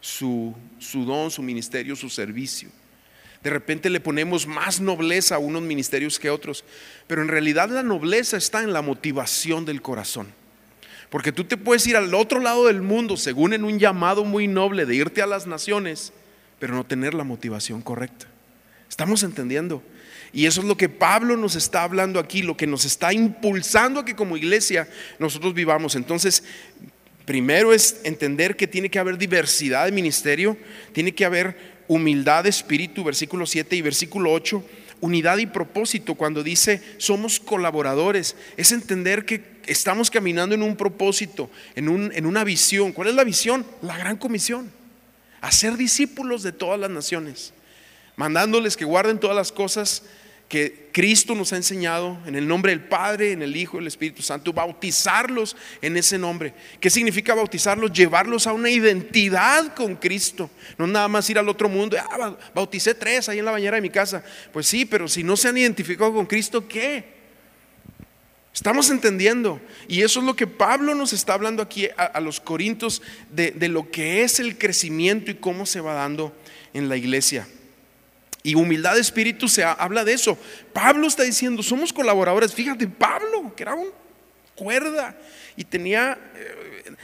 su, 0.00 0.54
su 0.78 1.04
don, 1.04 1.30
su 1.30 1.42
ministerio, 1.42 1.94
su 1.96 2.08
servicio. 2.08 2.70
De 3.42 3.50
repente 3.50 3.90
le 3.90 4.00
ponemos 4.00 4.46
más 4.46 4.80
nobleza 4.80 5.36
a 5.36 5.38
unos 5.38 5.62
ministerios 5.62 6.18
que 6.18 6.28
a 6.28 6.32
otros, 6.32 6.64
pero 7.06 7.22
en 7.22 7.28
realidad 7.28 7.68
la 7.68 7.82
nobleza 7.82 8.36
está 8.36 8.62
en 8.62 8.72
la 8.72 8.82
motivación 8.82 9.64
del 9.64 9.82
corazón. 9.82 10.28
Porque 11.10 11.32
tú 11.32 11.44
te 11.44 11.56
puedes 11.56 11.86
ir 11.86 11.96
al 11.96 12.12
otro 12.14 12.40
lado 12.40 12.66
del 12.66 12.82
mundo, 12.82 13.16
según 13.16 13.52
en 13.52 13.64
un 13.64 13.78
llamado 13.78 14.24
muy 14.24 14.48
noble 14.48 14.86
de 14.86 14.96
irte 14.96 15.22
a 15.22 15.26
las 15.26 15.46
naciones, 15.46 16.12
pero 16.58 16.74
no 16.74 16.84
tener 16.84 17.14
la 17.14 17.24
motivación 17.24 17.82
correcta. 17.82 18.26
¿Estamos 18.88 19.22
entendiendo? 19.22 19.82
Y 20.32 20.46
eso 20.46 20.60
es 20.60 20.66
lo 20.66 20.76
que 20.76 20.88
Pablo 20.88 21.36
nos 21.36 21.54
está 21.54 21.82
hablando 21.82 22.18
aquí, 22.18 22.42
lo 22.42 22.56
que 22.56 22.66
nos 22.66 22.84
está 22.84 23.12
impulsando 23.12 24.00
a 24.00 24.04
que 24.04 24.16
como 24.16 24.36
iglesia 24.36 24.88
nosotros 25.18 25.54
vivamos. 25.54 25.94
Entonces, 25.94 26.42
primero 27.24 27.72
es 27.72 28.00
entender 28.04 28.56
que 28.56 28.66
tiene 28.66 28.90
que 28.90 28.98
haber 28.98 29.18
diversidad 29.18 29.86
de 29.86 29.92
ministerio, 29.92 30.56
tiene 30.92 31.14
que 31.14 31.24
haber 31.24 31.75
humildad 31.88 32.46
espíritu, 32.46 33.04
versículo 33.04 33.46
7 33.46 33.76
y 33.76 33.82
versículo 33.82 34.32
8 34.32 34.64
unidad 35.00 35.38
y 35.38 35.46
propósito 35.46 36.14
cuando 36.14 36.42
dice 36.42 36.82
somos 36.98 37.40
colaboradores. 37.40 38.36
Es 38.56 38.72
entender 38.72 39.24
que 39.24 39.44
estamos 39.66 40.10
caminando 40.10 40.54
en 40.54 40.62
un 40.62 40.76
propósito, 40.76 41.50
en, 41.74 41.88
un, 41.88 42.12
en 42.14 42.26
una 42.26 42.44
visión. 42.44 42.92
¿Cuál 42.92 43.08
es 43.08 43.14
la 43.14 43.24
visión? 43.24 43.66
La 43.82 43.96
gran 43.96 44.16
comisión. 44.16 44.70
Hacer 45.40 45.76
discípulos 45.76 46.42
de 46.42 46.52
todas 46.52 46.80
las 46.80 46.90
naciones, 46.90 47.52
mandándoles 48.16 48.76
que 48.76 48.84
guarden 48.84 49.20
todas 49.20 49.36
las 49.36 49.52
cosas 49.52 50.02
que 50.48 50.90
Cristo 50.92 51.34
nos 51.34 51.52
ha 51.52 51.56
enseñado 51.56 52.18
en 52.24 52.36
el 52.36 52.46
nombre 52.46 52.70
del 52.70 52.84
Padre, 52.84 53.32
en 53.32 53.42
el 53.42 53.56
Hijo, 53.56 53.76
y 53.76 53.80
el 53.80 53.86
Espíritu 53.88 54.22
Santo, 54.22 54.52
bautizarlos 54.52 55.56
en 55.82 55.96
ese 55.96 56.18
nombre. 56.18 56.54
¿Qué 56.78 56.88
significa 56.88 57.34
bautizarlos? 57.34 57.92
Llevarlos 57.92 58.46
a 58.46 58.52
una 58.52 58.70
identidad 58.70 59.74
con 59.74 59.96
Cristo. 59.96 60.48
No 60.78 60.86
nada 60.86 61.08
más 61.08 61.28
ir 61.28 61.38
al 61.38 61.48
otro 61.48 61.68
mundo, 61.68 61.96
ah, 61.98 62.36
bauticé 62.54 62.94
tres 62.94 63.28
ahí 63.28 63.40
en 63.40 63.44
la 63.44 63.50
bañera 63.50 63.74
de 63.74 63.82
mi 63.82 63.90
casa. 63.90 64.22
Pues 64.52 64.68
sí, 64.68 64.84
pero 64.84 65.08
si 65.08 65.24
no 65.24 65.36
se 65.36 65.48
han 65.48 65.58
identificado 65.58 66.14
con 66.14 66.26
Cristo, 66.26 66.66
¿qué? 66.68 67.16
Estamos 68.54 68.88
entendiendo. 68.88 69.60
Y 69.88 70.02
eso 70.02 70.20
es 70.20 70.26
lo 70.26 70.36
que 70.36 70.46
Pablo 70.46 70.94
nos 70.94 71.12
está 71.12 71.34
hablando 71.34 71.60
aquí 71.60 71.88
a, 71.96 72.20
los 72.20 72.40
corintios 72.40 73.02
de 73.30 73.68
lo 73.68 73.90
que 73.90 74.22
es 74.22 74.38
el 74.38 74.56
crecimiento 74.56 75.30
y 75.30 75.34
cómo 75.34 75.66
se 75.66 75.80
va 75.80 75.94
dando 75.94 76.34
en 76.72 76.88
la 76.88 76.96
iglesia. 76.96 77.48
Y 78.46 78.54
humildad 78.54 78.94
de 78.94 79.00
espíritu 79.00 79.48
se 79.48 79.64
habla 79.64 80.04
de 80.04 80.12
eso. 80.12 80.38
Pablo 80.72 81.08
está 81.08 81.24
diciendo, 81.24 81.64
somos 81.64 81.92
colaboradores. 81.92 82.54
Fíjate, 82.54 82.86
Pablo, 82.86 83.52
que 83.56 83.64
era 83.64 83.74
un 83.74 83.88
cuerda 84.54 85.18
y 85.56 85.64
tenía 85.64 86.16
eh, 86.36 86.94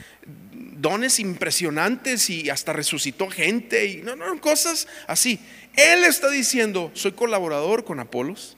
dones 0.53 1.19
impresionantes 1.19 2.29
y 2.29 2.49
hasta 2.49 2.71
resucitó 2.71 3.29
gente 3.29 3.85
y 3.87 3.97
no, 3.97 4.15
no, 4.15 4.39
cosas 4.39 4.87
así. 5.05 5.37
Él 5.75 6.05
está 6.05 6.29
diciendo, 6.29 6.91
soy 6.93 7.11
colaborador 7.11 7.83
con 7.83 7.99
Apolos, 7.99 8.55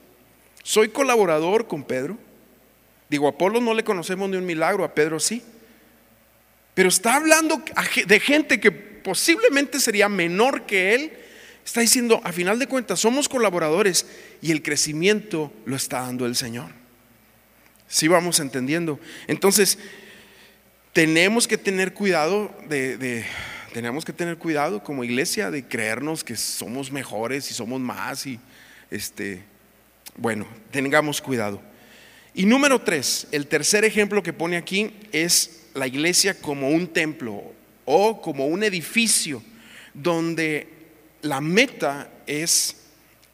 soy 0.62 0.90
colaborador 0.90 1.66
con 1.66 1.86
Pedro. 1.86 2.20
Digo, 3.10 3.26
a 3.26 3.32
Apolos 3.32 3.64
no 3.64 3.74
le 3.74 3.84
conocemos 3.84 4.30
ni 4.30 4.38
un 4.38 4.46
milagro, 4.46 4.84
a 4.84 4.94
Pedro 4.94 5.20
sí. 5.20 5.42
Pero 6.76 6.90
está 6.90 7.16
hablando 7.16 7.64
de 8.06 8.20
gente 8.20 8.60
que 8.60 8.70
posiblemente 8.72 9.80
sería 9.80 10.08
menor 10.08 10.68
que 10.68 10.94
él 10.94 11.25
Está 11.66 11.82
diciendo, 11.82 12.22
a 12.24 12.32
final 12.32 12.60
de 12.60 12.68
cuentas, 12.68 13.00
somos 13.00 13.28
colaboradores 13.28 14.06
y 14.40 14.52
el 14.52 14.62
crecimiento 14.62 15.52
lo 15.66 15.76
está 15.76 16.02
dando 16.02 16.28
el 16.28 16.36
Señor. 16.36 16.70
Si 17.88 18.08
vamos 18.08 18.40
entendiendo. 18.40 19.00
Entonces, 19.28 19.80
tenemos 20.94 21.48
que 21.48 21.58
tener 21.58 21.94
cuidado 21.94 22.56
de, 22.70 23.26
tenemos 23.74 24.06
que 24.06 24.14
tener 24.14 24.38
cuidado 24.38 24.84
como 24.84 25.04
iglesia 25.04 25.50
de 25.50 25.68
creernos 25.68 26.24
que 26.24 26.36
somos 26.36 26.92
mejores 26.92 27.50
y 27.50 27.56
somos 27.56 27.82
más 27.82 28.28
y 28.28 28.40
este, 28.92 29.42
bueno, 30.16 30.48
tengamos 30.70 31.20
cuidado. 31.20 31.62
Y 32.36 32.46
número 32.46 32.80
tres, 32.82 33.28
el 33.32 33.48
tercer 33.48 33.86
ejemplo 33.86 34.22
que 34.22 34.34
pone 34.34 34.56
aquí 34.56 34.94
es 35.12 35.64
la 35.74 35.88
iglesia 35.88 36.40
como 36.40 36.70
un 36.70 36.88
templo 36.88 37.44
o 37.86 38.22
como 38.22 38.46
un 38.46 38.64
edificio 38.64 39.42
donde 39.94 40.75
la 41.26 41.42
meta 41.42 42.08
es 42.28 42.84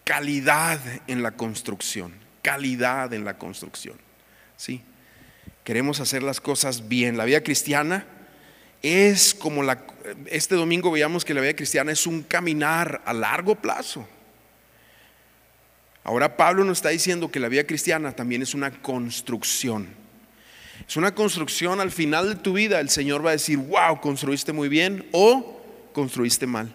calidad 0.05 0.79
en 1.07 1.21
la 1.21 1.31
construcción, 1.31 2.13
calidad 2.41 3.13
en 3.13 3.25
la 3.25 3.37
construcción. 3.37 3.97
¿sí? 4.55 4.81
Queremos 5.65 5.99
hacer 5.99 6.23
las 6.23 6.39
cosas 6.39 6.87
bien. 6.87 7.17
La 7.17 7.25
vida 7.25 7.43
cristiana 7.43 8.05
es 8.81 9.33
como 9.33 9.61
la... 9.61 9.83
Este 10.27 10.55
domingo 10.55 10.89
veíamos 10.89 11.25
que 11.25 11.33
la 11.33 11.41
vida 11.41 11.53
cristiana 11.53 11.91
es 11.91 12.07
un 12.07 12.23
caminar 12.23 13.01
a 13.05 13.13
largo 13.13 13.55
plazo. 13.55 14.07
Ahora 16.05 16.37
Pablo 16.37 16.63
nos 16.63 16.77
está 16.77 16.89
diciendo 16.89 17.29
que 17.29 17.41
la 17.41 17.49
vida 17.49 17.65
cristiana 17.65 18.13
también 18.13 18.41
es 18.41 18.53
una 18.53 18.71
construcción. 18.71 19.89
Es 20.87 20.95
una 20.95 21.13
construcción 21.13 21.81
al 21.81 21.91
final 21.91 22.29
de 22.29 22.35
tu 22.35 22.53
vida. 22.53 22.79
El 22.79 22.89
Señor 22.89 23.23
va 23.23 23.31
a 23.31 23.33
decir, 23.33 23.57
wow, 23.57 23.99
construiste 23.99 24.53
muy 24.53 24.69
bien 24.69 25.05
o 25.11 25.61
construiste 25.93 26.47
mal 26.47 26.73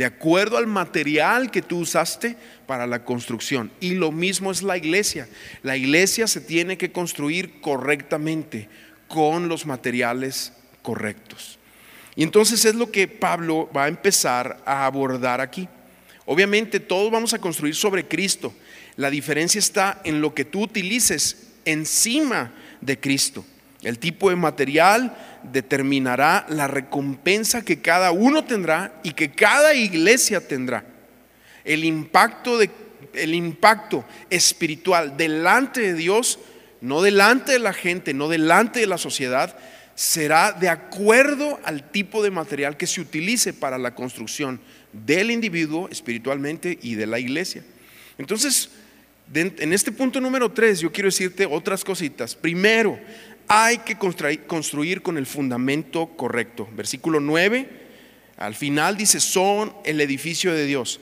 de 0.00 0.06
acuerdo 0.06 0.56
al 0.56 0.66
material 0.66 1.50
que 1.50 1.60
tú 1.60 1.80
usaste 1.80 2.34
para 2.66 2.86
la 2.86 3.04
construcción. 3.04 3.70
Y 3.80 3.96
lo 3.96 4.10
mismo 4.10 4.50
es 4.50 4.62
la 4.62 4.78
iglesia. 4.78 5.28
La 5.62 5.76
iglesia 5.76 6.26
se 6.26 6.40
tiene 6.40 6.78
que 6.78 6.90
construir 6.90 7.60
correctamente 7.60 8.70
con 9.08 9.50
los 9.50 9.66
materiales 9.66 10.54
correctos. 10.80 11.58
Y 12.16 12.22
entonces 12.22 12.64
es 12.64 12.76
lo 12.76 12.90
que 12.90 13.08
Pablo 13.08 13.68
va 13.76 13.84
a 13.84 13.88
empezar 13.88 14.62
a 14.64 14.86
abordar 14.86 15.42
aquí. 15.42 15.68
Obviamente 16.24 16.80
todos 16.80 17.12
vamos 17.12 17.34
a 17.34 17.38
construir 17.38 17.74
sobre 17.74 18.08
Cristo. 18.08 18.54
La 18.96 19.10
diferencia 19.10 19.58
está 19.58 20.00
en 20.04 20.22
lo 20.22 20.32
que 20.32 20.46
tú 20.46 20.62
utilices 20.62 21.48
encima 21.66 22.54
de 22.80 22.98
Cristo. 22.98 23.44
El 23.82 23.98
tipo 23.98 24.30
de 24.30 24.36
material 24.36 25.14
determinará 25.42 26.46
la 26.48 26.66
recompensa 26.66 27.64
que 27.64 27.80
cada 27.80 28.12
uno 28.12 28.44
tendrá 28.44 29.00
y 29.02 29.12
que 29.12 29.30
cada 29.30 29.74
iglesia 29.74 30.46
tendrá. 30.46 30.84
El 31.64 31.84
impacto, 31.84 32.58
de, 32.58 32.70
el 33.14 33.34
impacto 33.34 34.04
espiritual 34.30 35.16
delante 35.16 35.80
de 35.80 35.94
Dios, 35.94 36.38
no 36.80 37.02
delante 37.02 37.52
de 37.52 37.58
la 37.58 37.72
gente, 37.72 38.14
no 38.14 38.28
delante 38.28 38.80
de 38.80 38.86
la 38.86 38.98
sociedad, 38.98 39.56
será 39.94 40.52
de 40.52 40.68
acuerdo 40.68 41.60
al 41.64 41.90
tipo 41.90 42.22
de 42.22 42.30
material 42.30 42.76
que 42.76 42.86
se 42.86 43.00
utilice 43.00 43.52
para 43.52 43.76
la 43.76 43.94
construcción 43.94 44.60
del 44.92 45.30
individuo 45.30 45.88
espiritualmente 45.90 46.78
y 46.80 46.94
de 46.94 47.06
la 47.06 47.18
iglesia. 47.18 47.62
Entonces, 48.16 48.70
en 49.32 49.72
este 49.72 49.92
punto 49.92 50.20
número 50.20 50.50
tres, 50.50 50.80
yo 50.80 50.90
quiero 50.90 51.08
decirte 51.08 51.46
otras 51.46 51.84
cositas. 51.84 52.34
Primero, 52.34 52.98
hay 53.52 53.78
que 53.78 53.96
construir 53.96 55.02
con 55.02 55.18
el 55.18 55.26
fundamento 55.26 56.06
correcto. 56.16 56.68
Versículo 56.70 57.18
9, 57.18 57.68
al 58.36 58.54
final 58.54 58.96
dice, 58.96 59.18
son 59.18 59.74
el 59.84 60.00
edificio 60.00 60.54
de 60.54 60.66
Dios. 60.66 61.00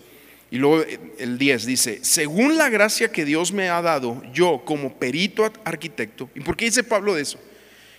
Y 0.50 0.56
luego 0.56 0.82
el 1.18 1.36
10 1.36 1.66
dice, 1.66 1.98
según 2.00 2.56
la 2.56 2.70
gracia 2.70 3.12
que 3.12 3.26
Dios 3.26 3.52
me 3.52 3.68
ha 3.68 3.82
dado, 3.82 4.22
yo 4.32 4.62
como 4.64 4.98
perito 4.98 5.44
arquitecto, 5.62 6.30
¿y 6.34 6.40
por 6.40 6.56
qué 6.56 6.64
dice 6.64 6.82
Pablo 6.82 7.14
de 7.14 7.20
eso? 7.20 7.38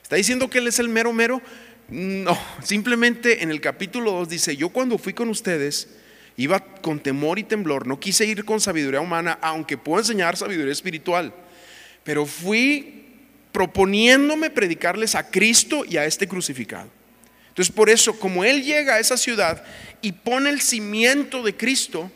¿Está 0.01 0.15
diciendo 0.15 0.49
que 0.49 0.57
él 0.57 0.67
es 0.67 0.79
el 0.79 0.89
mero 0.89 1.13
mero? 1.13 1.43
No, 1.87 2.35
simplemente 2.63 3.43
en 3.43 3.51
el 3.51 3.61
capítulo 3.61 4.13
2 4.13 4.29
dice, 4.29 4.57
yo 4.57 4.69
cuando 4.69 4.97
fui 4.97 5.13
con 5.13 5.29
ustedes, 5.29 5.89
iba 6.37 6.59
con 6.59 6.99
temor 6.99 7.37
y 7.37 7.43
temblor, 7.43 7.85
no 7.85 7.99
quise 7.99 8.25
ir 8.25 8.43
con 8.45 8.59
sabiduría 8.59 8.99
humana, 8.99 9.37
aunque 9.43 9.77
puedo 9.77 9.99
enseñar 9.99 10.37
sabiduría 10.37 10.73
espiritual, 10.73 11.35
pero 12.03 12.25
fui 12.25 12.98
proponiéndome 13.51 14.49
predicarles 14.49 15.15
a 15.15 15.29
Cristo 15.29 15.83
y 15.87 15.97
a 15.97 16.05
este 16.05 16.27
crucificado. 16.27 16.89
Entonces 17.49 17.73
por 17.73 17.89
eso, 17.89 18.17
como 18.19 18.43
Él 18.43 18.63
llega 18.63 18.95
a 18.95 18.99
esa 18.99 19.17
ciudad 19.17 19.63
y 20.01 20.13
pone 20.13 20.49
el 20.49 20.61
cimiento 20.61 21.43
de 21.43 21.55
Cristo, 21.55 22.11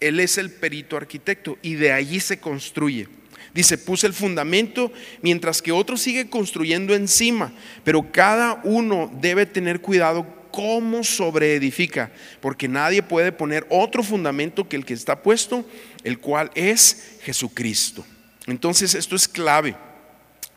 Él 0.00 0.20
es 0.20 0.38
el 0.38 0.50
perito 0.50 0.96
arquitecto 0.96 1.58
y 1.62 1.74
de 1.74 1.92
allí 1.92 2.20
se 2.20 2.38
construye. 2.38 3.08
Dice, 3.54 3.76
puse 3.76 4.06
el 4.06 4.14
fundamento 4.14 4.90
mientras 5.20 5.60
que 5.60 5.72
otro 5.72 5.98
sigue 5.98 6.30
construyendo 6.30 6.94
encima, 6.94 7.52
pero 7.84 8.10
cada 8.10 8.62
uno 8.64 9.12
debe 9.20 9.44
tener 9.44 9.80
cuidado 9.80 10.26
cómo 10.50 11.04
sobreedifica, 11.04 12.12
porque 12.40 12.68
nadie 12.68 13.02
puede 13.02 13.32
poner 13.32 13.66
otro 13.68 14.02
fundamento 14.02 14.68
que 14.68 14.76
el 14.76 14.84
que 14.84 14.94
está 14.94 15.22
puesto, 15.22 15.66
el 16.04 16.18
cual 16.18 16.50
es 16.54 17.18
Jesucristo. 17.22 18.06
Entonces 18.46 18.94
esto 18.94 19.16
es 19.16 19.28
clave. 19.28 19.76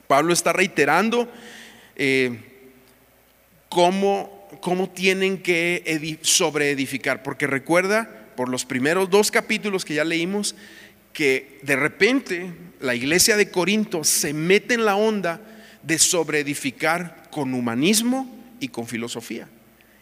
Pablo 0.08 0.34
está 0.34 0.54
reiterando 0.54 1.32
eh, 1.96 2.40
cómo, 3.70 4.50
cómo, 4.62 4.90
tienen 4.90 5.42
que 5.42 6.20
sobreedificar, 6.22 7.24
porque 7.24 7.48
recuerda 7.48 8.28
por 8.36 8.50
los 8.50 8.66
primeros 8.66 9.10
dos 9.10 9.32
capítulos 9.32 9.86
que 9.86 9.96
ya 9.96 10.04
leímos 10.04 10.56
que 11.14 11.60
de 11.64 11.78
repente 11.78 12.54
la 12.82 12.94
iglesia 12.94 13.38
de 13.38 13.50
Corinto 13.50 14.04
se 14.04 14.34
mete 14.34 14.74
en 14.74 14.86
la 14.86 14.98
onda 14.98 15.42
de 15.82 15.98
sobreedificar 15.98 17.30
con 17.32 17.54
humanismo 17.54 18.30
y 18.60 18.68
con 18.68 18.86
filosofía. 18.86 19.48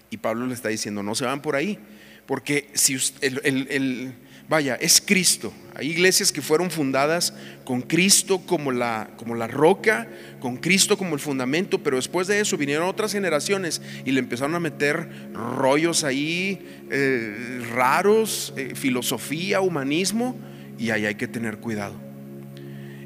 Y 0.09 0.17
Pablo 0.17 0.47
le 0.47 0.53
está 0.53 0.69
diciendo, 0.69 1.03
no 1.03 1.15
se 1.15 1.25
van 1.25 1.41
por 1.41 1.55
ahí, 1.55 1.77
porque 2.25 2.69
si 2.73 2.97
el, 3.21 4.15
vaya, 4.49 4.75
es 4.75 5.01
Cristo. 5.01 5.53
Hay 5.75 5.89
iglesias 5.89 6.31
que 6.31 6.41
fueron 6.41 6.69
fundadas 6.69 7.33
con 7.65 7.81
Cristo 7.81 8.39
como 8.45 8.71
la, 8.71 9.09
como 9.17 9.33
la 9.33 9.47
roca, 9.47 10.07
con 10.39 10.57
Cristo 10.57 10.97
como 10.97 11.15
el 11.15 11.19
fundamento, 11.19 11.81
pero 11.81 11.95
después 11.95 12.27
de 12.27 12.39
eso 12.39 12.57
vinieron 12.57 12.87
otras 12.87 13.11
generaciones 13.11 13.81
y 14.05 14.11
le 14.11 14.19
empezaron 14.19 14.53
a 14.53 14.59
meter 14.59 15.09
rollos 15.33 16.03
ahí 16.03 16.83
eh, 16.91 17.65
raros, 17.73 18.53
eh, 18.55 18.73
filosofía, 18.75 19.61
humanismo, 19.61 20.37
y 20.77 20.91
ahí 20.91 21.05
hay 21.05 21.15
que 21.15 21.27
tener 21.27 21.57
cuidado. 21.57 21.95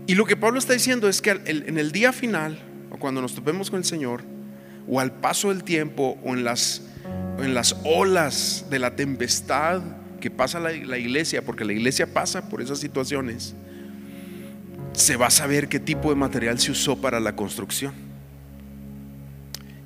Y 0.08 0.16
lo 0.16 0.26
que 0.26 0.36
Pablo 0.36 0.60
está 0.60 0.74
diciendo 0.74 1.08
es 1.08 1.22
que 1.22 1.32
en 1.46 1.78
el 1.78 1.92
día 1.92 2.14
final, 2.14 2.60
o 2.90 2.98
cuando 2.98 3.22
nos 3.22 3.36
topemos 3.36 3.70
con 3.70 3.80
el 3.80 3.86
Señor, 3.86 4.24
o 4.88 5.00
al 5.00 5.12
paso 5.12 5.50
del 5.50 5.64
tiempo, 5.64 6.18
o 6.24 6.34
en 6.34 6.44
las, 6.46 6.82
en 7.40 7.54
las 7.54 7.76
olas 7.84 8.66
de 8.70 8.80
la 8.80 8.96
tempestad 8.96 9.82
que 10.20 10.32
pasa 10.32 10.60
la, 10.60 10.74
iglesia, 10.74 11.44
porque 11.44 11.66
la 11.66 11.74
iglesia 11.74 12.12
pasa 12.14 12.50
por 12.50 12.62
esas 12.62 12.80
situaciones, 12.80 13.56
se 14.94 15.16
va 15.16 15.28
a 15.28 15.32
saber 15.32 15.68
qué 15.68 15.80
tipo 15.80 16.10
de 16.10 16.16
material 16.16 16.60
se 16.60 16.72
usó 16.72 17.00
para 17.00 17.20
la 17.20 17.36
construcción. 17.36 17.94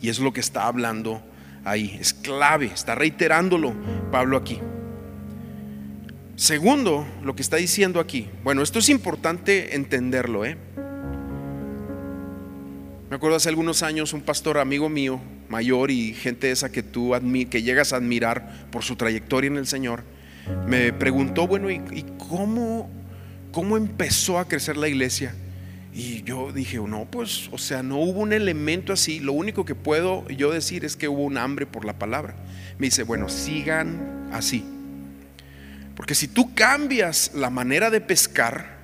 Y 0.01 0.09
es 0.09 0.19
lo 0.19 0.33
que 0.33 0.39
está 0.39 0.65
hablando 0.65 1.21
ahí. 1.63 1.97
Es 1.99 2.13
clave, 2.13 2.67
está 2.67 2.95
reiterándolo 2.95 3.73
Pablo 4.11 4.37
aquí. 4.37 4.59
Segundo, 6.35 7.05
lo 7.23 7.35
que 7.35 7.43
está 7.43 7.57
diciendo 7.57 7.99
aquí. 7.99 8.27
Bueno, 8.43 8.63
esto 8.63 8.79
es 8.79 8.89
importante 8.89 9.75
entenderlo. 9.75 10.43
¿eh? 10.43 10.57
Me 13.11 13.15
acuerdo 13.15 13.35
hace 13.35 13.49
algunos 13.49 13.83
años 13.83 14.13
un 14.13 14.21
pastor 14.21 14.57
amigo 14.57 14.89
mío, 14.89 15.21
mayor 15.49 15.91
y 15.91 16.13
gente 16.13 16.49
esa 16.49 16.71
que 16.71 16.81
tú 16.81 17.11
que 17.49 17.61
llegas 17.61 17.93
a 17.93 17.97
admirar 17.97 18.67
por 18.71 18.83
su 18.83 18.95
trayectoria 18.95 19.49
en 19.49 19.57
el 19.57 19.67
Señor, 19.67 20.03
me 20.67 20.93
preguntó, 20.93 21.47
bueno, 21.47 21.69
¿y, 21.69 22.05
cómo, 22.17 22.89
cómo 23.51 23.77
empezó 23.77 24.39
a 24.39 24.47
crecer 24.47 24.77
la 24.77 24.87
iglesia? 24.87 25.33
Y 25.93 26.23
yo 26.23 26.51
dije, 26.51 26.77
no, 26.77 27.05
pues, 27.09 27.49
o 27.51 27.57
sea, 27.57 27.83
no 27.83 27.97
hubo 27.97 28.21
un 28.21 28.33
elemento 28.33 28.93
así. 28.93 29.19
Lo 29.19 29.33
único 29.33 29.65
que 29.65 29.75
puedo 29.75 30.27
yo 30.29 30.51
decir 30.51 30.85
es 30.85 30.95
que 30.95 31.07
hubo 31.07 31.23
un 31.23 31.37
hambre 31.37 31.65
por 31.65 31.83
la 31.83 31.99
palabra. 31.99 32.35
Me 32.77 32.87
dice, 32.87 33.03
bueno, 33.03 33.27
sigan 33.27 34.29
así. 34.31 34.63
Porque 35.95 36.15
si 36.15 36.27
tú 36.27 36.55
cambias 36.55 37.31
la 37.35 37.49
manera 37.49 37.89
de 37.89 37.99
pescar, 37.99 38.77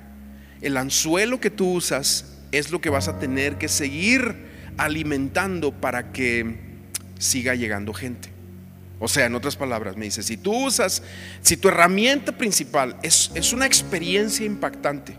el 0.60 0.76
anzuelo 0.76 1.40
que 1.40 1.50
tú 1.50 1.72
usas 1.72 2.38
es 2.52 2.70
lo 2.70 2.80
que 2.80 2.90
vas 2.90 3.08
a 3.08 3.18
tener 3.18 3.56
que 3.56 3.68
seguir 3.68 4.36
alimentando 4.76 5.72
para 5.72 6.12
que 6.12 6.56
siga 7.18 7.54
llegando 7.54 7.92
gente. 7.92 8.37
O 9.00 9.06
sea, 9.06 9.26
en 9.26 9.34
otras 9.34 9.56
palabras, 9.56 9.96
me 9.96 10.06
dice, 10.06 10.22
si 10.22 10.36
tú 10.36 10.66
usas, 10.66 11.02
si 11.40 11.56
tu 11.56 11.68
herramienta 11.68 12.32
principal 12.32 12.96
es, 13.02 13.30
es 13.34 13.52
una 13.52 13.64
experiencia 13.64 14.44
impactante, 14.44 15.16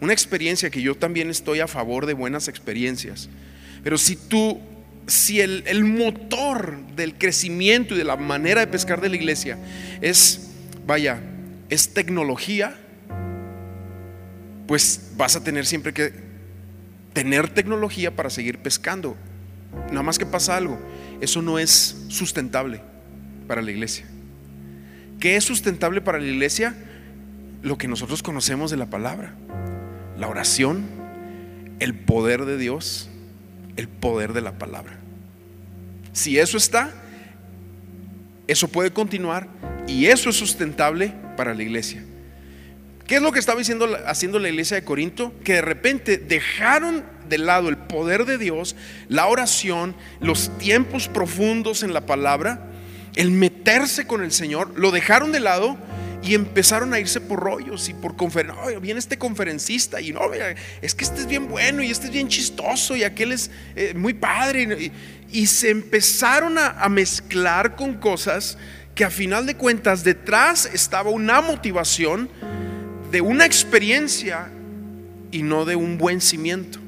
una 0.00 0.12
experiencia 0.12 0.70
que 0.70 0.82
yo 0.82 0.94
también 0.94 1.28
estoy 1.28 1.60
a 1.60 1.66
favor 1.66 2.06
de 2.06 2.14
buenas 2.14 2.46
experiencias, 2.46 3.28
pero 3.82 3.98
si 3.98 4.14
tú, 4.14 4.60
si 5.08 5.40
el, 5.40 5.64
el 5.66 5.84
motor 5.84 6.78
del 6.94 7.18
crecimiento 7.18 7.94
y 7.94 7.98
de 7.98 8.04
la 8.04 8.16
manera 8.16 8.60
de 8.60 8.68
pescar 8.68 9.00
de 9.00 9.08
la 9.08 9.16
iglesia 9.16 9.58
es, 10.00 10.50
vaya, 10.86 11.20
es 11.70 11.92
tecnología, 11.92 12.76
pues 14.68 15.10
vas 15.16 15.34
a 15.34 15.42
tener 15.42 15.66
siempre 15.66 15.92
que 15.92 16.12
tener 17.12 17.48
tecnología 17.48 18.14
para 18.14 18.30
seguir 18.30 18.58
pescando. 18.58 19.16
Nada 19.88 20.02
más 20.02 20.18
que 20.18 20.26
pasa 20.26 20.56
algo, 20.56 20.78
eso 21.20 21.42
no 21.42 21.58
es 21.58 21.96
sustentable 22.08 22.91
para 23.42 23.62
la 23.62 23.70
iglesia. 23.70 24.06
¿Qué 25.20 25.36
es 25.36 25.44
sustentable 25.44 26.00
para 26.00 26.18
la 26.18 26.26
iglesia? 26.26 26.74
Lo 27.62 27.78
que 27.78 27.88
nosotros 27.88 28.22
conocemos 28.22 28.70
de 28.70 28.76
la 28.76 28.86
palabra. 28.86 29.34
La 30.16 30.28
oración, 30.28 30.84
el 31.78 31.94
poder 31.94 32.44
de 32.44 32.58
Dios, 32.58 33.08
el 33.76 33.88
poder 33.88 34.32
de 34.32 34.40
la 34.40 34.58
palabra. 34.58 34.98
Si 36.12 36.38
eso 36.38 36.56
está, 36.56 36.92
eso 38.46 38.68
puede 38.68 38.92
continuar 38.92 39.48
y 39.86 40.06
eso 40.06 40.30
es 40.30 40.36
sustentable 40.36 41.14
para 41.36 41.54
la 41.54 41.62
iglesia. 41.62 42.04
¿Qué 43.06 43.16
es 43.16 43.22
lo 43.22 43.32
que 43.32 43.38
estaba 43.38 43.58
diciendo, 43.58 43.88
haciendo 44.06 44.38
la 44.38 44.48
iglesia 44.48 44.76
de 44.76 44.84
Corinto? 44.84 45.32
Que 45.44 45.54
de 45.54 45.62
repente 45.62 46.18
dejaron 46.18 47.04
de 47.28 47.38
lado 47.38 47.68
el 47.68 47.76
poder 47.76 48.24
de 48.24 48.38
Dios, 48.38 48.76
la 49.08 49.26
oración, 49.26 49.94
los 50.20 50.56
tiempos 50.58 51.08
profundos 51.08 51.82
en 51.82 51.92
la 51.92 52.06
palabra, 52.06 52.71
el 53.14 53.30
meterse 53.30 54.06
con 54.06 54.22
el 54.22 54.32
Señor, 54.32 54.72
lo 54.78 54.90
dejaron 54.90 55.32
de 55.32 55.40
lado 55.40 55.76
y 56.22 56.34
empezaron 56.34 56.94
a 56.94 57.00
irse 57.00 57.20
por 57.20 57.40
rollos 57.40 57.88
y 57.88 57.94
por 57.94 58.16
conferencias. 58.16 58.80
viene 58.80 59.00
este 59.00 59.18
conferencista 59.18 60.00
y 60.00 60.12
no, 60.12 60.20
es 60.80 60.94
que 60.94 61.04
este 61.04 61.20
es 61.20 61.26
bien 61.26 61.48
bueno 61.48 61.82
y 61.82 61.90
este 61.90 62.06
es 62.06 62.12
bien 62.12 62.28
chistoso 62.28 62.96
y 62.96 63.02
aquel 63.02 63.32
es 63.32 63.50
eh, 63.74 63.92
muy 63.94 64.14
padre. 64.14 64.92
Y, 65.30 65.46
se 65.46 65.70
empezaron 65.70 66.58
a 66.58 66.88
mezclar 66.90 67.74
con 67.74 67.94
cosas 67.94 68.58
que 68.94 69.02
a 69.02 69.10
final 69.10 69.46
de 69.46 69.56
cuentas 69.56 70.04
detrás 70.04 70.66
estaba 70.66 71.08
una 71.08 71.40
motivación 71.40 72.28
de 73.10 73.22
una 73.22 73.46
experiencia 73.46 74.50
y 75.30 75.42
no 75.42 75.64
de 75.64 75.74
un 75.74 75.96
buen 75.96 76.20
cimiento. 76.20 76.78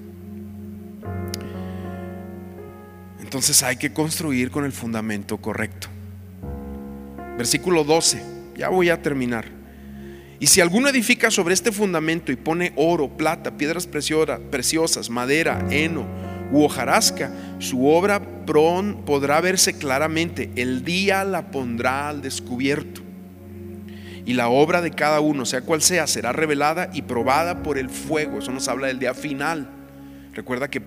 Entonces 3.20 3.62
hay 3.62 3.76
que 3.76 3.92
construir 3.92 4.50
con 4.50 4.66
el 4.66 4.72
fundamento 4.72 5.38
correcto. 5.38 5.93
Versículo 7.36 7.84
12, 7.84 8.22
ya 8.56 8.68
voy 8.68 8.90
a 8.90 9.02
terminar. 9.02 9.46
Y 10.38 10.46
si 10.46 10.60
alguno 10.60 10.88
edifica 10.88 11.30
sobre 11.30 11.54
este 11.54 11.72
fundamento 11.72 12.30
y 12.30 12.36
pone 12.36 12.72
oro, 12.76 13.16
plata, 13.16 13.56
piedras 13.56 13.86
preciosas, 13.86 15.10
madera, 15.10 15.66
heno 15.70 16.06
u 16.52 16.62
hojarasca, 16.64 17.32
su 17.58 17.86
obra 17.86 18.20
podrá 18.44 19.40
verse 19.40 19.74
claramente. 19.74 20.50
El 20.56 20.84
día 20.84 21.24
la 21.24 21.50
pondrá 21.50 22.08
al 22.08 22.20
descubierto 22.20 23.00
y 24.26 24.34
la 24.34 24.48
obra 24.48 24.80
de 24.80 24.90
cada 24.90 25.20
uno, 25.20 25.44
sea 25.44 25.62
cual 25.62 25.82
sea, 25.82 26.06
será 26.06 26.32
revelada 26.32 26.90
y 26.92 27.02
probada 27.02 27.62
por 27.62 27.78
el 27.78 27.90
fuego. 27.90 28.38
Eso 28.38 28.52
nos 28.52 28.68
habla 28.68 28.88
del 28.88 28.98
día 28.98 29.14
final. 29.14 29.68
Recuerda 30.32 30.68
que 30.68 30.82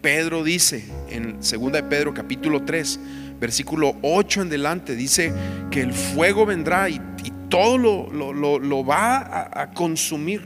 Pedro 0.00 0.44
dice 0.44 0.84
en 1.10 1.40
2 1.40 1.72
de 1.72 1.82
Pedro 1.82 2.14
capítulo 2.14 2.62
3, 2.62 3.00
versículo 3.40 3.96
8 4.02 4.42
en 4.42 4.48
delante, 4.48 4.94
dice 4.94 5.32
que 5.70 5.80
el 5.80 5.92
fuego 5.92 6.46
vendrá 6.46 6.88
y, 6.88 7.00
todo 7.48 7.78
lo, 7.78 8.84
va 8.84 9.16
a, 9.16 9.62
a 9.62 9.70
consumir. 9.72 10.40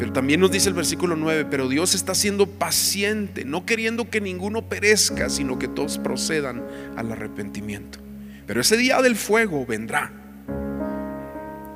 Pero 0.00 0.12
también 0.12 0.40
nos 0.40 0.50
dice 0.50 0.68
el 0.68 0.74
versículo 0.74 1.14
9, 1.14 1.46
pero 1.48 1.68
Dios 1.68 1.94
está 1.94 2.16
siendo 2.16 2.48
paciente, 2.48 3.44
no 3.44 3.64
queriendo 3.64 4.10
que 4.10 4.20
ninguno 4.20 4.62
perezca, 4.62 5.28
sino 5.28 5.60
que 5.60 5.68
todos 5.68 5.98
procedan 5.98 6.64
al 6.96 7.12
arrepentimiento. 7.12 8.00
Pero 8.48 8.62
ese 8.62 8.76
día 8.76 9.00
del 9.00 9.14
fuego 9.14 9.64
vendrá. 9.64 10.10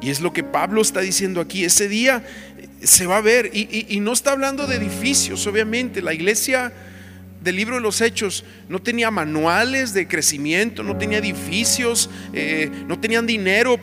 Y 0.03 0.11
es 0.11 0.21
lo 0.21 0.33
que 0.33 0.43
Pablo 0.43 0.83
está 0.83 1.01
diciendo 1.01 1.41
aquí. 1.41 1.65
Ese 1.65 1.89
día 1.89 2.25
se 2.83 3.07
va 3.07 3.19
a 3.19 3.21
ver. 3.21 3.51
Y, 3.55 4.01
no 4.01 4.13
está 4.13 4.33
hablando 4.33 4.67
de 4.67 4.77
edificios, 4.77 5.47
obviamente. 5.47 6.03
La 6.03 6.13
iglesia 6.13 6.73
del 7.43 7.57
libro 7.57 7.77
de 7.77 7.81
los 7.81 8.01
Hechos 8.01 8.45
no 8.69 8.81
tenía 8.81 9.11
manuales 9.11 9.93
de 9.95 10.07
crecimiento, 10.07 10.83
no 10.83 10.97
tenía 10.97 11.19
edificios, 11.19 12.11
eh, 12.33 12.71
no 12.87 12.99
tenían 13.01 13.27
dinero. 13.27 13.79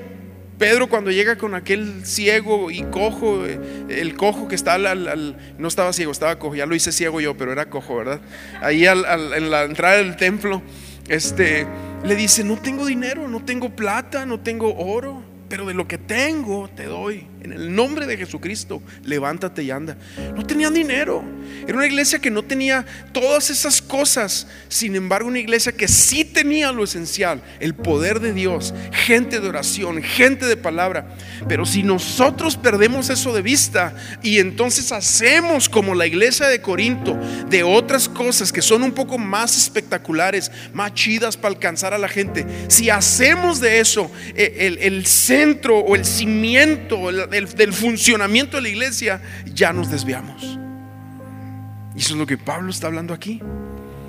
Pedro 0.58 0.88
cuando 0.88 1.10
llega 1.10 1.38
con 1.38 1.56
aquel 1.56 2.06
ciego 2.06 2.70
y 2.70 2.84
cojo, 2.84 3.46
eh, 3.46 3.60
el 3.90 4.16
cojo 4.16 4.48
que 4.50 4.56
está 4.56 4.74
al, 4.74 5.38
no 5.58 5.68
estaba 5.68 5.94
ciego, 5.94 6.12
estaba 6.12 6.38
cojo, 6.38 6.56
ya 6.56 6.66
lo 6.66 6.76
hice 6.76 6.92
ciego 6.92 7.22
yo, 7.22 7.38
pero 7.38 7.54
era 7.54 7.70
cojo, 7.70 7.96
¿verdad? 7.96 8.20
Ahí 8.62 8.86
en 8.86 9.50
la 9.50 9.64
entrada 9.64 9.98
del 9.98 10.18
templo, 10.18 10.62
este, 11.08 11.66
le 12.04 12.16
dice, 12.16 12.44
no 12.44 12.58
tengo 12.58 12.86
dinero, 12.86 13.28
no 13.30 13.44
tengo 13.46 13.70
plata, 13.70 14.26
no 14.26 14.42
tengo 14.42 14.76
oro 14.76 15.29
pero 15.50 15.66
de 15.66 15.74
lo 15.74 15.88
que 15.88 15.98
tengo 15.98 16.70
te 16.70 16.86
doy. 16.86 17.26
En 17.42 17.54
el 17.54 17.74
nombre 17.74 18.06
de 18.06 18.18
Jesucristo, 18.18 18.84
levántate 19.04 19.64
y 19.64 19.72
anda. 19.72 19.98
No 20.36 20.46
tenían 20.46 20.74
dinero. 20.74 21.24
Era 21.66 21.78
una 21.78 21.88
iglesia 21.88 22.20
que 22.20 22.30
no 22.30 22.44
tenía 22.44 22.86
todas 23.12 23.50
esas 23.50 23.82
cosas. 23.82 24.48
Sin 24.68 24.96
embargo, 24.96 25.28
una 25.30 25.40
iglesia 25.40 25.72
que 25.72 25.88
sí 25.88 26.26
tenía 26.26 26.72
lo 26.72 26.84
esencial, 26.84 27.42
el 27.60 27.74
poder 27.74 28.20
de 28.20 28.34
Dios, 28.34 28.74
gente 28.92 29.40
de 29.40 29.48
oración, 29.48 30.04
gente 30.04 30.46
de 30.46 30.58
palabra. 30.58 31.16
Pero 31.48 31.66
si 31.66 31.82
nosotros 31.82 32.58
perdemos 32.58 33.10
eso 33.10 33.34
de 33.34 33.42
vista 33.42 33.96
y 34.22 34.40
entonces 34.40 34.92
hacemos 34.92 35.70
como 35.70 35.96
la 35.96 36.06
iglesia 36.06 36.48
de 36.48 36.62
Corinto, 36.62 37.18
de 37.50 37.64
otras 37.64 38.08
cosas 38.10 38.52
que 38.52 38.62
son 38.62 38.84
un 38.84 38.92
poco 38.92 39.18
más 39.18 39.58
espectaculares, 39.58 40.52
más 40.74 40.94
chidas 40.94 41.38
para 41.38 41.56
alcanzar 41.56 41.94
a 41.94 41.98
la 41.98 42.10
gente, 42.10 42.46
si 42.68 42.90
hacemos 42.90 43.60
de 43.60 43.80
eso 43.80 44.12
eh, 44.36 44.56
el, 44.60 44.78
el 44.80 45.06
centro 45.40 45.80
o 45.80 45.96
el 45.96 46.04
cimiento, 46.04 47.10
el, 47.10 47.30
del, 47.30 47.74
funcionamiento 47.74 48.58
de 48.58 48.64
la 48.64 48.70
iglesia, 48.70 49.22
ya 49.54 49.72
nos 49.72 49.90
desviamos. 49.90 50.60
Y 51.96 52.00
eso 52.00 52.14
es 52.14 52.20
lo 52.20 52.26
que 52.26 52.38
Pablo 52.38 52.70
está 52.70 52.88
hablando 52.88 53.14
aquí. 53.14 53.42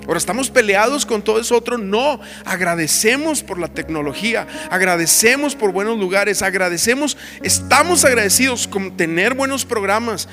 Ahora, 0.07 0.17
¿estamos 0.17 0.49
peleados 0.49 1.05
con 1.05 1.21
todo 1.21 1.39
eso 1.39 1.55
otro? 1.55 1.77
No, 1.77 2.19
agradecemos 2.43 3.43
por 3.43 3.59
la 3.59 3.69
tecnología, 3.69 4.45
agradecemos 4.69 5.55
por 5.55 5.71
buenos 5.71 5.97
lugares, 5.97 6.41
agradecemos, 6.41 7.17
estamos 7.43 8.03
agradecidos 8.03 8.67
con 8.67 8.97
tener 8.97 9.33
buenos 9.33 9.63
programas. 9.63 10.27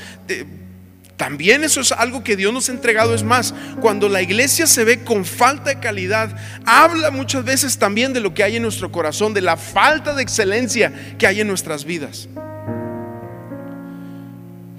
También 1.19 1.65
eso 1.65 1.81
es 1.81 1.91
algo 1.91 2.23
que 2.23 2.37
Dios 2.37 2.53
nos 2.55 2.69
ha 2.69 2.73
entregado. 2.73 3.13
Es 3.13 3.25
más, 3.25 3.53
cuando 3.81 4.09
la 4.09 4.23
iglesia 4.23 4.69
se 4.69 4.85
ve 4.85 5.03
con 5.03 5.25
falta 5.25 5.71
de 5.71 5.81
calidad, 5.81 6.35
habla 6.65 7.11
muchas 7.11 7.45
veces 7.45 7.77
también 7.77 8.13
de 8.13 8.21
lo 8.21 8.35
que 8.35 8.45
hay 8.45 8.55
en 8.55 8.63
nuestro 8.63 8.93
corazón, 8.93 9.35
de 9.35 9.41
la 9.41 9.57
falta 9.57 10.15
de 10.15 10.23
excelencia 10.23 10.93
que 11.19 11.27
hay 11.27 11.41
en 11.41 11.49
nuestras 11.49 11.85
vidas. 11.85 12.29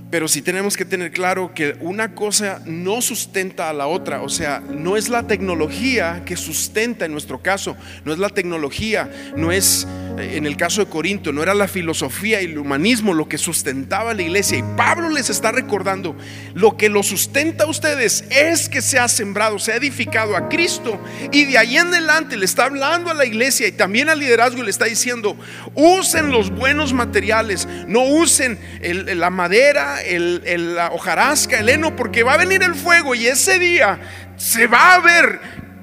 Pero 0.09 0.27
sí 0.27 0.41
tenemos 0.41 0.75
que 0.75 0.85
tener 0.85 1.11
claro 1.11 1.53
que 1.53 1.75
una 1.81 2.15
cosa 2.15 2.61
no 2.65 3.01
sustenta 3.01 3.69
a 3.69 3.73
la 3.73 3.87
otra. 3.87 4.21
O 4.21 4.29
sea, 4.29 4.59
no 4.59 4.97
es 4.97 5.09
la 5.09 5.27
tecnología 5.27 6.23
que 6.25 6.35
sustenta 6.35 7.05
en 7.05 7.11
nuestro 7.11 7.41
caso. 7.41 7.77
No 8.05 8.13
es 8.13 8.19
la 8.19 8.29
tecnología, 8.29 9.09
no 9.35 9.51
es 9.51 9.87
eh, 10.19 10.37
en 10.37 10.45
el 10.45 10.57
caso 10.57 10.83
de 10.83 10.89
Corinto, 10.89 11.31
no 11.31 11.43
era 11.43 11.53
la 11.53 11.67
filosofía 11.67 12.41
y 12.41 12.45
el 12.45 12.57
humanismo 12.57 13.13
lo 13.13 13.29
que 13.29 13.37
sustentaba 13.37 14.13
la 14.13 14.23
iglesia. 14.23 14.57
Y 14.57 14.63
Pablo 14.75 15.09
les 15.09 15.29
está 15.29 15.51
recordando, 15.51 16.15
lo 16.53 16.75
que 16.75 16.89
lo 16.89 17.03
sustenta 17.03 17.65
a 17.65 17.67
ustedes 17.67 18.25
es 18.29 18.67
que 18.67 18.81
se 18.81 18.99
ha 18.99 19.07
sembrado, 19.07 19.59
se 19.59 19.71
ha 19.73 19.75
edificado 19.75 20.35
a 20.35 20.49
Cristo. 20.49 20.99
Y 21.31 21.45
de 21.45 21.57
ahí 21.57 21.77
en 21.77 21.87
adelante 21.87 22.35
le 22.35 22.45
está 22.45 22.65
hablando 22.65 23.11
a 23.11 23.13
la 23.13 23.25
iglesia 23.25 23.67
y 23.67 23.71
también 23.71 24.09
al 24.09 24.19
liderazgo 24.19 24.61
y 24.61 24.65
le 24.65 24.71
está 24.71 24.85
diciendo, 24.85 25.37
usen 25.75 26.31
los 26.31 26.49
buenos 26.49 26.93
materiales, 26.93 27.67
no 27.87 28.03
usen 28.03 28.59
la 28.81 29.29
madera 29.29 29.98
el, 30.01 30.75
la 30.75 30.91
hojarasca, 30.91 31.59
el 31.59 31.69
heno, 31.69 31.95
porque 31.95 32.23
va 32.23 32.33
a 32.33 32.37
venir 32.37 32.63
el 32.63 32.75
fuego 32.75 33.15
y 33.15 33.27
ese 33.27 33.59
día 33.59 33.99
se 34.37 34.67
va 34.67 34.95
a 34.95 34.99
ver 34.99 35.39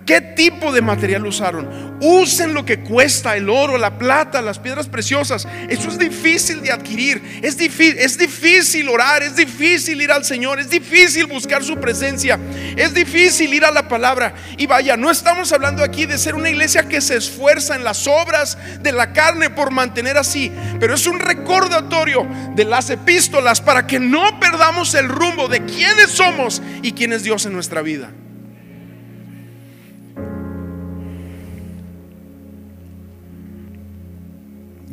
¿Qué 0.07 0.20
tipo 0.20 0.72
de 0.72 0.82
material 0.82 1.26
usaron? 1.26 1.98
Usen 2.00 2.54
lo 2.54 2.64
que 2.64 2.78
cuesta 2.78 3.36
el 3.36 3.50
oro, 3.50 3.76
la 3.76 3.98
plata, 3.98 4.40
las 4.40 4.61
piedras 4.61 4.86
preciosas. 4.86 5.48
Eso 5.68 5.88
es 5.88 5.98
difícil 5.98 6.62
de 6.62 6.70
adquirir. 6.70 7.40
Es 7.42 7.57
difícil, 7.59 8.88
orar, 8.88 9.24
es 9.24 9.34
difícil 9.34 10.00
ir 10.00 10.12
al 10.12 10.24
Señor, 10.24 10.61
es 10.61 10.70
difícil 10.70 11.26
buscar 11.26 11.64
su 11.64 11.80
presencia, 11.80 12.38
es 12.76 12.94
difícil 12.94 13.52
ir 13.52 13.64
a 13.64 13.72
la 13.72 13.88
palabra. 13.88 14.32
Y 14.57 14.68
vaya, 14.68 14.96
no 14.96 15.11
estamos 15.11 15.50
hablando 15.52 15.82
aquí 15.82 16.07
de 16.07 16.18
ser 16.18 16.36
una 16.36 16.50
iglesia 16.50 16.88
que 16.88 17.00
se 17.00 17.16
esfuerza 17.16 17.74
en 17.74 17.82
las 17.82 18.07
obras 18.07 18.57
de 18.80 18.92
la 18.92 19.12
carne 19.12 19.50
por 19.50 19.72
mantener 19.72 20.18
así, 20.18 20.52
pero 20.78 20.94
es 20.94 21.04
un 21.09 21.18
recordatorio 21.18 22.28
de 22.54 22.64
las 22.64 22.90
epístolas 22.90 23.61
para 23.61 23.88
que 23.88 23.98
no 23.98 24.38
perdamos 24.38 24.94
el 24.94 25.09
rumbo 25.09 25.48
de 25.48 25.64
quiénes 25.64 26.12
somos 26.12 26.62
y 26.82 26.92
quién 26.92 27.12
es 27.12 27.24
Dios 27.24 27.44
en 27.46 27.54
nuestra 27.54 27.82
vida. 27.82 28.12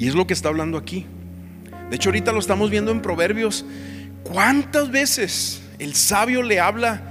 Y 0.03 0.09
es 0.09 0.15
lo 0.15 0.27
que 0.27 0.33
está 0.33 0.49
hablando 0.49 0.77
aquí. 0.77 1.05
De 1.89 1.95
hecho, 1.95 2.09
ahorita 2.09 2.33
lo 2.33 2.39
estamos 2.39 2.69
viendo 2.69 2.91
en 2.91 3.01
Proverbios. 3.01 3.65
¿Cuántas 4.23 4.91
veces 4.91 5.61
el 5.79 5.95
sabio 5.95 6.43
le 6.43 6.59
habla 6.59 7.01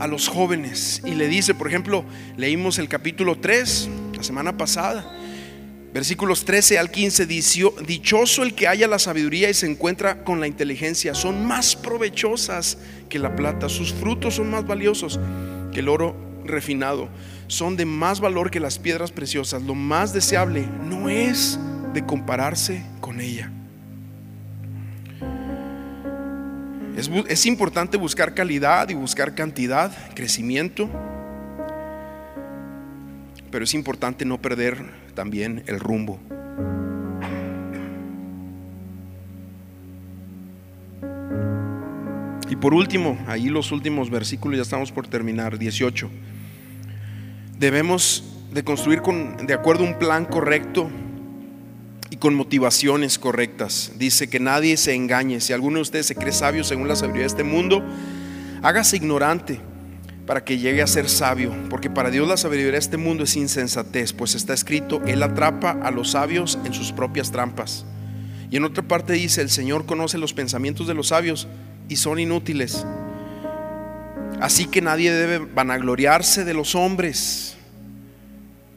a 0.00 0.06
los 0.06 0.28
jóvenes 0.28 1.02
y 1.04 1.10
le 1.10 1.28
dice, 1.28 1.54
por 1.54 1.68
ejemplo, 1.68 2.06
leímos 2.38 2.78
el 2.78 2.88
capítulo 2.88 3.36
3 3.38 3.90
la 4.16 4.22
semana 4.22 4.56
pasada, 4.56 5.14
versículos 5.92 6.46
13 6.46 6.78
al 6.78 6.90
15, 6.90 7.26
dichoso 7.26 8.42
el 8.42 8.54
que 8.54 8.66
haya 8.66 8.88
la 8.88 8.98
sabiduría 8.98 9.50
y 9.50 9.54
se 9.54 9.66
encuentra 9.66 10.24
con 10.24 10.40
la 10.40 10.46
inteligencia, 10.46 11.12
son 11.12 11.44
más 11.44 11.76
provechosas 11.76 12.78
que 13.10 13.18
la 13.18 13.36
plata, 13.36 13.68
sus 13.68 13.92
frutos 13.92 14.36
son 14.36 14.50
más 14.50 14.66
valiosos 14.66 15.20
que 15.70 15.80
el 15.80 15.88
oro 15.90 16.16
refinado, 16.46 17.10
son 17.46 17.76
de 17.76 17.84
más 17.84 18.20
valor 18.20 18.50
que 18.50 18.58
las 18.58 18.78
piedras 18.78 19.12
preciosas, 19.12 19.64
lo 19.64 19.74
más 19.74 20.14
deseable 20.14 20.66
no 20.82 21.10
es 21.10 21.58
de 21.98 22.06
compararse 22.06 22.84
con 23.00 23.20
ella. 23.20 23.50
Es, 26.96 27.10
es, 27.28 27.44
importante 27.46 27.96
buscar 27.96 28.34
calidad 28.34 28.88
y 28.88 28.94
buscar 28.94 29.34
cantidad, 29.34 29.90
crecimiento, 30.14 30.88
pero 33.50 33.64
es 33.64 33.74
importante 33.74 34.24
no 34.24 34.40
perder 34.40 34.78
también 35.16 35.64
el 35.66 35.80
rumbo. 35.80 36.20
Y 42.48 42.54
por 42.54 42.74
último, 42.74 43.18
ahí 43.26 43.48
los 43.48 43.72
últimos 43.72 44.08
versículos, 44.08 44.56
ya 44.56 44.62
estamos 44.62 44.92
por 44.92 45.08
terminar, 45.08 45.58
18. 45.58 46.08
Debemos 47.58 48.22
de 48.52 48.62
construir 48.62 49.02
con, 49.02 49.36
de 49.48 49.52
acuerdo 49.52 49.84
a 49.84 49.88
un 49.88 49.98
plan 49.98 50.24
correcto 50.24 50.88
con 52.18 52.34
motivaciones 52.34 53.18
correctas. 53.18 53.92
Dice 53.96 54.28
que 54.28 54.40
nadie 54.40 54.76
se 54.76 54.94
engañe. 54.94 55.40
Si 55.40 55.52
alguno 55.52 55.76
de 55.76 55.82
ustedes 55.82 56.06
se 56.06 56.14
cree 56.14 56.32
sabio 56.32 56.64
según 56.64 56.88
la 56.88 56.96
sabiduría 56.96 57.22
de 57.22 57.28
este 57.28 57.44
mundo, 57.44 57.84
hágase 58.62 58.96
ignorante 58.96 59.60
para 60.26 60.44
que 60.44 60.58
llegue 60.58 60.82
a 60.82 60.86
ser 60.86 61.08
sabio, 61.08 61.54
porque 61.70 61.88
para 61.88 62.10
Dios 62.10 62.28
la 62.28 62.36
sabiduría 62.36 62.72
de 62.72 62.78
este 62.78 62.98
mundo 62.98 63.24
es 63.24 63.36
insensatez, 63.36 64.12
pues 64.12 64.34
está 64.34 64.52
escrito, 64.52 65.00
Él 65.06 65.22
atrapa 65.22 65.70
a 65.70 65.90
los 65.90 66.10
sabios 66.10 66.58
en 66.64 66.74
sus 66.74 66.92
propias 66.92 67.30
trampas. 67.30 67.86
Y 68.50 68.56
en 68.56 68.64
otra 68.64 68.82
parte 68.82 69.14
dice, 69.14 69.40
el 69.40 69.50
Señor 69.50 69.86
conoce 69.86 70.18
los 70.18 70.34
pensamientos 70.34 70.86
de 70.86 70.94
los 70.94 71.08
sabios 71.08 71.48
y 71.88 71.96
son 71.96 72.18
inútiles. 72.18 72.86
Así 74.40 74.66
que 74.66 74.82
nadie 74.82 75.12
debe 75.12 75.38
vanagloriarse 75.38 76.44
de 76.44 76.54
los 76.54 76.74
hombres 76.74 77.57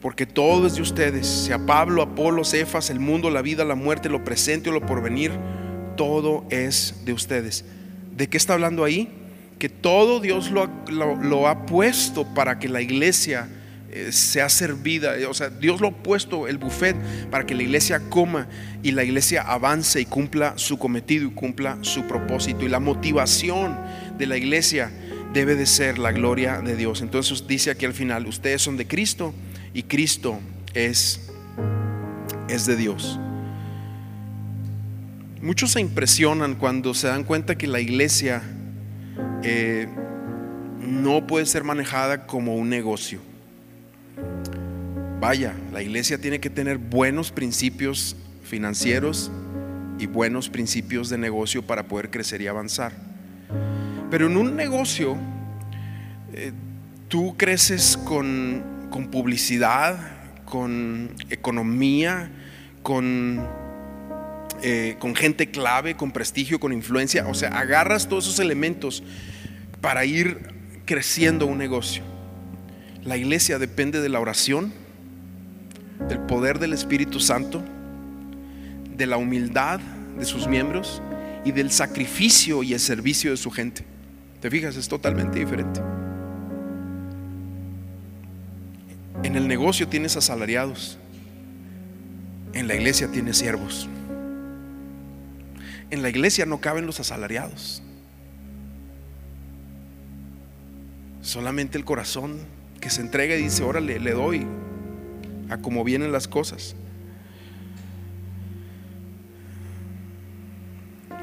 porque 0.02 0.26
todo 0.26 0.66
es 0.66 0.76
de 0.76 0.82
ustedes, 0.82 1.28
sea 1.28 1.60
Pablo, 1.60 2.02
Apolo, 2.02 2.44
Cefas, 2.44 2.90
el 2.90 3.00
mundo, 3.00 3.30
la 3.30 3.44
vida, 3.44 3.64
la 3.64 3.76
muerte, 3.76 4.10
lo 4.10 4.24
presente 4.24 4.70
o 4.70 4.74
lo 4.74 4.82
porvenir, 4.82 5.32
todo 5.96 6.44
es 6.50 6.96
de 7.06 7.14
ustedes. 7.14 7.64
¿De 8.18 8.28
qué 8.28 8.38
está 8.38 8.54
hablando 8.54 8.84
ahí? 8.84 9.10
Que 9.60 9.70
todo 9.70 10.20
Dios 10.20 10.50
lo, 10.50 11.48
ha 11.48 11.66
puesto 11.68 12.26
para 12.34 12.58
que 12.58 12.68
la 12.68 12.82
iglesia 12.82 13.48
eh, 13.92 14.12
sea 14.12 14.50
servida, 14.50 15.14
o 15.30 15.36
sea, 15.36 15.50
Dios 15.50 15.80
lo 15.82 15.90
ha 15.90 15.92
puesto 15.92 16.48
el 16.48 16.58
buffet 16.58 16.96
para 17.30 17.46
que 17.46 17.54
la 17.54 17.62
iglesia 17.62 18.02
coma 18.10 18.48
y 18.82 18.94
la 18.94 19.04
iglesia 19.04 19.44
avance 19.44 20.02
y 20.02 20.06
cumpla 20.06 20.54
su 20.56 20.80
cometido 20.80 21.28
y 21.28 21.32
cumpla 21.32 21.78
su 21.82 22.08
propósito. 22.08 22.66
Y 22.66 22.70
la 22.70 22.80
motivación 22.80 23.78
de 24.18 24.26
la 24.26 24.36
iglesia 24.36 24.92
debe 25.32 25.54
de 25.56 25.68
ser 25.68 26.00
la 26.00 26.12
gloria 26.12 26.60
de 26.60 26.76
Dios. 26.76 27.02
Entonces 27.02 27.46
dice 27.48 27.70
aquí 27.70 27.86
al 27.86 27.94
final, 27.94 28.26
ustedes 28.26 28.64
son 28.64 28.78
de 28.78 28.88
Cristo 28.88 29.32
y 29.74 29.84
Cristo 29.84 30.40
es, 30.74 31.32
es 32.50 32.66
de 32.66 32.76
Dios. 32.76 33.20
Muchos 35.42 35.72
se 35.72 35.82
impresionan 35.82 36.56
cuando 36.56 36.94
se 36.94 37.08
dan 37.08 37.24
cuenta 37.24 37.58
que 37.58 37.68
la 37.68 37.80
iglesia 37.80 38.44
eh, 39.44 39.88
no 40.80 41.26
puede 41.26 41.46
ser 41.46 41.64
manejada 41.64 42.28
como 42.28 42.56
un 42.56 42.70
negocio. 42.70 43.20
Vaya, 45.20 45.56
la 45.72 45.82
iglesia 45.82 46.20
tiene 46.20 46.40
que 46.40 46.50
tener 46.50 46.78
buenos 46.78 47.32
principios 47.32 48.16
financieros 48.44 49.32
y 50.00 50.08
buenos 50.08 50.50
principios 50.50 51.10
de 51.10 51.18
negocio 51.18 51.62
para 51.62 51.88
poder 51.88 52.10
crecer 52.10 52.42
y 52.42 52.48
avanzar. 52.48 52.92
Pero 54.10 54.28
en 54.28 54.36
un 54.36 54.56
negocio, 54.56 55.16
eh, 56.34 56.52
tú 57.08 57.36
creces 57.38 57.98
con 57.98 58.71
con 58.92 59.08
publicidad, 59.08 59.98
con 60.46 61.16
economía, 61.32 62.30
con, 62.84 63.48
eh, 64.62 64.98
con 65.00 65.16
gente 65.16 65.50
clave, 65.50 65.96
con 65.96 66.12
prestigio, 66.12 66.60
con 66.60 66.74
influencia. 66.74 67.26
O 67.28 67.34
sea, 67.34 67.50
agarras 67.58 68.08
todos 68.08 68.26
esos 68.26 68.40
elementos 68.40 69.02
para 69.80 70.06
ir 70.06 70.38
creciendo 70.86 71.48
un 71.48 71.58
negocio. 71.58 72.04
La 73.04 73.18
iglesia 73.18 73.58
depende 73.58 74.02
de 74.02 74.10
la 74.10 74.20
oración, 74.20 74.74
del 76.08 76.20
poder 76.20 76.60
del 76.60 76.74
Espíritu 76.74 77.20
Santo, 77.20 77.64
de 78.96 79.08
la 79.08 79.18
humildad 79.18 79.80
de 80.20 80.26
sus 80.26 80.48
miembros 80.48 81.02
y 81.46 81.52
del 81.52 81.72
sacrificio 81.72 82.62
y 82.62 82.74
el 82.74 82.80
servicio 82.80 83.32
de 83.32 83.38
su 83.38 83.50
gente. 83.50 83.86
¿Te 84.42 84.52
fijas? 84.52 84.76
Es 84.76 84.88
totalmente 84.88 85.40
diferente. 85.40 85.80
En 89.24 89.36
el 89.36 89.48
negocio 89.48 89.88
tienes 89.88 90.18
asalariados. 90.18 90.98
En 92.54 92.68
la 92.68 92.76
iglesia 92.76 93.10
tienes 93.12 93.38
siervos. 93.38 93.88
En 95.90 96.02
la 96.02 96.10
iglesia 96.10 96.46
no 96.46 96.60
caben 96.60 96.86
los 96.86 97.00
asalariados. 97.00 97.84
Solamente 101.22 101.78
el 101.78 101.86
corazón 101.86 102.40
que 102.80 102.90
se 102.90 103.02
entrega 103.02 103.36
y 103.36 103.44
dice, 103.44 103.64
órale, 103.64 104.00
le 104.00 104.12
doy 104.12 104.46
a 105.50 105.58
cómo 105.58 105.84
vienen 105.84 106.12
las 106.12 106.28
cosas. 106.28 106.76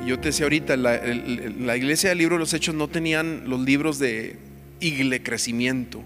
yo 0.07 0.19
te 0.19 0.29
decía 0.29 0.47
ahorita, 0.47 0.77
la, 0.77 1.03
la 1.03 1.77
iglesia 1.77 2.09
del 2.09 2.19
libro 2.19 2.37
de 2.37 2.41
los 2.41 2.55
hechos 2.55 2.75
no 2.75 2.89
tenían 2.89 3.43
los 3.51 3.61
libros 3.61 3.99
de 3.99 4.39
igle 4.81 5.23
crecimiento 5.23 6.03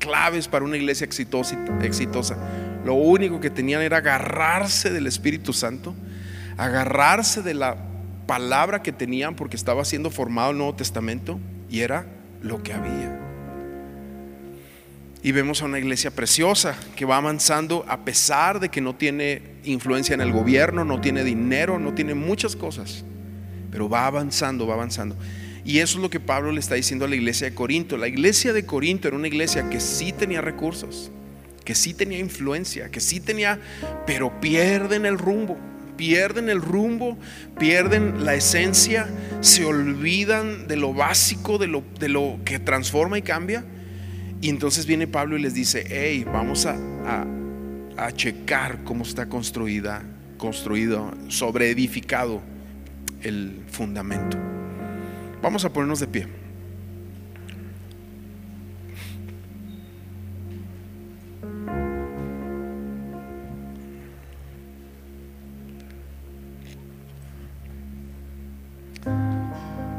claves 0.00 0.48
para 0.48 0.64
una 0.64 0.76
iglesia 0.76 1.04
exitosa. 1.04 2.36
Lo 2.84 2.94
único 2.94 3.38
que 3.38 3.50
tenían 3.50 3.82
era 3.82 3.98
agarrarse 3.98 4.90
del 4.90 5.06
Espíritu 5.06 5.52
Santo, 5.52 5.94
agarrarse 6.56 7.42
de 7.42 7.54
la 7.54 7.76
palabra 8.26 8.82
que 8.82 8.90
tenían 8.90 9.36
porque 9.36 9.56
estaba 9.56 9.84
siendo 9.84 10.10
formado 10.10 10.50
el 10.50 10.58
Nuevo 10.58 10.74
Testamento 10.74 11.38
y 11.68 11.80
era 11.80 12.06
lo 12.42 12.62
que 12.62 12.72
había. 12.72 13.18
Y 15.22 15.32
vemos 15.32 15.60
a 15.60 15.66
una 15.66 15.78
iglesia 15.78 16.10
preciosa 16.10 16.74
que 16.96 17.04
va 17.04 17.18
avanzando 17.18 17.84
a 17.86 18.04
pesar 18.04 18.58
de 18.58 18.70
que 18.70 18.80
no 18.80 18.94
tiene 18.94 19.42
influencia 19.64 20.14
en 20.14 20.22
el 20.22 20.32
gobierno, 20.32 20.84
no 20.84 21.00
tiene 21.00 21.24
dinero, 21.24 21.78
no 21.78 21.92
tiene 21.92 22.14
muchas 22.14 22.56
cosas, 22.56 23.04
pero 23.70 23.88
va 23.88 24.06
avanzando, 24.06 24.66
va 24.66 24.74
avanzando. 24.74 25.16
Y 25.64 25.78
eso 25.78 25.98
es 25.98 26.02
lo 26.02 26.10
que 26.10 26.20
Pablo 26.20 26.52
le 26.52 26.60
está 26.60 26.74
diciendo 26.74 27.04
a 27.04 27.08
la 27.08 27.16
iglesia 27.16 27.48
de 27.48 27.54
Corinto. 27.54 27.96
La 27.96 28.08
iglesia 28.08 28.52
de 28.52 28.64
Corinto 28.64 29.08
era 29.08 29.16
una 29.16 29.28
iglesia 29.28 29.68
que 29.68 29.80
sí 29.80 30.12
tenía 30.12 30.40
recursos, 30.40 31.10
que 31.64 31.74
sí 31.74 31.94
tenía 31.94 32.18
influencia, 32.18 32.90
que 32.90 33.00
sí 33.00 33.20
tenía, 33.20 33.60
pero 34.06 34.40
pierden 34.40 35.04
el 35.04 35.18
rumbo, 35.18 35.58
pierden 35.96 36.48
el 36.48 36.62
rumbo, 36.62 37.18
pierden 37.58 38.24
la 38.24 38.34
esencia, 38.34 39.08
se 39.40 39.64
olvidan 39.64 40.66
de 40.66 40.76
lo 40.76 40.94
básico, 40.94 41.58
de 41.58 41.66
lo, 41.66 41.84
de 41.98 42.08
lo 42.08 42.38
que 42.44 42.58
transforma 42.58 43.18
y 43.18 43.22
cambia. 43.22 43.64
Y 44.40 44.48
entonces 44.48 44.86
viene 44.86 45.06
Pablo 45.06 45.36
y 45.36 45.42
les 45.42 45.52
dice, 45.52 45.84
hey, 45.86 46.24
vamos 46.24 46.64
a, 46.64 46.76
a, 47.04 48.12
checar 48.12 48.82
cómo 48.84 49.04
está 49.04 49.28
construida, 49.28 50.02
construido, 50.38 51.12
sobreedificado 51.28 52.40
el 53.22 53.62
fundamento. 53.70 54.38
Vamos 55.42 55.64
a 55.64 55.72
ponernos 55.72 56.00
de 56.00 56.06
pie. 56.06 56.28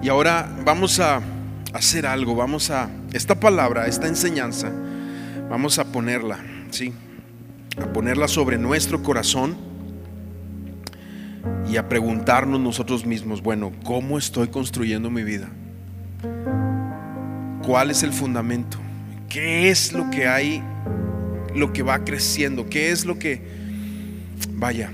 Y 0.01 0.09
ahora 0.09 0.49
vamos 0.65 0.99
a 0.99 1.21
hacer 1.73 2.07
algo, 2.07 2.35
vamos 2.35 2.71
a, 2.71 2.89
esta 3.13 3.39
palabra, 3.39 3.85
esta 3.85 4.07
enseñanza, 4.07 4.71
vamos 5.49 5.77
a 5.77 5.85
ponerla, 5.85 6.39
¿sí? 6.71 6.93
A 7.81 7.85
ponerla 7.93 8.27
sobre 8.27 8.57
nuestro 8.57 9.03
corazón 9.03 9.70
y 11.69 11.77
a 11.77 11.87
preguntarnos 11.87 12.59
nosotros 12.59 13.05
mismos, 13.05 13.41
bueno, 13.41 13.71
¿cómo 13.83 14.17
estoy 14.17 14.49
construyendo 14.49 15.09
mi 15.09 15.23
vida? 15.23 15.49
¿Cuál 17.65 17.91
es 17.91 18.03
el 18.03 18.11
fundamento? 18.11 18.77
¿Qué 19.29 19.69
es 19.69 19.93
lo 19.93 20.09
que 20.09 20.27
hay, 20.27 20.63
lo 21.55 21.71
que 21.71 21.83
va 21.83 22.03
creciendo? 22.03 22.69
¿Qué 22.69 22.91
es 22.91 23.05
lo 23.05 23.17
que, 23.17 23.41
vaya, 24.51 24.91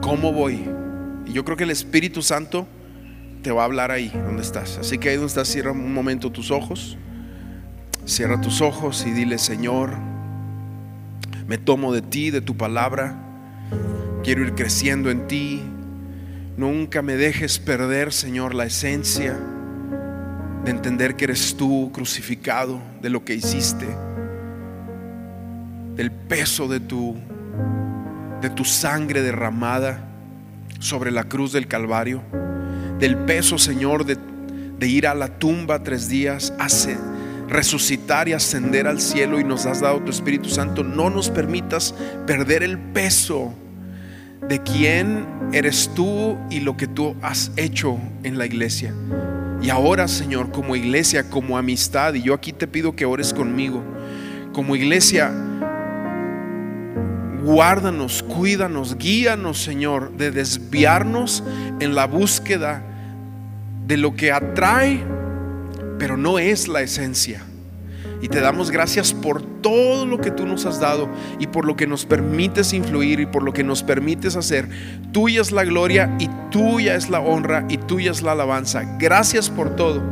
cómo 0.00 0.32
voy? 0.32 0.64
Y 1.26 1.32
yo 1.32 1.44
creo 1.44 1.56
que 1.56 1.64
el 1.64 1.70
Espíritu 1.70 2.22
Santo 2.22 2.66
te 3.42 3.50
va 3.50 3.62
a 3.62 3.64
hablar 3.66 3.90
ahí 3.90 4.10
donde 4.14 4.42
estás. 4.42 4.78
Así 4.78 4.98
que 4.98 5.10
ahí 5.10 5.16
donde 5.16 5.28
estás, 5.28 5.48
cierra 5.48 5.72
un 5.72 5.92
momento 5.92 6.32
tus 6.32 6.50
ojos. 6.50 6.96
Cierra 8.06 8.40
tus 8.40 8.60
ojos 8.60 9.04
y 9.06 9.10
dile, 9.12 9.38
Señor, 9.38 9.92
me 11.46 11.58
tomo 11.58 11.92
de 11.92 12.02
ti, 12.02 12.30
de 12.30 12.40
tu 12.40 12.56
palabra. 12.56 13.23
Quiero 14.22 14.42
ir 14.42 14.54
creciendo 14.54 15.10
en 15.10 15.26
ti. 15.26 15.62
Nunca 16.56 17.02
me 17.02 17.16
dejes 17.16 17.58
perder, 17.58 18.12
Señor, 18.12 18.54
la 18.54 18.66
esencia 18.66 19.36
de 20.64 20.70
entender 20.70 21.16
que 21.16 21.24
eres 21.24 21.56
tú 21.56 21.90
crucificado, 21.92 22.80
de 23.02 23.10
lo 23.10 23.24
que 23.24 23.34
hiciste, 23.34 23.86
del 25.96 26.10
peso 26.10 26.68
de 26.68 26.80
tu 26.80 27.16
de 28.40 28.50
tu 28.50 28.64
sangre 28.64 29.22
derramada 29.22 30.06
sobre 30.78 31.10
la 31.10 31.24
cruz 31.24 31.52
del 31.52 31.66
Calvario 31.66 32.22
del 32.98 33.16
peso, 33.18 33.58
Señor, 33.58 34.04
de, 34.04 34.16
ir 34.86 35.06
a 35.06 35.14
la 35.14 35.28
tumba 35.28 35.82
tres 35.82 36.08
días, 36.08 36.52
hace 36.58 36.96
resucitar 37.48 38.28
y 38.28 38.32
ascender 38.32 38.86
al 38.86 39.00
cielo 39.00 39.40
y 39.40 39.44
nos 39.44 39.66
has 39.66 39.80
dado 39.80 40.00
tu 40.00 40.10
Espíritu 40.10 40.48
Santo. 40.48 40.84
No 40.84 41.10
nos 41.10 41.30
permitas 41.30 41.94
perder 42.26 42.62
el 42.62 42.78
peso 42.78 43.54
de 44.48 44.62
quién 44.62 45.26
eres 45.52 45.90
tú 45.94 46.36
y 46.50 46.60
lo 46.60 46.76
que 46.76 46.86
tú 46.86 47.16
has 47.22 47.50
hecho 47.56 47.98
en 48.22 48.38
la 48.38 48.46
iglesia. 48.46 48.94
Y 49.62 49.70
ahora, 49.70 50.08
Señor, 50.08 50.50
como 50.50 50.76
iglesia, 50.76 51.30
como 51.30 51.56
amistad, 51.56 52.14
y 52.14 52.22
yo 52.22 52.34
aquí 52.34 52.52
te 52.52 52.66
pido 52.66 52.94
que 52.94 53.06
ores 53.06 53.32
conmigo, 53.32 53.82
como 54.52 54.76
iglesia, 54.76 55.32
guárdanos, 57.42 58.22
cuídanos, 58.22 58.96
guíanos, 58.98 59.58
Señor, 59.58 60.16
de 60.16 60.30
desviarnos 60.30 61.42
en 61.80 61.94
la 61.94 62.06
búsqueda 62.06 62.82
de 63.86 63.96
lo 63.96 64.14
que 64.14 64.32
atrae, 64.32 65.04
pero 65.98 66.16
no 66.16 66.38
es 66.38 66.68
la 66.68 66.82
esencia. 66.82 67.42
Y 68.22 68.28
te 68.28 68.40
damos 68.40 68.70
gracias 68.70 69.12
por 69.12 69.42
todo 69.42 70.06
lo 70.06 70.18
que 70.18 70.30
tú 70.30 70.46
nos 70.46 70.64
has 70.64 70.80
dado 70.80 71.10
y 71.38 71.46
por 71.46 71.66
lo 71.66 71.76
que 71.76 71.86
nos 71.86 72.06
permites 72.06 72.72
influir 72.72 73.20
y 73.20 73.26
por 73.26 73.42
lo 73.42 73.52
que 73.52 73.62
nos 73.62 73.82
permites 73.82 74.34
hacer. 74.34 74.68
Tuya 75.12 75.42
es 75.42 75.52
la 75.52 75.64
gloria 75.64 76.16
y 76.18 76.30
tuya 76.50 76.94
es 76.94 77.10
la 77.10 77.20
honra 77.20 77.66
y 77.68 77.76
tuya 77.76 78.12
es 78.12 78.22
la 78.22 78.32
alabanza. 78.32 78.96
Gracias 78.98 79.50
por 79.50 79.76
todo. 79.76 80.02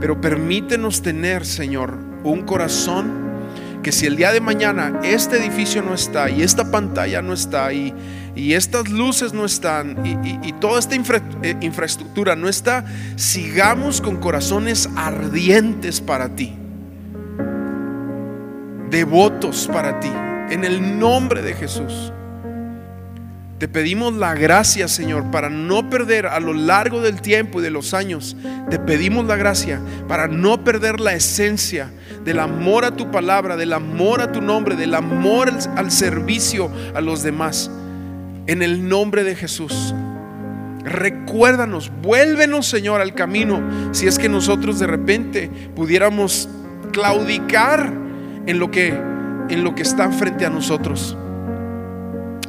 Pero 0.00 0.20
permítenos 0.20 1.02
tener, 1.02 1.46
Señor, 1.46 1.98
un 2.24 2.42
corazón 2.42 3.26
que 3.86 3.92
si 3.92 4.06
el 4.06 4.16
día 4.16 4.32
de 4.32 4.40
mañana 4.40 5.00
este 5.04 5.38
edificio 5.38 5.80
no 5.80 5.94
está 5.94 6.28
y 6.28 6.42
esta 6.42 6.72
pantalla 6.72 7.22
no 7.22 7.32
está 7.32 7.72
y, 7.72 7.94
y 8.36 8.52
estas 8.52 8.90
luces 8.90 9.32
no 9.32 9.46
están 9.46 9.96
y, 10.04 10.52
toda 10.60 10.78
esta 10.78 10.94
eh, 10.94 11.56
infraestructura 11.60 12.36
no 12.36 12.48
está, 12.48 12.84
sigamos 13.16 14.00
con 14.00 14.18
corazones 14.18 14.88
ardientes 14.94 16.00
para 16.00 16.28
ti, 16.36 16.54
devotos 18.90 19.68
para 19.72 19.98
ti, 20.00 20.12
en 20.50 20.64
el 20.64 20.98
nombre 20.98 21.42
de 21.42 21.54
Jesús. 21.54 22.12
Te 23.58 23.68
pedimos 23.68 24.12
la 24.12 24.34
gracia, 24.34 24.86
Señor, 24.86 25.30
para 25.30 25.48
no 25.48 25.88
perder 25.88 26.26
a 26.26 26.40
lo 26.40 26.52
largo 26.52 27.00
del 27.00 27.22
tiempo 27.22 27.60
y 27.60 27.62
de 27.62 27.70
los 27.70 27.94
años. 27.94 28.36
Te 28.68 28.78
pedimos 28.78 29.24
la 29.24 29.36
gracia 29.36 29.80
para 30.08 30.28
no 30.28 30.62
perder 30.62 31.00
la 31.00 31.14
esencia 31.14 31.90
del 32.22 32.38
amor 32.38 32.84
a 32.84 32.96
tu 32.96 33.10
palabra, 33.10 33.56
del 33.56 33.72
amor 33.72 34.20
a 34.20 34.30
tu 34.30 34.42
nombre, 34.42 34.76
del 34.76 34.94
amor 34.94 35.50
al 35.74 35.90
servicio 35.90 36.70
a 36.94 37.00
los 37.00 37.22
demás. 37.22 37.70
En 38.46 38.62
el 38.62 38.88
nombre 38.88 39.24
de 39.24 39.34
Jesús. 39.34 39.94
Recuérdanos, 40.84 41.90
vuélvenos, 42.02 42.66
Señor, 42.66 43.00
al 43.00 43.14
camino. 43.14 43.60
Si 43.92 44.06
es 44.06 44.18
que 44.18 44.28
nosotros 44.28 44.78
de 44.78 44.86
repente 44.86 45.50
pudiéramos 45.74 46.48
claudicar 46.92 47.92
en 48.46 48.58
lo 48.58 48.70
que 48.70 48.94
en 49.48 49.64
lo 49.64 49.74
que 49.74 49.82
está 49.82 50.10
frente 50.10 50.44
a 50.46 50.50
nosotros. 50.50 51.16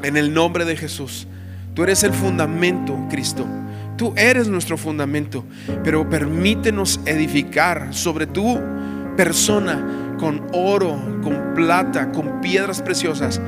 En 0.03 0.17
el 0.17 0.33
nombre 0.33 0.65
de 0.65 0.75
Jesús. 0.75 1.27
Tú 1.73 1.83
eres 1.83 2.03
el 2.03 2.13
fundamento, 2.13 2.97
Cristo. 3.09 3.45
Tú 3.97 4.13
eres 4.15 4.47
nuestro 4.47 4.77
fundamento. 4.77 5.43
Pero 5.83 6.09
permítenos 6.09 6.99
edificar 7.05 7.93
sobre 7.93 8.27
tu 8.27 8.59
persona 9.15 10.15
con 10.19 10.47
oro, 10.53 10.97
con 11.23 11.53
plata, 11.55 12.11
con 12.11 12.41
piedras 12.41 12.81
preciosas 12.81 13.41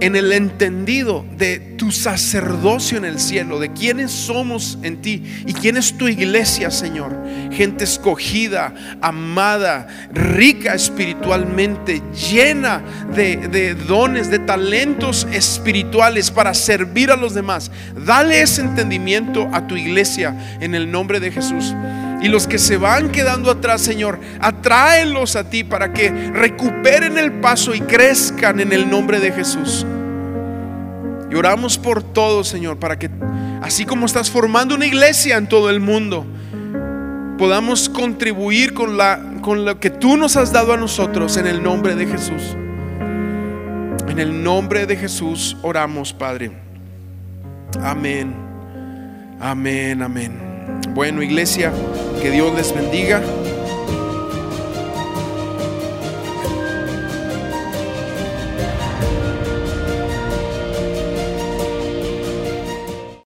en 0.00 0.16
el 0.16 0.32
entendido 0.32 1.24
de 1.36 1.58
tu 1.58 1.90
sacerdocio 1.90 2.98
en 2.98 3.04
el 3.04 3.18
cielo, 3.18 3.58
de 3.58 3.72
quiénes 3.72 4.10
somos 4.10 4.78
en 4.82 5.00
ti 5.00 5.22
y 5.46 5.52
quién 5.52 5.76
es 5.76 5.96
tu 5.96 6.08
iglesia, 6.08 6.70
Señor. 6.70 7.16
Gente 7.52 7.84
escogida, 7.84 8.74
amada, 9.00 9.86
rica 10.12 10.74
espiritualmente, 10.74 12.02
llena 12.30 12.82
de, 13.14 13.74
dones, 13.74 14.30
de 14.30 14.38
talentos 14.38 15.26
espirituales 15.32 16.30
para 16.30 16.52
servir 16.54 17.10
a 17.10 17.16
los 17.16 17.34
demás. 17.34 17.70
Dale 18.04 18.42
ese 18.42 18.62
entendimiento 18.62 19.48
a 19.52 19.66
tu 19.66 19.76
iglesia 19.76 20.58
en 20.60 20.74
el 20.74 20.90
nombre 20.90 21.20
de 21.20 21.32
Jesús. 21.32 21.74
Y 22.22 22.28
los 22.28 22.46
que 22.46 22.58
se 22.58 22.76
van 22.76 23.10
quedando 23.10 23.50
atrás, 23.50 23.82
Señor, 23.82 24.18
atráelos 24.40 25.36
a 25.36 25.48
ti 25.50 25.64
para 25.64 25.92
que 25.92 26.10
recuperen 26.10 27.18
el 27.18 27.32
paso 27.32 27.74
y 27.74 27.80
crezcan 27.80 28.60
en 28.60 28.72
el 28.72 28.88
nombre 28.88 29.20
de 29.20 29.32
Jesús. 29.32 29.86
Y 31.30 31.34
oramos 31.34 31.76
por 31.76 32.02
todo, 32.02 32.44
Señor, 32.44 32.78
para 32.78 32.98
que 32.98 33.10
así 33.62 33.84
como 33.84 34.06
estás 34.06 34.30
formando 34.30 34.74
una 34.74 34.86
iglesia 34.86 35.36
en 35.36 35.48
todo 35.48 35.68
el 35.70 35.80
mundo, 35.80 36.26
podamos 37.36 37.88
contribuir 37.88 38.72
con, 38.74 38.96
la, 38.96 39.20
con 39.42 39.64
lo 39.64 39.78
que 39.78 39.90
tú 39.90 40.16
nos 40.16 40.36
has 40.36 40.52
dado 40.52 40.72
a 40.72 40.76
nosotros 40.76 41.36
en 41.36 41.46
el 41.46 41.62
nombre 41.62 41.94
de 41.94 42.06
Jesús. 42.06 42.56
En 44.08 44.18
el 44.18 44.42
nombre 44.42 44.86
de 44.86 44.96
Jesús 44.96 45.56
oramos, 45.62 46.12
Padre. 46.12 46.50
Amén. 47.82 48.34
Amén, 49.40 50.02
amén. 50.02 50.45
Bueno, 50.90 51.22
iglesia, 51.22 51.72
que 52.22 52.30
Dios 52.30 52.54
les 52.54 52.74
bendiga. 52.74 53.22